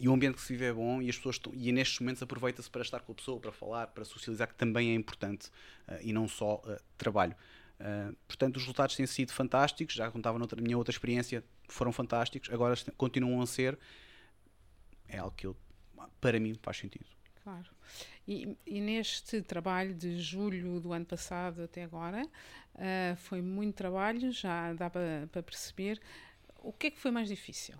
e 0.00 0.08
o 0.08 0.14
ambiente 0.14 0.36
que 0.36 0.40
se 0.40 0.54
vive 0.54 0.64
é 0.64 0.72
bom 0.72 1.02
e 1.02 1.10
as 1.10 1.16
pessoas 1.16 1.36
estão, 1.36 1.52
e 1.54 1.70
nestes 1.70 2.00
momentos 2.00 2.22
aproveita-se 2.22 2.70
para 2.70 2.80
estar 2.80 3.00
com 3.00 3.12
a 3.12 3.14
pessoa, 3.14 3.38
para 3.38 3.52
falar, 3.52 3.88
para 3.88 4.02
socializar, 4.02 4.48
que 4.48 4.54
também 4.54 4.92
é 4.92 4.94
importante 4.94 5.48
uh, 5.86 5.98
e 6.00 6.10
não 6.10 6.26
só 6.26 6.54
uh, 6.54 6.80
trabalho. 6.96 7.36
Uh, 7.78 8.16
portanto, 8.26 8.56
os 8.56 8.62
resultados 8.62 8.96
têm 8.96 9.06
sido 9.06 9.30
fantásticos, 9.30 9.94
já 9.94 10.10
contava 10.10 10.38
na 10.38 10.46
minha 10.56 10.78
outra 10.78 10.90
experiência, 10.90 11.44
foram 11.68 11.92
fantásticos, 11.92 12.50
agora 12.50 12.74
continuam 12.96 13.42
a 13.42 13.46
ser. 13.46 13.78
É 15.06 15.18
algo 15.18 15.34
que 15.36 15.46
eu, 15.46 15.54
para 16.18 16.40
mim 16.40 16.54
faz 16.62 16.78
sentido. 16.78 17.04
Claro. 17.44 17.68
E, 18.26 18.56
e 18.66 18.80
neste 18.80 19.42
trabalho 19.42 19.94
de 19.94 20.18
julho 20.18 20.80
do 20.80 20.94
ano 20.94 21.04
passado 21.04 21.62
até 21.62 21.82
agora, 21.82 22.26
foi 23.16 23.42
muito 23.42 23.74
trabalho, 23.74 24.30
já 24.30 24.72
dá 24.72 24.88
para, 24.88 25.42
perceber. 25.42 26.00
O 26.58 26.72
que 26.72 26.86
é 26.86 26.90
que 26.90 27.00
foi 27.00 27.10
mais 27.10 27.28
difícil? 27.28 27.76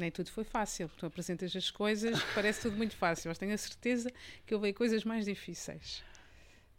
Nem 0.00 0.10
tudo 0.10 0.30
foi 0.30 0.44
fácil. 0.44 0.90
Tu 0.96 1.06
apresentas 1.06 1.54
as 1.54 1.70
coisas, 1.70 2.22
parece 2.34 2.62
tudo 2.62 2.76
muito 2.76 2.96
fácil, 2.96 3.28
mas 3.28 3.38
tenho 3.38 3.52
a 3.52 3.58
certeza 3.58 4.10
que 4.46 4.54
houve 4.54 4.72
coisas 4.72 5.04
mais 5.04 5.24
difíceis. 5.24 6.02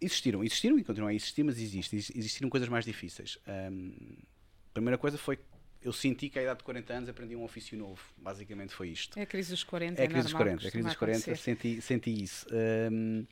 Existiram, 0.01 0.43
existiram 0.43 0.79
e 0.79 0.84
continuam 0.84 1.10
a 1.10 1.13
existir, 1.13 1.43
mas 1.43 1.60
existem. 1.60 1.99
Existiram 1.99 2.49
coisas 2.49 2.69
mais 2.69 2.86
difíceis. 2.86 3.38
Um, 3.47 3.93
a 4.69 4.73
primeira 4.73 4.97
coisa 4.97 5.17
foi 5.17 5.38
eu 5.82 5.93
senti 5.93 6.29
que 6.29 6.38
à 6.38 6.43
idade 6.43 6.60
de 6.60 6.65
40 6.65 6.93
anos 6.93 7.10
aprendi 7.10 7.36
um 7.36 7.43
ofício 7.43 7.77
novo. 7.77 8.01
Basicamente 8.17 8.73
foi 8.73 8.89
isto. 8.89 9.17
É 9.17 9.23
a 9.23 9.25
crise 9.25 9.51
dos 9.51 9.63
40. 9.63 10.01
É 10.01 10.05
a 10.05 10.08
crise 10.08 10.23
dos 10.23 10.34
40. 10.34 10.63
É 10.63 10.67
a 10.67 10.71
crise 10.71 10.88
dos 10.88 10.97
40 10.97 11.36
senti, 11.36 11.82
senti 11.82 12.23
isso. 12.23 12.45
Um, 12.91 13.25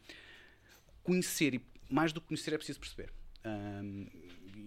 conhecer, 1.03 1.55
e 1.55 1.61
mais 1.89 2.13
do 2.13 2.21
que 2.21 2.27
conhecer, 2.27 2.53
é 2.53 2.57
preciso 2.57 2.79
perceber. 2.79 3.11
Um, 3.45 4.07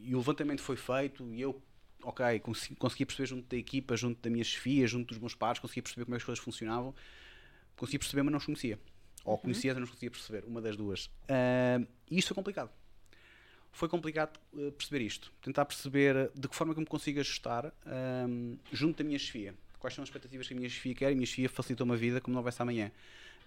e 0.02 0.14
o 0.14 0.18
levantamento 0.18 0.60
foi 0.60 0.76
feito 0.76 1.32
e 1.34 1.40
eu 1.40 1.60
ok, 2.02 2.40
consegui, 2.40 2.76
consegui, 2.76 3.06
perceber 3.06 3.26
junto 3.26 3.48
da 3.48 3.56
equipa, 3.56 3.96
junto 3.96 4.20
da 4.20 4.30
minha 4.30 4.44
chefia, 4.44 4.86
junto 4.86 5.08
dos 5.08 5.18
meus 5.18 5.34
pares, 5.34 5.58
consegui 5.58 5.82
perceber 5.82 6.04
como 6.04 6.14
é 6.14 6.18
que 6.18 6.22
as 6.22 6.26
coisas 6.26 6.44
funcionavam. 6.44 6.94
Consegui 7.76 7.98
perceber, 7.98 8.22
mas 8.22 8.32
não 8.32 8.38
os 8.38 8.44
conhecia. 8.44 8.78
Ou 9.24 9.34
uhum. 9.34 9.40
conhecia, 9.40 9.72
mas 9.74 9.80
não 9.80 9.88
conseguia 9.88 10.10
perceber. 10.10 10.44
Uma 10.44 10.60
das 10.60 10.76
duas. 10.76 11.06
Uh, 11.06 11.86
e 12.10 12.18
isto 12.18 12.28
foi 12.28 12.34
complicado. 12.34 12.70
Foi 13.72 13.88
complicado 13.88 14.38
uh, 14.52 14.72
perceber 14.72 15.04
isto. 15.04 15.32
Tentar 15.42 15.64
perceber 15.64 16.30
de 16.34 16.48
que 16.48 16.56
forma 16.56 16.74
que 16.74 16.80
eu 16.80 16.82
me 16.82 16.88
consigo 16.88 17.20
ajustar 17.20 17.72
junto 18.72 18.98
da 18.98 19.04
minha 19.04 19.18
chefia. 19.18 19.54
Quais 19.78 19.94
são 19.94 20.02
as 20.02 20.08
expectativas 20.08 20.46
que 20.46 20.54
a 20.54 20.56
minha 20.56 20.68
chefia 20.68 20.94
quer. 20.94 21.10
E 21.10 21.12
a 21.12 21.14
minha 21.14 21.26
chefia 21.26 21.48
facilitou 21.48 21.84
uma 21.84 21.96
vida 21.96 22.20
como 22.20 22.34
não 22.34 22.40
houvesse 22.40 22.60
amanhã. 22.60 22.90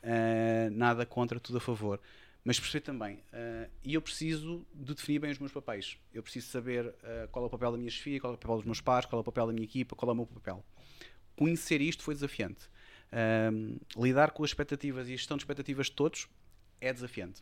Uh, 0.04 0.72
nada 0.72 1.06
contra, 1.06 1.40
tudo 1.40 1.58
a 1.58 1.62
favor 1.62 2.00
mas 2.44 2.60
perceber 2.60 2.82
também, 2.82 3.16
uh, 3.16 3.72
e 3.84 3.94
eu 3.94 4.02
preciso 4.02 4.66
de 4.74 4.94
definir 4.94 5.20
bem 5.20 5.32
os 5.32 5.40
meus 5.40 5.52
papéis. 5.52 5.98
Eu 6.14 6.22
preciso 6.22 6.48
saber 6.48 6.88
uh, 6.88 7.28
qual 7.32 7.46
é 7.46 7.48
o 7.48 7.50
papel 7.50 7.72
da 7.72 7.78
minha 7.78 7.90
chefia, 7.90 8.20
qual 8.20 8.34
é 8.34 8.36
o 8.36 8.40
papel 8.40 8.58
dos 8.58 8.66
meus 8.66 8.82
pais, 8.82 9.06
qual 9.06 9.20
é 9.20 9.22
o 9.22 9.24
papel 9.24 9.48
da 9.48 9.54
minha 9.54 9.64
equipa, 9.64 9.96
qual 9.96 10.10
é 10.10 10.14
o 10.14 10.16
meu 10.16 10.26
papel. 10.26 10.64
Conhecer 11.38 11.80
isto 11.80 12.04
foi 12.04 12.14
desafiante. 12.14 12.68
Uh, 13.14 13.80
lidar 14.04 14.32
com 14.32 14.44
as 14.44 14.50
expectativas 14.50 15.08
e 15.08 15.14
a 15.14 15.16
gestão 15.16 15.38
de 15.38 15.44
expectativas 15.44 15.86
de 15.86 15.94
todos 15.94 16.28
é 16.82 16.92
desafiante. 16.92 17.42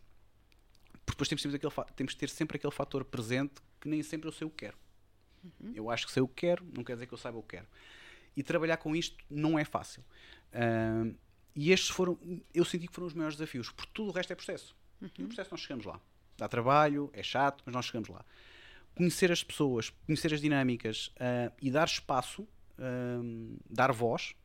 Porque 1.04 1.24
depois 1.24 1.30
temos, 1.30 1.56
aquele 1.56 1.74
temos 1.96 2.14
de 2.14 2.20
ter 2.20 2.30
sempre 2.30 2.58
aquele 2.58 2.74
fator 2.74 3.04
presente 3.04 3.56
que 3.80 3.90
nem 3.90 4.04
sempre 4.04 4.28
eu 4.28 4.32
sei 4.32 4.46
o 4.46 4.52
que 4.52 4.66
quero. 4.66 4.78
Uhum. 5.44 5.72
Eu 5.74 5.90
acho 5.90 6.06
que 6.06 6.12
sei 6.12 6.22
o 6.22 6.28
que 6.28 6.48
quero, 6.48 6.64
não 6.76 6.84
quer 6.84 6.94
dizer 6.94 7.08
que 7.08 7.14
eu 7.14 7.18
saiba 7.18 7.40
o 7.40 7.42
que 7.42 7.58
quero. 7.58 7.68
E 8.38 8.44
trabalhar 8.44 8.78
com 8.78 8.96
isto 8.96 9.18
não 9.28 9.58
é 9.58 9.66
fácil. 9.66 10.04
e 11.56 11.72
estes 11.72 11.90
foram, 11.90 12.20
eu 12.54 12.64
senti 12.64 12.88
que 12.88 12.94
foram 12.94 13.08
os 13.08 13.16
maiores 13.16 13.36
desafios, 13.36 13.72
porque 13.72 13.92
tudo 13.96 14.10
o 14.10 14.14
resto 14.14 14.32
é 14.32 14.36
processo 14.36 14.76
Uhum. 15.02 15.10
E 15.18 15.22
no 15.22 15.28
processo 15.28 15.52
nós 15.52 15.62
chegamos 15.62 15.86
lá. 15.86 16.00
Dá 16.38 16.48
trabalho, 16.48 17.10
é 17.14 17.24
chato, 17.24 17.64
mas 17.66 17.74
nós 17.74 17.86
chegamos 17.86 18.10
lá. 18.10 18.24
Conhecer 18.96 19.32
as 19.32 19.44
pessoas, 19.44 19.90
conhecer 20.06 20.34
as 20.34 20.42
dinâmicas 20.42 21.08
uh, 21.18 21.54
e 21.62 21.72
dar 21.72 21.88
espaço, 21.88 22.44
uh, 22.44 23.60
dar 23.70 23.92
voz, 23.92 24.36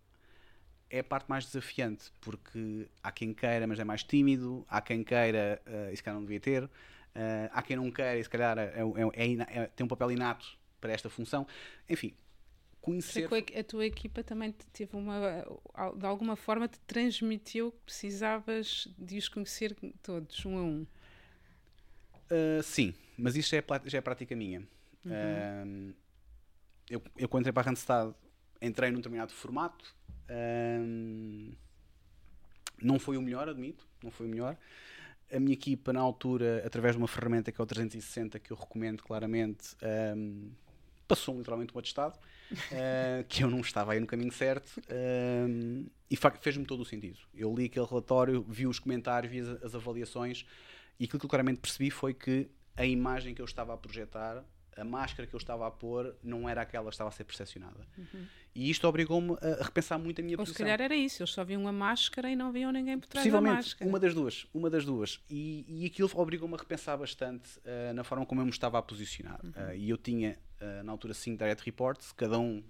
é 0.91 1.01
a 1.01 1.05
parte 1.05 1.29
mais 1.29 1.45
desafiante, 1.47 2.13
porque 2.21 2.89
há 3.03 3.11
quem 3.11 3.35
queira, 3.35 3.67
mas 3.67 3.79
é 3.79 3.85
mais 3.85 4.03
tímido, 4.03 4.65
há 4.69 4.81
quem 4.81 5.03
queira 5.03 5.61
uh, 5.67 5.93
e 5.93 5.97
se 5.97 6.03
calhar 6.03 6.19
não 6.19 6.25
devia 6.25 6.41
ter, 6.41 6.65
uh, 6.65 6.71
há 7.53 7.63
quem 7.63 7.77
não 7.77 7.91
queira 7.91 8.19
e 8.19 8.23
se 8.23 8.31
calhar 8.31 8.57
é, 8.59 8.73
é, 8.75 9.25
é, 9.25 9.63
é, 9.63 9.67
tem 9.67 9.85
um 9.85 9.89
papel 9.89 10.13
inato 10.13 10.47
para 10.81 10.93
esta 10.93 11.11
função. 11.11 11.47
Enfim, 11.89 12.15
conhecer. 12.87 13.29
A 13.59 13.65
tua 13.65 13.85
equipa 13.85 14.23
também 14.23 14.55
teve 14.73 14.97
uma. 14.97 15.45
de 15.97 16.07
alguma 16.07 16.37
forma 16.37 16.69
te 16.69 16.79
transmitiu 16.87 17.73
que 17.73 17.79
precisavas 17.85 18.89
de 18.97 19.19
os 19.19 19.29
conhecer 19.29 19.77
todos, 20.01 20.47
um 20.47 20.57
a 20.57 20.63
um. 20.63 20.87
Uh, 22.31 22.63
sim, 22.63 22.95
mas 23.19 23.35
isto 23.37 23.51
já 23.51 23.59
é, 23.59 23.65
já 23.87 23.99
é 23.99 24.01
prática 24.01 24.37
minha. 24.37 24.61
Uhum. 25.05 25.91
Uh, 25.91 25.95
eu, 26.89 27.03
eu, 27.17 27.29
quando 27.29 27.43
entrei 27.43 27.53
para 27.53 27.63
a 27.63 27.67
Randstad, 27.67 28.15
entrei 28.63 28.91
num 28.91 28.99
determinado 28.99 29.33
formato. 29.33 29.95
Uh, 30.31 31.53
não 32.81 32.99
foi 32.99 33.17
o 33.17 33.23
melhor, 33.23 33.49
admito, 33.49 33.87
não 34.03 34.13
foi 34.13 34.27
o 34.27 34.29
melhor. 34.29 34.57
A 35.33 35.41
minha 35.41 35.55
equipa, 35.55 35.93
na 35.93 36.01
altura, 36.01 36.63
através 36.65 36.95
de 36.95 36.99
uma 36.99 37.09
ferramenta 37.09 37.51
que 37.51 37.61
é 37.61 37.65
o 37.65 37.67
360, 37.67 38.39
que 38.39 38.53
eu 38.53 38.57
recomendo 38.57 39.03
claramente, 39.03 39.75
passou 41.07 41.37
literalmente 41.37 41.75
um 41.75 41.79
atestado 41.79 42.17
uh, 42.17 43.25
que 43.29 43.43
eu 43.43 43.51
não 43.51 43.61
estava 43.61 43.93
aí 43.93 44.01
no 44.01 44.07
caminho 44.07 44.33
certo 44.33 44.79
uh, 44.79 45.91
e 46.11 46.17
fez-me 46.41 46.65
todo 46.65 46.81
o 46.81 46.85
sentido. 46.85 47.19
Eu 47.35 47.55
li 47.55 47.67
aquele 47.67 47.87
relatório, 47.87 48.45
vi 48.49 48.67
os 48.67 48.79
comentários, 48.79 49.31
vi 49.31 49.41
as, 49.41 49.63
as, 49.63 49.75
avaliações 49.75 50.47
e 50.99 51.05
aquilo 51.05 51.19
que 51.21 51.27
eu 51.27 51.31
claramente 51.31 51.61
percebi 51.61 51.91
foi 51.91 52.15
que 52.15 52.49
a 52.77 52.85
imagem 52.85 53.35
que 53.35 53.41
eu 53.41 53.47
estava 53.47 53.75
a 53.75 53.77
projetar, 53.77 54.45
a 54.77 54.85
máscara 54.85 55.27
que 55.27 55.35
eu 55.35 55.39
estava 55.39 55.67
a 55.67 55.71
pôr, 55.71 56.15
não 56.23 56.49
era 56.49 56.61
aquela 56.61 56.89
que 56.89 56.95
estava 56.95 57.09
a 57.09 57.13
ser 57.13 57.25
percepcionada. 57.25 57.81
Uhum. 57.97 58.27
E 58.55 58.71
isto 58.71 58.87
obrigou-me 58.87 59.37
a 59.41 59.65
repensar 59.65 59.99
muito 59.99 60.21
a 60.21 60.25
minha 60.25 60.35
Ou 60.35 60.39
posição. 60.39 60.57
se 60.57 60.63
calhar 60.63 60.81
era 60.81 60.95
isso, 60.95 61.23
eles 61.23 61.31
só 61.31 61.45
viam 61.45 61.67
a 61.67 61.73
máscara 61.73 62.31
e 62.31 62.37
não 62.37 62.53
viam 62.53 62.71
ninguém 62.71 62.99
por 62.99 63.07
trás 63.07 63.31
da 63.31 63.41
máscara. 63.41 63.89
uma 63.89 63.99
das 63.99 64.15
duas, 64.15 64.47
uma 64.53 64.71
das 64.71 64.85
duas. 64.85 65.21
E, 65.31 65.65
e 65.69 65.87
aquilo 65.87 66.11
obrigou-me 66.15 66.55
a 66.55 66.59
repensar 66.59 66.97
bastante 66.97 67.59
uh, 67.59 67.93
na 67.95 68.05
forma 68.05 68.25
como 68.25 68.41
eu 68.41 68.45
me 68.47 68.51
estava 68.51 68.79
a 68.79 68.83
posicionar. 68.83 69.41
Uhum. 69.43 69.51
Uh, 69.51 69.75
e 69.75 69.91
eu 69.91 69.97
tinha 69.97 70.39
uh, 70.61 70.83
na 70.83 70.93
altura 70.93 71.15
5 71.15 71.39
direct 71.39 71.65
reports, 71.65 72.13
cada 72.13 72.39
um 72.39 72.63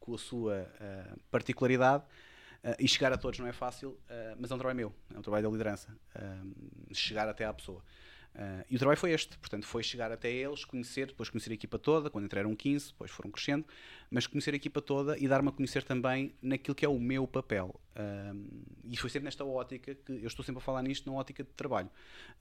com 0.00 0.14
a 0.14 0.18
sua 0.18 0.62
uh, 0.62 1.20
particularidade. 1.30 2.04
Uh, 2.62 2.74
e 2.78 2.88
chegar 2.88 3.12
a 3.12 3.18
todos 3.18 3.38
não 3.38 3.46
é 3.46 3.52
fácil, 3.52 3.98
mas 4.38 4.50
é 4.50 4.54
um 4.54 4.56
trabalho 4.56 4.76
meu, 4.76 4.94
é 5.14 5.18
um 5.18 5.22
trabalho 5.22 5.44
da 5.44 5.50
liderança. 5.50 5.94
chegar 6.92 7.28
até 7.28 7.44
à 7.44 7.52
pessoa. 7.52 7.84
Uh, 8.34 8.66
e 8.68 8.74
o 8.74 8.78
trabalho 8.78 8.98
foi 8.98 9.12
este, 9.12 9.38
portanto, 9.38 9.64
foi 9.64 9.84
chegar 9.84 10.10
até 10.10 10.28
eles, 10.28 10.64
conhecer, 10.64 11.06
depois 11.06 11.30
conhecer 11.30 11.52
a 11.52 11.54
equipa 11.54 11.78
toda, 11.78 12.10
quando 12.10 12.24
entraram 12.24 12.54
15, 12.54 12.88
depois 12.88 13.10
foram 13.10 13.30
crescendo, 13.30 13.64
mas 14.10 14.26
conhecer 14.26 14.52
a 14.52 14.56
equipa 14.56 14.82
toda 14.82 15.16
e 15.16 15.28
dar-me 15.28 15.50
a 15.50 15.52
conhecer 15.52 15.84
também 15.84 16.34
naquilo 16.42 16.74
que 16.74 16.84
é 16.84 16.88
o 16.88 16.98
meu 16.98 17.28
papel. 17.28 17.80
Um, 17.96 18.64
e 18.90 18.96
foi 18.96 19.08
sempre 19.08 19.26
nesta 19.26 19.44
ótica 19.44 19.94
que 19.94 20.12
eu 20.12 20.26
estou 20.26 20.44
sempre 20.44 20.58
a 20.58 20.64
falar 20.64 20.82
nisto, 20.82 21.08
na 21.08 21.16
ótica 21.16 21.44
de 21.44 21.50
trabalho. 21.50 21.88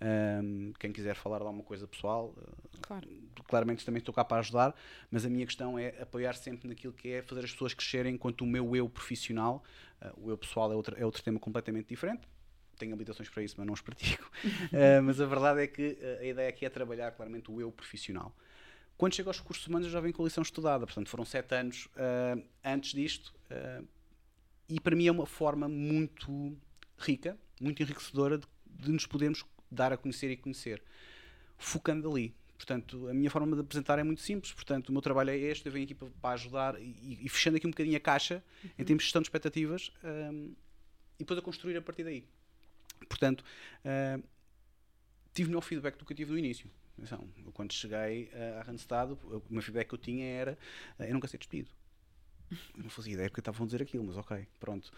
Um, 0.02 0.74
quem 0.80 0.92
quiser 0.92 1.16
falar 1.16 1.38
de 1.40 1.46
alguma 1.46 1.64
coisa 1.64 1.88
pessoal, 1.88 2.36
claro. 2.82 3.08
Claramente 3.44 3.86
também 3.86 4.00
estou 4.00 4.14
cá 4.14 4.24
para 4.24 4.40
ajudar, 4.40 4.76
mas 5.10 5.26
a 5.26 5.30
minha 5.30 5.46
questão 5.46 5.80
é 5.80 5.90
apoiar 6.02 6.34
sempre 6.34 6.68
naquilo 6.68 6.94
que 6.94 7.10
é 7.10 7.22
fazer 7.22 7.44
as 7.46 7.52
pessoas 7.52 7.74
crescerem 7.74 8.16
enquanto 8.16 8.42
o 8.42 8.48
meu 8.48 8.76
eu 8.76 8.88
profissional, 8.90 9.64
uh, 10.02 10.28
o 10.28 10.30
eu 10.30 10.38
pessoal 10.38 10.72
é 10.72 10.76
outro, 10.76 10.96
é 11.00 11.06
outro 11.06 11.24
tema 11.24 11.40
completamente 11.40 11.88
diferente 11.88 12.28
tenho 12.78 12.94
habilitações 12.94 13.30
para 13.30 13.44
isso, 13.44 13.56
mas 13.58 13.66
não 13.66 13.74
os 13.74 13.82
pratico. 13.82 14.30
uh, 14.46 15.02
mas 15.04 15.20
a 15.20 15.26
verdade 15.26 15.62
é 15.62 15.68
que 15.68 15.98
uh, 16.02 16.22
a 16.22 16.26
ideia 16.26 16.50
aqui 16.50 16.66
é 16.66 16.70
trabalhar 16.70 17.12
claramente 17.12 17.52
o 17.52 17.60
eu 17.60 17.72
profissional. 17.72 18.36
Quando 18.98 19.16
chego 19.16 19.30
aos 19.30 19.40
cursos 19.40 19.66
humanos, 19.68 19.88
eu 19.88 19.94
já 19.94 20.00
venho 20.00 20.14
com 20.14 20.22
a 20.22 20.26
lição 20.26 20.42
estudada, 20.42 20.86
portanto, 20.86 21.10
foram 21.10 21.26
sete 21.26 21.56
anos 21.56 21.88
uh, 21.88 22.44
antes 22.64 22.94
disto, 22.94 23.34
e 24.70 24.80
para 24.80 24.96
mim 24.96 25.08
é 25.08 25.12
uma 25.12 25.26
forma 25.26 25.68
muito 25.68 26.56
rica, 26.98 27.38
muito 27.60 27.82
enriquecedora 27.84 28.38
de, 28.38 28.48
de, 28.66 28.92
nos 28.92 29.06
podermos 29.06 29.46
dar 29.70 29.92
a 29.92 29.98
conhecer 29.98 30.32
e 30.32 30.38
conhecer, 30.38 30.82
focando 31.58 32.10
ali. 32.10 32.36
Portanto, 32.64 33.10
a 33.10 33.14
minha 33.14 33.30
forma 33.30 33.58
de 33.58 33.62
apresentar 33.62 34.00
é 34.00 34.04
muito 34.04 34.22
simples. 34.22 34.54
Portanto, 34.54 34.88
o 34.88 34.94
meu 34.94 35.02
trabalho 35.02 35.32
é 35.32 35.38
este, 35.38 35.66
eu 35.66 35.72
venho 35.72 35.84
aqui 35.84 35.94
para, 35.94 36.08
para 36.22 36.34
ajudar 36.36 36.82
e, 36.82 37.20
e, 37.22 37.28
fechando 37.28 37.58
aqui 37.58 37.68
um 37.68 37.72
bocadinho 37.72 37.98
a 37.98 38.00
caixa 38.00 38.42
uhum. 38.64 38.70
em 38.80 38.86
termos 38.86 39.04
de 39.04 39.08
gestão 39.08 39.22
de 39.22 39.28
expectativas 39.28 39.92
um, 40.02 40.54
e 41.16 41.20
depois 41.20 41.38
a 41.38 41.42
construir 41.42 41.76
a 41.76 41.82
partir 41.82 42.06
daí. 42.06 42.24
Portanto, 43.10 43.44
uh, 43.84 44.24
tive 45.34 45.50
melhor 45.50 45.60
feedback 45.60 45.98
do 45.98 46.06
que 46.06 46.14
eu 46.14 46.18
tive 46.18 46.32
no 46.32 46.40
início. 46.40 46.70
Então, 46.98 47.28
eu, 47.46 47.52
quando 47.52 47.74
cheguei 47.74 48.32
uh, 48.34 48.60
à 48.62 48.64
Randstad, 48.64 49.12
o 49.12 49.44
meu 49.50 49.62
feedback 49.62 49.90
que 49.90 49.96
eu 49.96 50.00
tinha 50.00 50.26
era: 50.26 50.58
uh, 50.98 51.04
eu 51.04 51.14
nunca 51.14 51.28
ser 51.28 51.40
despedido. 51.40 51.70
Eu 52.78 52.84
não 52.84 52.90
fazia 52.90 53.14
ideia 53.14 53.30
porque 53.30 53.42
estavam 53.42 53.64
a 53.64 53.66
dizer 53.66 53.82
aquilo, 53.82 54.06
mas 54.06 54.16
ok, 54.16 54.48
pronto. 54.58 54.90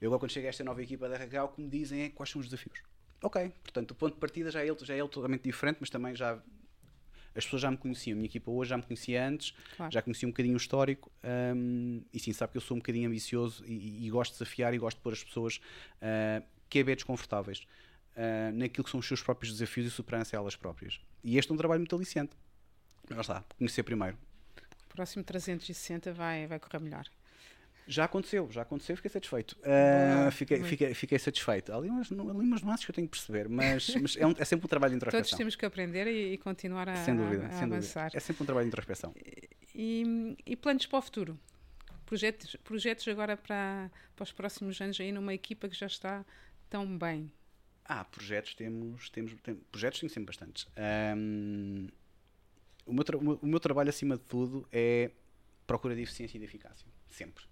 Eu 0.00 0.08
agora, 0.08 0.18
quando 0.18 0.32
chego 0.32 0.46
a 0.46 0.48
esta 0.48 0.64
nova 0.64 0.82
equipa 0.82 1.08
da 1.08 1.14
RH, 1.14 1.44
o 1.44 1.48
que 1.50 1.60
me 1.60 1.68
dizem 1.68 2.02
é 2.02 2.08
quais 2.08 2.30
são 2.30 2.40
os 2.40 2.48
desafios. 2.48 2.82
Ok, 3.22 3.52
portanto, 3.62 3.92
o 3.92 3.94
ponto 3.94 4.14
de 4.14 4.20
partida 4.20 4.50
já 4.50 4.62
é 4.62 4.66
ele, 4.66 4.78
já 4.84 4.94
é 4.94 4.98
ele 4.98 5.08
totalmente 5.08 5.42
diferente, 5.42 5.76
mas 5.78 5.88
também 5.88 6.16
já 6.16 6.42
as 7.34 7.44
pessoas 7.44 7.62
já 7.62 7.70
me 7.70 7.76
conheciam, 7.76 8.14
a 8.14 8.16
minha 8.16 8.26
equipa 8.26 8.50
hoje 8.50 8.70
já 8.70 8.76
me 8.76 8.82
conhecia 8.82 9.26
antes, 9.26 9.54
claro. 9.76 9.92
já 9.92 10.02
conhecia 10.02 10.28
um 10.28 10.30
bocadinho 10.30 10.54
o 10.54 10.56
histórico 10.56 11.10
um, 11.54 12.02
e 12.12 12.18
sim, 12.18 12.32
sabe 12.32 12.52
que 12.52 12.58
eu 12.58 12.62
sou 12.62 12.76
um 12.76 12.80
bocadinho 12.80 13.08
ambicioso 13.08 13.64
e, 13.66 14.06
e, 14.06 14.10
gosto 14.10 14.32
de 14.32 14.38
desafiar 14.38 14.74
e 14.74 14.78
gosto 14.78 14.98
de 14.98 15.02
pôr 15.02 15.12
as 15.12 15.24
pessoas 15.24 15.56
uh, 15.56 16.44
que 16.68 16.78
é 16.78 16.84
bem 16.84 16.94
desconfortáveis 16.94 17.66
uh, 18.16 18.52
naquilo 18.54 18.84
que 18.84 18.90
são 18.90 19.00
os 19.00 19.06
seus 19.06 19.22
próprios 19.22 19.52
desafios 19.52 19.86
e 19.86 19.90
superarem-se 19.90 20.34
elas 20.34 20.56
próprias. 20.56 21.00
E 21.22 21.38
este 21.38 21.50
é 21.50 21.54
um 21.54 21.56
trabalho 21.56 21.80
muito 21.80 21.94
aliciante. 21.94 22.32
Mas 23.08 23.16
lá 23.16 23.20
está, 23.20 23.44
conhecer 23.56 23.82
primeiro. 23.82 24.16
O 24.84 24.94
próximo 24.94 25.24
360 25.24 26.12
vai, 26.12 26.46
vai 26.46 26.58
correr 26.58 26.80
melhor. 26.80 27.06
Já 27.86 28.04
aconteceu, 28.04 28.48
já 28.50 28.62
aconteceu, 28.62 28.96
fiquei 28.96 29.10
satisfeito. 29.10 29.52
Uh, 29.58 30.30
fiquei, 30.30 30.62
fiquei, 30.62 30.94
fiquei 30.94 31.18
satisfeito. 31.18 31.72
Ali 31.72 31.88
umas, 31.88 32.10
ali 32.12 32.20
umas 32.20 32.62
nuances 32.62 32.84
que 32.84 32.90
eu 32.90 32.94
tenho 32.94 33.08
que 33.08 33.16
perceber, 33.16 33.48
mas, 33.48 33.88
mas 34.00 34.16
é, 34.16 34.26
um, 34.26 34.34
é, 34.38 34.44
sempre 34.44 34.66
um 34.66 34.68
trabalho 34.68 34.92
de 34.92 34.96
introspecção. 34.96 35.30
Todos 35.30 35.38
temos 35.38 35.56
que 35.56 35.66
aprender 35.66 36.06
e, 36.06 36.34
e 36.34 36.38
continuar 36.38 36.88
a, 36.88 36.96
sem 36.96 37.16
dúvida, 37.16 37.46
a, 37.46 37.50
sem 37.50 37.64
avançar. 37.64 38.04
Dúvida. 38.04 38.18
É 38.18 38.20
sempre 38.20 38.42
um 38.42 38.46
trabalho 38.46 38.64
de 38.64 38.68
introspecção. 38.68 39.14
E, 39.74 40.36
e, 40.46 40.56
planos 40.56 40.86
para 40.86 40.98
o 40.98 41.02
futuro? 41.02 41.38
Projetos, 42.06 42.56
projetos 42.62 43.08
agora 43.08 43.36
para, 43.36 43.90
para 44.14 44.22
os 44.22 44.32
próximos 44.32 44.80
anos 44.80 45.00
aí 45.00 45.10
numa 45.10 45.34
equipa 45.34 45.68
que 45.68 45.76
já 45.76 45.86
está 45.86 46.24
tão 46.68 46.96
bem? 46.96 47.32
Ah, 47.84 48.04
projetos 48.04 48.54
temos, 48.54 49.10
temos, 49.10 49.34
temos 49.42 49.62
projetos 49.70 50.00
tenho 50.00 50.10
sempre 50.10 50.26
bastantes. 50.26 50.68
Um, 51.16 51.88
o, 52.86 52.92
meu 52.92 53.04
o 53.42 53.46
meu 53.46 53.58
trabalho 53.58 53.88
acima 53.88 54.16
de 54.16 54.22
tudo 54.22 54.68
é 54.70 55.10
procura 55.66 55.94
de 55.94 56.02
eficiência 56.02 56.36
e 56.36 56.38
de 56.38 56.44
eficácia, 56.44 56.86
sempre. 57.10 57.44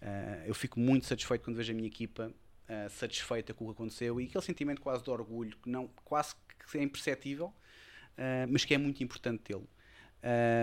Uh, 0.00 0.46
eu 0.46 0.54
fico 0.54 0.78
muito 0.78 1.06
satisfeito 1.06 1.42
quando 1.42 1.56
vejo 1.56 1.72
a 1.72 1.74
minha 1.74 1.88
equipa 1.88 2.32
uh, 2.68 2.90
satisfeita 2.90 3.52
com 3.52 3.64
o 3.64 3.68
que 3.68 3.72
aconteceu 3.72 4.20
e 4.20 4.26
aquele 4.26 4.44
sentimento 4.44 4.80
quase 4.80 5.02
de 5.02 5.10
orgulho, 5.10 5.56
que 5.62 5.68
não, 5.68 5.88
quase 6.04 6.34
que 6.70 6.78
é 6.78 6.82
imperceptível, 6.82 7.46
uh, 7.46 8.46
mas 8.48 8.64
que 8.64 8.74
é 8.74 8.78
muito 8.78 9.02
importante 9.02 9.42
tê-lo. 9.42 9.68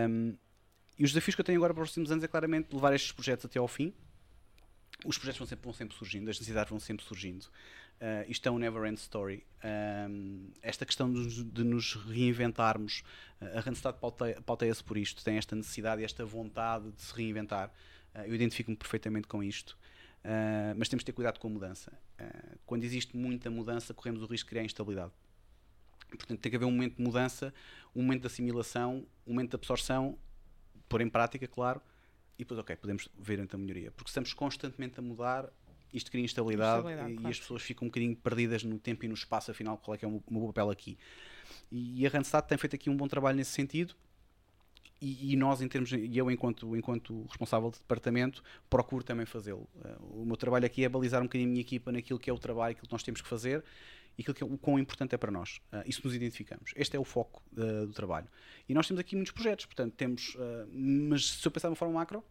Um, 0.09 0.37
e 0.97 1.03
os 1.03 1.11
desafios 1.11 1.35
que 1.35 1.41
eu 1.41 1.45
tenho 1.45 1.57
agora 1.59 1.73
para 1.73 1.83
os 1.83 1.89
próximos 1.89 2.11
anos 2.11 2.23
é 2.23 2.27
claramente 2.27 2.73
levar 2.73 2.93
estes 2.93 3.11
projetos 3.11 3.45
até 3.45 3.59
ao 3.59 3.67
fim. 3.67 3.93
Os 5.05 5.17
projetos 5.17 5.39
vão 5.39 5.47
sempre, 5.47 5.63
vão 5.63 5.73
sempre 5.73 5.97
surgindo, 5.97 6.29
as 6.29 6.39
necessidades 6.39 6.69
vão 6.69 6.79
sempre 6.79 7.05
surgindo. 7.05 7.43
Uh, 7.95 8.29
isto 8.29 8.47
é 8.47 8.51
um 8.51 8.57
never 8.57 8.85
end 8.85 8.99
story. 8.99 9.45
Um, 9.63 10.51
esta 10.61 10.85
questão 10.85 11.11
de, 11.11 11.43
de, 11.43 11.63
nos 11.63 11.95
reinventarmos, 11.95 13.03
uh, 13.41 13.57
a 13.57 13.61
Randstad 13.61 13.97
pauteia-se 14.45 14.83
por 14.83 14.97
isto, 14.97 15.23
tem 15.23 15.37
esta 15.37 15.55
necessidade 15.55 16.01
e 16.01 16.05
esta 16.05 16.25
vontade 16.25 16.91
de 16.91 17.01
se 17.01 17.13
reinventar. 17.13 17.71
Uh, 18.15 18.27
eu 18.27 18.35
identifico-me 18.35 18.77
perfeitamente 18.77 19.27
com 19.27 19.43
isto. 19.43 19.77
mas 20.75 20.89
temos 20.89 21.01
de 21.01 21.05
ter 21.05 21.11
cuidado 21.11 21.39
com 21.39 21.47
a 21.47 21.51
mudança. 21.51 21.91
quando 22.65 22.83
existe 22.83 23.15
muita 23.15 23.51
mudança, 23.51 23.93
corremos 23.93 24.23
o 24.23 24.25
risco 24.25 24.47
de 24.47 24.49
criar 24.49 24.63
instabilidade. 24.63 25.11
Portanto, 26.09 26.39
tem 26.39 26.49
que 26.49 26.55
haver 26.55 26.65
um 26.65 26.71
momento 26.71 26.95
de 26.95 27.03
mudança, 27.03 27.53
um 27.95 28.01
momento 28.01 28.21
de 28.21 28.27
assimilação, 28.27 29.05
um 29.27 29.33
momento 29.33 29.51
de 29.51 29.55
absorção, 29.55 30.17
pôr 30.87 31.01
em 31.01 31.09
prática, 31.09 31.47
claro, 31.47 31.81
e 32.37 32.43
depois, 32.43 32.59
ok, 32.59 32.75
podemos 32.75 33.07
ver 33.17 33.39
então 33.39 33.59
a 33.59 33.61
melhoria. 33.61 33.91
Porque 33.91 34.09
estamos 34.09 34.33
constantemente 34.33 34.99
a 34.99 35.01
mudar, 35.01 35.49
isto 35.93 36.11
cria 36.11 36.23
instabilidade, 36.23 36.79
instabilidade 36.79 37.13
e 37.13 37.15
claro. 37.15 37.29
as 37.29 37.39
pessoas 37.39 37.61
ficam 37.61 37.85
um 37.85 37.89
bocadinho 37.89 38.15
perdidas 38.15 38.63
no 38.63 38.77
tempo 38.77 39.05
e 39.05 39.07
no 39.07 39.13
espaço, 39.13 39.51
afinal, 39.51 39.77
qual 39.77 39.95
é 39.95 39.97
que 39.97 40.05
é 40.05 40.07
o 40.07 40.21
meu 40.29 40.47
papel 40.47 40.69
aqui. 40.69 40.97
E 41.71 42.05
a 42.05 42.09
Randstad 42.09 42.45
tem 42.47 42.57
feito 42.57 42.75
aqui 42.75 42.89
um 42.89 42.97
bom 42.97 43.07
trabalho 43.07 43.37
nesse 43.37 43.51
sentido. 43.51 43.95
E, 45.01 45.33
e, 45.33 45.35
nós, 45.35 45.61
em 45.61 45.67
termos, 45.67 45.91
e 45.91 46.17
eu, 46.17 46.31
enquanto, 46.31 46.75
enquanto 46.75 47.25
responsável 47.25 47.69
de 47.69 47.79
departamento, 47.79 48.43
procuro 48.69 49.03
também 49.03 49.25
fazê-lo. 49.25 49.67
Uh, 49.75 50.21
o 50.21 50.25
meu 50.25 50.37
trabalho 50.37 50.65
aqui 50.65 50.85
é 50.85 50.89
balizar 50.89 51.21
um 51.21 51.25
bocadinho 51.25 51.49
a 51.49 51.51
minha 51.51 51.61
equipa 51.61 51.91
naquilo 51.91 52.17
que 52.17 52.29
é 52.29 52.33
o 52.33 52.39
trabalho, 52.39 52.71
aquilo 52.71 52.87
que 52.87 52.93
nós 52.93 53.03
temos 53.03 53.21
que 53.21 53.27
fazer 53.27 53.63
e 54.17 54.21
aquilo 54.21 54.33
que 54.33 54.43
é, 54.43 54.45
o 54.45 54.57
quão 54.57 54.79
importante 54.79 55.13
é 55.13 55.17
para 55.17 55.29
nós. 55.31 55.59
Uh, 55.71 55.83
isso 55.85 56.01
nos 56.03 56.15
identificamos. 56.15 56.71
Este 56.75 56.95
é 56.95 56.99
o 56.99 57.03
foco 57.03 57.43
uh, 57.53 57.85
do 57.85 57.93
trabalho. 57.93 58.27
E 58.69 58.73
nós 58.73 58.87
temos 58.87 58.99
aqui 58.99 59.15
muitos 59.15 59.33
projetos, 59.33 59.65
portanto, 59.65 59.93
temos, 59.93 60.35
mas 60.71 61.31
se 61.31 61.47
eu 61.47 61.51
pensar 61.51 61.67
de 61.67 61.71
uma 61.71 61.75
forma 61.75 61.93
macro, 61.93 62.23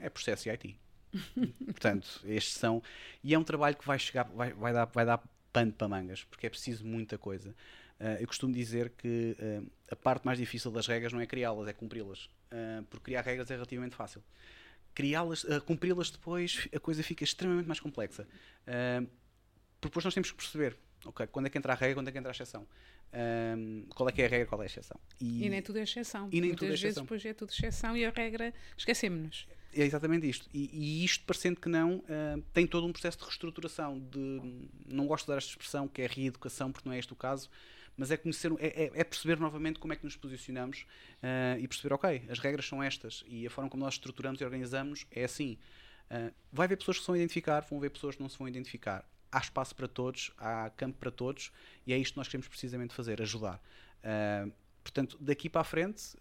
é 0.00 0.08
processo 0.08 0.48
e 0.48 0.50
IT. 0.50 0.76
Portanto, 1.64 2.20
estes 2.24 2.54
são. 2.54 2.82
E 3.22 3.34
é 3.34 3.38
um 3.38 3.44
trabalho 3.44 3.76
que 3.76 3.86
vai 3.86 3.98
chegar, 3.98 4.24
vai, 4.24 4.52
vai, 4.52 4.72
dar, 4.72 4.84
vai 4.86 5.06
dar 5.06 5.22
pano 5.52 5.72
para 5.72 5.88
mangas, 5.88 6.24
porque 6.24 6.46
é 6.46 6.50
preciso 6.50 6.84
muita 6.84 7.16
coisa. 7.16 7.54
Uh, 8.00 8.20
eu 8.20 8.26
costumo 8.28 8.54
dizer 8.54 8.90
que 8.90 9.36
uh, 9.40 9.70
a 9.90 9.96
parte 9.96 10.24
mais 10.24 10.38
difícil 10.38 10.70
das 10.70 10.86
regras 10.86 11.12
não 11.12 11.20
é 11.20 11.26
criá-las, 11.26 11.66
é 11.66 11.72
cumpri-las. 11.72 12.26
Uh, 12.52 12.82
porque 12.88 13.06
criar 13.06 13.22
regras 13.22 13.50
é 13.50 13.54
relativamente 13.54 13.96
fácil. 13.96 14.22
Criá-las, 14.94 15.44
cumpri-las 15.64 16.10
depois, 16.10 16.68
a 16.74 16.80
coisa 16.80 17.02
fica 17.02 17.22
extremamente 17.22 17.66
mais 17.66 17.78
complexa. 17.78 18.26
porque 18.64 19.88
depois 19.88 20.04
nós 20.04 20.12
temos 20.12 20.32
que 20.32 20.36
perceber 20.36 20.76
okay, 21.04 21.28
quando 21.28 21.46
é 21.46 21.50
que 21.50 21.56
entra 21.56 21.72
a 21.72 21.76
regra, 21.76 21.94
quando 21.94 22.08
é 22.08 22.12
que 22.12 22.18
entra 22.18 22.30
a 22.30 22.32
exceção. 22.32 22.66
qual 23.94 24.08
é 24.08 24.12
que 24.12 24.22
é 24.22 24.26
a 24.26 24.28
regra, 24.28 24.46
qual 24.48 24.60
é 24.60 24.64
a 24.64 24.66
exceção. 24.66 24.98
E, 25.20 25.46
e 25.46 25.48
nem 25.48 25.62
tudo 25.62 25.78
é 25.78 25.82
exceção. 25.82 26.28
E 26.32 26.40
nem 26.40 26.50
Muitas 26.50 26.58
tudo 26.58 26.66
é 26.66 26.70
vezes 26.70 26.84
exceção. 26.84 27.04
depois 27.04 27.24
é 27.24 27.32
tudo 27.32 27.50
exceção 27.50 27.96
e 27.96 28.04
a 28.04 28.10
regra 28.10 28.52
esquecemos-nos. 28.76 29.46
É 29.72 29.84
exatamente 29.84 30.28
isto. 30.28 30.48
E, 30.52 30.68
e, 30.72 31.04
isto, 31.04 31.24
parecendo 31.24 31.60
que 31.60 31.68
não, 31.68 31.98
uh, 31.98 32.42
tem 32.52 32.66
todo 32.66 32.84
um 32.84 32.90
processo 32.90 33.18
de 33.18 33.24
reestruturação. 33.24 34.00
De, 34.00 34.68
não 34.86 35.06
gosto 35.06 35.26
de 35.26 35.28
dar 35.28 35.36
esta 35.36 35.50
expressão, 35.50 35.86
que 35.86 36.02
é 36.02 36.06
reeducação, 36.06 36.72
porque 36.72 36.88
não 36.88 36.94
é 36.94 36.98
este 36.98 37.12
o 37.12 37.16
caso, 37.16 37.48
mas 37.98 38.10
é 38.10 38.16
conhecer, 38.16 38.50
é, 38.58 38.84
é, 38.84 38.90
é 38.94 39.04
perceber 39.04 39.38
novamente 39.38 39.78
como 39.78 39.92
é 39.92 39.96
que 39.96 40.04
nos 40.04 40.16
posicionamos 40.16 40.86
uh, 41.22 41.58
e 41.58 41.66
perceber, 41.68 41.92
ok, 41.92 42.24
as 42.30 42.38
regras 42.38 42.66
são 42.66 42.82
estas 42.82 43.24
e 43.26 43.46
a 43.46 43.50
forma 43.50 43.68
como 43.68 43.84
nós 43.84 43.94
estruturamos 43.94 44.40
e 44.40 44.44
organizamos 44.44 45.04
é 45.10 45.24
assim. 45.24 45.58
Uh, 46.10 46.32
vai 46.50 46.64
haver 46.64 46.78
pessoas 46.78 46.98
que 46.98 47.02
se 47.02 47.06
vão 47.08 47.16
identificar, 47.16 47.60
vão 47.68 47.78
haver 47.78 47.90
pessoas 47.90 48.14
que 48.14 48.22
não 48.22 48.28
se 48.28 48.38
vão 48.38 48.48
identificar. 48.48 49.04
Há 49.30 49.40
espaço 49.40 49.74
para 49.74 49.88
todos, 49.88 50.30
há 50.38 50.70
campo 50.70 50.96
para 50.98 51.10
todos 51.10 51.52
e 51.86 51.92
é 51.92 51.98
isto 51.98 52.12
que 52.12 52.18
nós 52.18 52.28
queremos 52.28 52.48
precisamente 52.48 52.94
fazer, 52.94 53.20
ajudar. 53.20 53.60
portanto, 54.82 55.18
daqui 55.20 55.50
para 55.50 55.60
a 55.60 55.64
frente, 55.64 56.16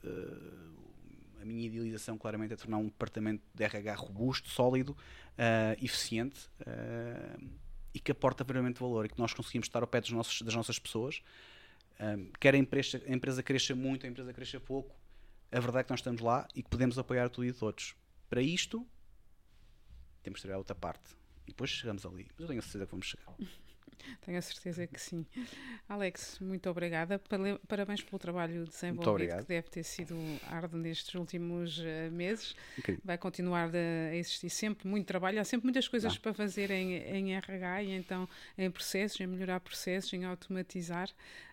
a 1.41 1.45
minha 1.45 1.65
idealização 1.65 2.17
claramente 2.17 2.53
é 2.53 2.57
tornar 2.57 2.77
um 2.77 2.85
departamento 2.85 3.43
de 3.53 3.63
RH 3.63 3.95
robusto, 3.95 4.49
sólido, 4.49 4.91
uh, 4.91 5.83
eficiente 5.83 6.49
uh, 6.61 7.49
e 7.93 7.99
que 7.99 8.11
aporta 8.11 8.43
verdadeiramente 8.43 8.79
valor 8.79 9.05
e 9.05 9.09
que 9.09 9.17
nós 9.17 9.33
conseguimos 9.33 9.67
estar 9.67 9.81
ao 9.81 9.87
pé 9.87 10.01
nossos, 10.11 10.41
das 10.41 10.53
nossas 10.53 10.77
pessoas. 10.79 11.21
Quer 12.39 12.53
a 12.55 12.57
empresa, 12.57 13.01
a 13.07 13.11
empresa 13.11 13.41
cresça 13.43 13.75
muito, 13.75 14.05
a 14.05 14.09
empresa 14.09 14.33
cresça 14.33 14.59
pouco, 14.59 14.95
a 15.51 15.59
verdade 15.59 15.79
é 15.79 15.83
que 15.83 15.89
nós 15.89 15.99
estamos 15.99 16.21
lá 16.21 16.47
e 16.53 16.61
que 16.61 16.69
podemos 16.69 16.97
apoiar 16.99 17.29
tudo 17.29 17.45
e 17.45 17.53
todos. 17.53 17.95
Para 18.29 18.41
isto, 18.41 18.85
temos 20.21 20.39
de 20.39 20.43
trabalhar 20.43 20.59
outra 20.59 20.75
parte. 20.75 21.15
E 21.45 21.51
depois 21.51 21.69
chegamos 21.69 22.05
ali. 22.05 22.27
Mas 22.33 22.41
eu 22.41 22.47
tenho 22.47 22.59
a 22.59 22.61
certeza 22.61 22.85
que 22.85 22.91
vamos 22.91 23.07
chegar. 23.07 23.35
Tenho 24.21 24.37
a 24.37 24.41
certeza 24.41 24.85
que 24.87 24.99
sim. 24.99 25.25
Alex, 25.87 26.39
muito 26.39 26.69
obrigada. 26.69 27.21
Parabéns 27.67 28.01
pelo 28.01 28.19
trabalho 28.19 28.65
desenvolvido, 28.65 29.37
que 29.37 29.45
deve 29.45 29.69
ter 29.69 29.83
sido 29.83 30.15
árduo 30.49 30.79
nestes 30.79 31.13
últimos 31.15 31.79
uh, 31.79 32.11
meses. 32.11 32.55
Okay. 32.79 32.97
Vai 33.03 33.17
continuar 33.17 33.69
a 33.73 34.15
existir 34.15 34.49
sempre 34.49 34.87
muito 34.87 35.05
trabalho. 35.05 35.39
Há 35.39 35.43
sempre 35.43 35.65
muitas 35.65 35.87
coisas 35.87 36.15
ah. 36.15 36.19
para 36.19 36.33
fazer 36.33 36.71
em, 36.71 36.95
em 36.95 37.35
RH 37.35 37.83
e 37.83 37.91
então 37.91 38.27
em 38.57 38.69
processos, 38.69 39.19
em 39.19 39.27
melhorar 39.27 39.59
processos, 39.59 40.11
em 40.13 40.25
automatizar. 40.25 41.09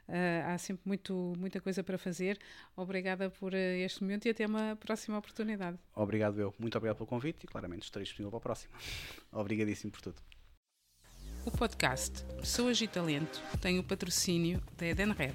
Uh, 0.06 0.52
há 0.52 0.58
sempre 0.58 0.82
muito, 0.84 1.32
muita 1.38 1.60
coisa 1.60 1.82
para 1.82 1.96
fazer. 1.96 2.38
Obrigada 2.76 3.30
por 3.30 3.54
este 3.54 4.02
momento 4.02 4.26
e 4.26 4.30
até 4.30 4.46
uma 4.46 4.76
próxima 4.76 5.16
oportunidade. 5.18 5.78
Obrigado, 5.94 6.38
eu. 6.40 6.54
Muito 6.58 6.76
obrigado 6.76 6.96
pelo 6.98 7.06
convite 7.06 7.44
e 7.44 7.46
claramente 7.46 7.84
estarei 7.84 8.04
disponível 8.04 8.30
para 8.30 8.38
a 8.38 8.42
próxima. 8.42 8.74
Obrigadíssimo 9.32 9.92
por 9.92 10.02
tudo. 10.02 10.33
O 11.46 11.50
podcast 11.50 12.24
Pessoas 12.40 12.80
e 12.80 12.88
Talento 12.88 13.42
tem 13.60 13.78
o 13.78 13.84
patrocínio 13.84 14.62
da 14.78 14.86
Edenred. 14.86 15.34